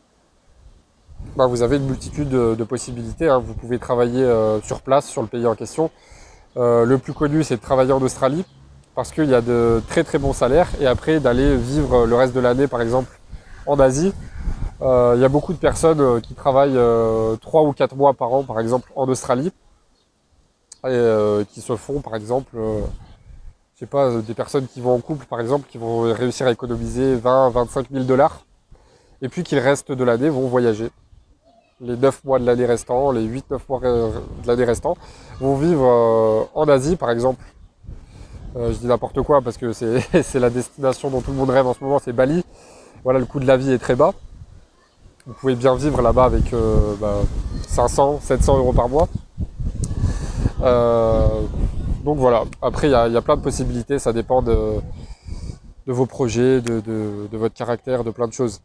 bah, 1.36 1.46
vous 1.46 1.62
avez 1.62 1.76
une 1.76 1.86
multitude 1.86 2.28
de, 2.28 2.64
possibilités. 2.64 3.28
Hein. 3.28 3.38
Vous 3.38 3.54
pouvez 3.54 3.78
travailler 3.78 4.26
sur 4.62 4.80
place, 4.80 5.06
sur 5.06 5.22
le 5.22 5.28
pays 5.28 5.46
en 5.46 5.54
question. 5.54 5.90
le 6.56 6.96
plus 6.96 7.12
connu, 7.12 7.42
c'est 7.44 7.56
de 7.56 7.62
travailler 7.62 7.92
en 7.92 8.02
Australie, 8.02 8.44
parce 8.94 9.12
qu'il 9.12 9.28
y 9.30 9.34
a 9.34 9.40
de 9.40 9.82
très 9.88 10.04
très 10.04 10.18
bons 10.18 10.32
salaires, 10.32 10.68
et 10.80 10.86
après 10.86 11.20
d'aller 11.20 11.56
vivre 11.56 12.06
le 12.06 12.14
reste 12.14 12.34
de 12.34 12.40
l'année, 12.40 12.66
par 12.66 12.82
exemple, 12.82 13.18
en 13.66 13.78
Asie, 13.78 14.12
euh, 14.82 15.12
il 15.16 15.22
y 15.22 15.24
a 15.24 15.28
beaucoup 15.28 15.52
de 15.52 15.58
personnes 15.58 16.00
euh, 16.00 16.20
qui 16.20 16.34
travaillent 16.34 16.72
3 16.72 16.80
euh, 16.80 17.66
ou 17.66 17.72
4 17.72 17.94
mois 17.94 18.14
par 18.14 18.32
an, 18.32 18.42
par 18.42 18.58
exemple, 18.58 18.90
en 18.96 19.08
Australie, 19.08 19.52
et 20.84 21.44
qui 21.52 21.60
se 21.60 21.76
font, 21.76 22.00
par 22.00 22.16
exemple, 22.16 22.56
je 22.56 23.78
sais 23.78 23.86
pas, 23.86 24.10
des 24.20 24.34
personnes 24.34 24.66
qui 24.66 24.80
vont 24.80 24.94
en 24.94 24.98
couple, 24.98 25.26
par 25.26 25.40
exemple, 25.40 25.68
qui 25.70 25.78
vont 25.78 26.12
réussir 26.12 26.48
à 26.48 26.50
économiser 26.50 27.14
20, 27.14 27.50
25 27.50 27.90
000 27.92 28.04
dollars, 28.04 28.44
et 29.20 29.28
puis 29.28 29.44
qui 29.44 29.54
le 29.54 29.60
reste 29.60 29.92
de 29.92 30.02
l'année 30.02 30.28
vont 30.28 30.48
voyager. 30.48 30.90
Les 31.82 31.96
9 31.96 32.24
mois 32.24 32.38
de 32.38 32.46
l'année 32.46 32.64
restant, 32.64 33.10
les 33.10 33.26
8-9 33.26 33.58
mois 33.68 33.80
de 33.80 34.46
l'année 34.46 34.64
restant, 34.64 34.96
vont 35.40 35.56
vivre 35.56 36.48
en 36.54 36.68
Asie, 36.68 36.96
par 36.96 37.10
exemple. 37.10 37.44
je 38.54 38.72
dis 38.74 38.86
n'importe 38.86 39.20
quoi 39.22 39.42
parce 39.42 39.56
que 39.56 39.72
c'est 40.22 40.38
la 40.38 40.50
destination 40.50 41.10
dont 41.10 41.20
tout 41.20 41.32
le 41.32 41.36
monde 41.36 41.50
rêve 41.50 41.66
en 41.66 41.74
ce 41.74 41.82
moment, 41.82 41.98
c'est 41.98 42.12
Bali. 42.12 42.44
Voilà, 43.04 43.18
le 43.18 43.26
coût 43.26 43.40
de 43.40 43.46
la 43.46 43.56
vie 43.56 43.72
est 43.72 43.78
très 43.78 43.96
bas. 43.96 44.12
Vous 45.26 45.34
pouvez 45.34 45.54
bien 45.54 45.76
vivre 45.76 46.02
là-bas 46.02 46.24
avec 46.24 46.52
500, 47.68 48.14
euh, 48.14 48.18
700 48.20 48.52
bah, 48.52 48.58
euros 48.58 48.72
par 48.72 48.88
mois. 48.88 49.08
Euh, 50.62 51.42
donc 52.04 52.18
voilà, 52.18 52.44
après 52.60 52.88
il 52.88 52.90
y, 52.90 52.94
a 52.94 53.22
plein 53.22 53.36
de 53.36 53.42
possibilités, 53.42 54.00
ça 54.00 54.12
dépend 54.12 54.42
de, 54.42 54.80
vos 55.86 56.06
projets, 56.06 56.60
de, 56.60 57.36
votre 57.36 57.54
caractère, 57.54 58.02
de 58.02 58.10
plein 58.10 58.26
de 58.26 58.32
choses. 58.32 58.60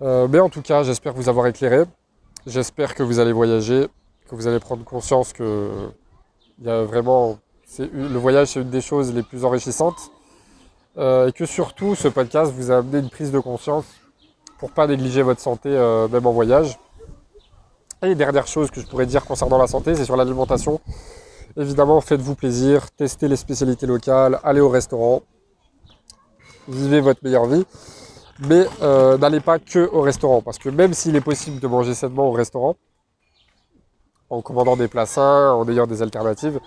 Euh, 0.00 0.26
mais 0.30 0.40
en 0.40 0.48
tout 0.48 0.62
cas, 0.62 0.82
j'espère 0.82 1.12
vous 1.12 1.28
avoir 1.28 1.46
éclairé. 1.46 1.84
J'espère 2.46 2.94
que 2.96 3.02
vous 3.04 3.20
allez 3.20 3.32
voyager, 3.32 3.86
que 4.28 4.34
vous 4.34 4.48
allez 4.48 4.58
prendre 4.58 4.84
conscience 4.84 5.32
que 5.32 5.70
il 6.58 6.66
y 6.66 6.70
a 6.70 6.82
vraiment, 6.82 7.38
le 7.78 8.18
voyage 8.18 8.48
c'est 8.48 8.60
une 8.60 8.70
des 8.70 8.80
choses 8.80 9.14
les 9.14 9.22
plus 9.22 9.44
enrichissantes. 9.44 10.10
et 10.96 11.32
que 11.34 11.46
surtout 11.46 11.94
ce 11.94 12.08
podcast 12.08 12.52
vous 12.52 12.70
a 12.70 12.78
amené 12.78 12.98
une 12.98 13.10
prise 13.10 13.30
de 13.30 13.38
conscience 13.38 13.84
pour 14.58 14.70
pas 14.70 14.86
négliger 14.86 15.22
votre 15.22 15.40
santé 15.40 15.70
euh, 15.70 16.06
même 16.08 16.26
en 16.26 16.32
voyage. 16.32 16.78
Et 18.02 18.14
dernière 18.14 18.46
chose 18.46 18.70
que 18.70 18.80
je 18.80 18.86
pourrais 18.86 19.06
dire 19.06 19.24
concernant 19.24 19.58
la 19.58 19.66
santé, 19.66 19.94
c'est 19.94 20.04
sur 20.04 20.16
l'alimentation. 20.16 20.80
Évidemment, 21.56 22.00
faites-vous 22.00 22.34
plaisir, 22.34 22.90
testez 22.90 23.28
les 23.28 23.36
spécialités 23.36 23.86
locales, 23.86 24.40
allez 24.42 24.60
au 24.60 24.68
restaurant, 24.68 25.22
vivez 26.68 27.00
votre 27.00 27.24
meilleure 27.24 27.46
vie, 27.46 27.64
mais 28.40 28.66
euh, 28.82 29.18
n'allez 29.18 29.40
pas 29.40 29.58
que 29.58 29.88
au 29.92 30.00
restaurant, 30.00 30.42
parce 30.42 30.58
que 30.58 30.68
même 30.68 30.94
s'il 30.94 31.16
est 31.16 31.20
possible 31.20 31.60
de 31.60 31.66
manger 31.66 31.94
sainement 31.94 32.28
au 32.28 32.32
restaurant, 32.32 32.76
en 34.30 34.40
commandant 34.40 34.76
des 34.76 34.88
plats 34.88 35.06
sains, 35.06 35.52
en 35.52 35.68
ayant 35.68 35.86
des 35.86 36.02
alternatives, 36.02 36.58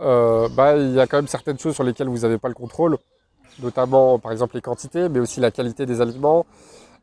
euh, 0.00 0.48
bah, 0.48 0.76
il 0.76 0.92
y 0.92 1.00
a 1.00 1.06
quand 1.06 1.16
même 1.18 1.26
certaines 1.26 1.58
choses 1.58 1.74
sur 1.74 1.84
lesquelles 1.84 2.08
vous 2.08 2.18
n'avez 2.18 2.38
pas 2.38 2.48
le 2.48 2.54
contrôle, 2.54 2.98
notamment 3.60 4.18
par 4.18 4.32
exemple 4.32 4.54
les 4.54 4.60
quantités, 4.60 5.08
mais 5.08 5.18
aussi 5.18 5.40
la 5.40 5.50
qualité 5.50 5.86
des 5.86 6.00
aliments, 6.00 6.46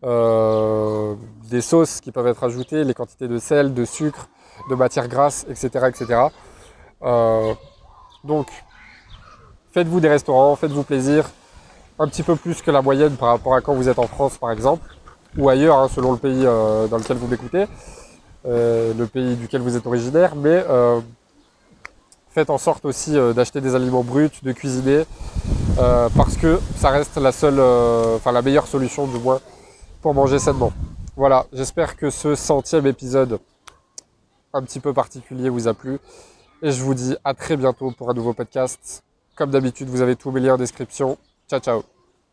euh, 0.04 1.16
des 1.50 1.62
sauces 1.62 2.00
qui 2.00 2.12
peuvent 2.12 2.28
être 2.28 2.44
ajoutées, 2.44 2.84
les 2.84 2.94
quantités 2.94 3.28
de 3.28 3.38
sel, 3.38 3.74
de 3.74 3.86
sucre, 3.86 4.30
de 4.70 4.76
matières 4.76 5.08
grasses, 5.08 5.46
etc. 5.50 5.88
etc. 5.90 6.28
Euh, 7.04 7.54
donc, 8.24 8.48
faites-vous 9.72 10.00
des 10.00 10.10
restaurants, 10.10 10.56
faites-vous 10.56 10.84
plaisir, 10.84 11.30
un 12.00 12.08
petit 12.08 12.24
peu 12.24 12.36
plus 12.36 12.62
que 12.62 12.72
la 12.72 12.82
moyenne 12.82 13.16
par 13.16 13.30
rapport 13.30 13.56
à 13.56 13.62
quand 13.62 13.74
vous 13.74 13.90
êtes 13.90 14.00
en 14.00 14.08
France 14.08 14.38
par 14.38 14.52
exemple, 14.52 14.88
ou 15.38 15.50
ailleurs, 15.50 15.78
hein, 15.78 15.88
selon 15.94 16.12
le 16.12 16.18
pays 16.18 16.46
euh, 16.46 16.88
dans 16.88 16.98
lequel 16.98 17.18
vous 17.18 17.28
m'écoutez, 17.28 17.66
le 18.46 19.06
pays 19.06 19.36
duquel 19.36 19.62
vous 19.62 19.76
êtes 19.76 19.88
originaire, 19.88 20.36
mais 20.36 20.64
faites 22.30 22.50
en 22.50 22.58
sorte 22.58 22.86
aussi 22.86 23.14
d'acheter 23.34 23.60
des 23.60 23.74
aliments 23.74 24.04
bruts, 24.04 24.30
de 24.44 24.52
cuisiner, 24.52 25.06
parce 25.78 26.38
que 26.38 26.60
ça 26.78 26.90
reste 26.90 27.18
la 27.18 27.32
seule, 27.32 27.60
enfin 28.16 28.32
la 28.32 28.44
meilleure 28.44 28.68
solution 28.68 29.08
du 29.08 29.18
moins 29.18 29.40
pour 30.02 30.14
manger 30.14 30.38
sainement. 30.38 30.72
Voilà, 31.16 31.48
j'espère 31.54 31.96
que 31.98 32.12
ce 32.12 32.36
centième 32.36 32.86
épisode 32.86 33.40
un 34.54 34.62
petit 34.62 34.80
peu 34.80 34.94
particulier 34.94 35.50
vous 35.50 35.68
a 35.68 35.74
plu. 35.74 36.00
Et 36.62 36.72
je 36.72 36.82
vous 36.82 36.94
dis 36.94 37.16
à 37.24 37.34
très 37.34 37.58
bientôt 37.58 37.92
pour 37.92 38.10
un 38.10 38.14
nouveau 38.14 38.34
podcast. 38.34 39.04
Comme 39.36 39.52
d'habitude, 39.52 39.90
vous 39.90 40.02
avez 40.02 40.16
tous 40.16 40.32
mes 40.32 40.40
liens 40.40 40.54
en 40.54 40.58
description. 40.58 41.18
Ciao, 41.48 41.60
ciao 41.60 41.95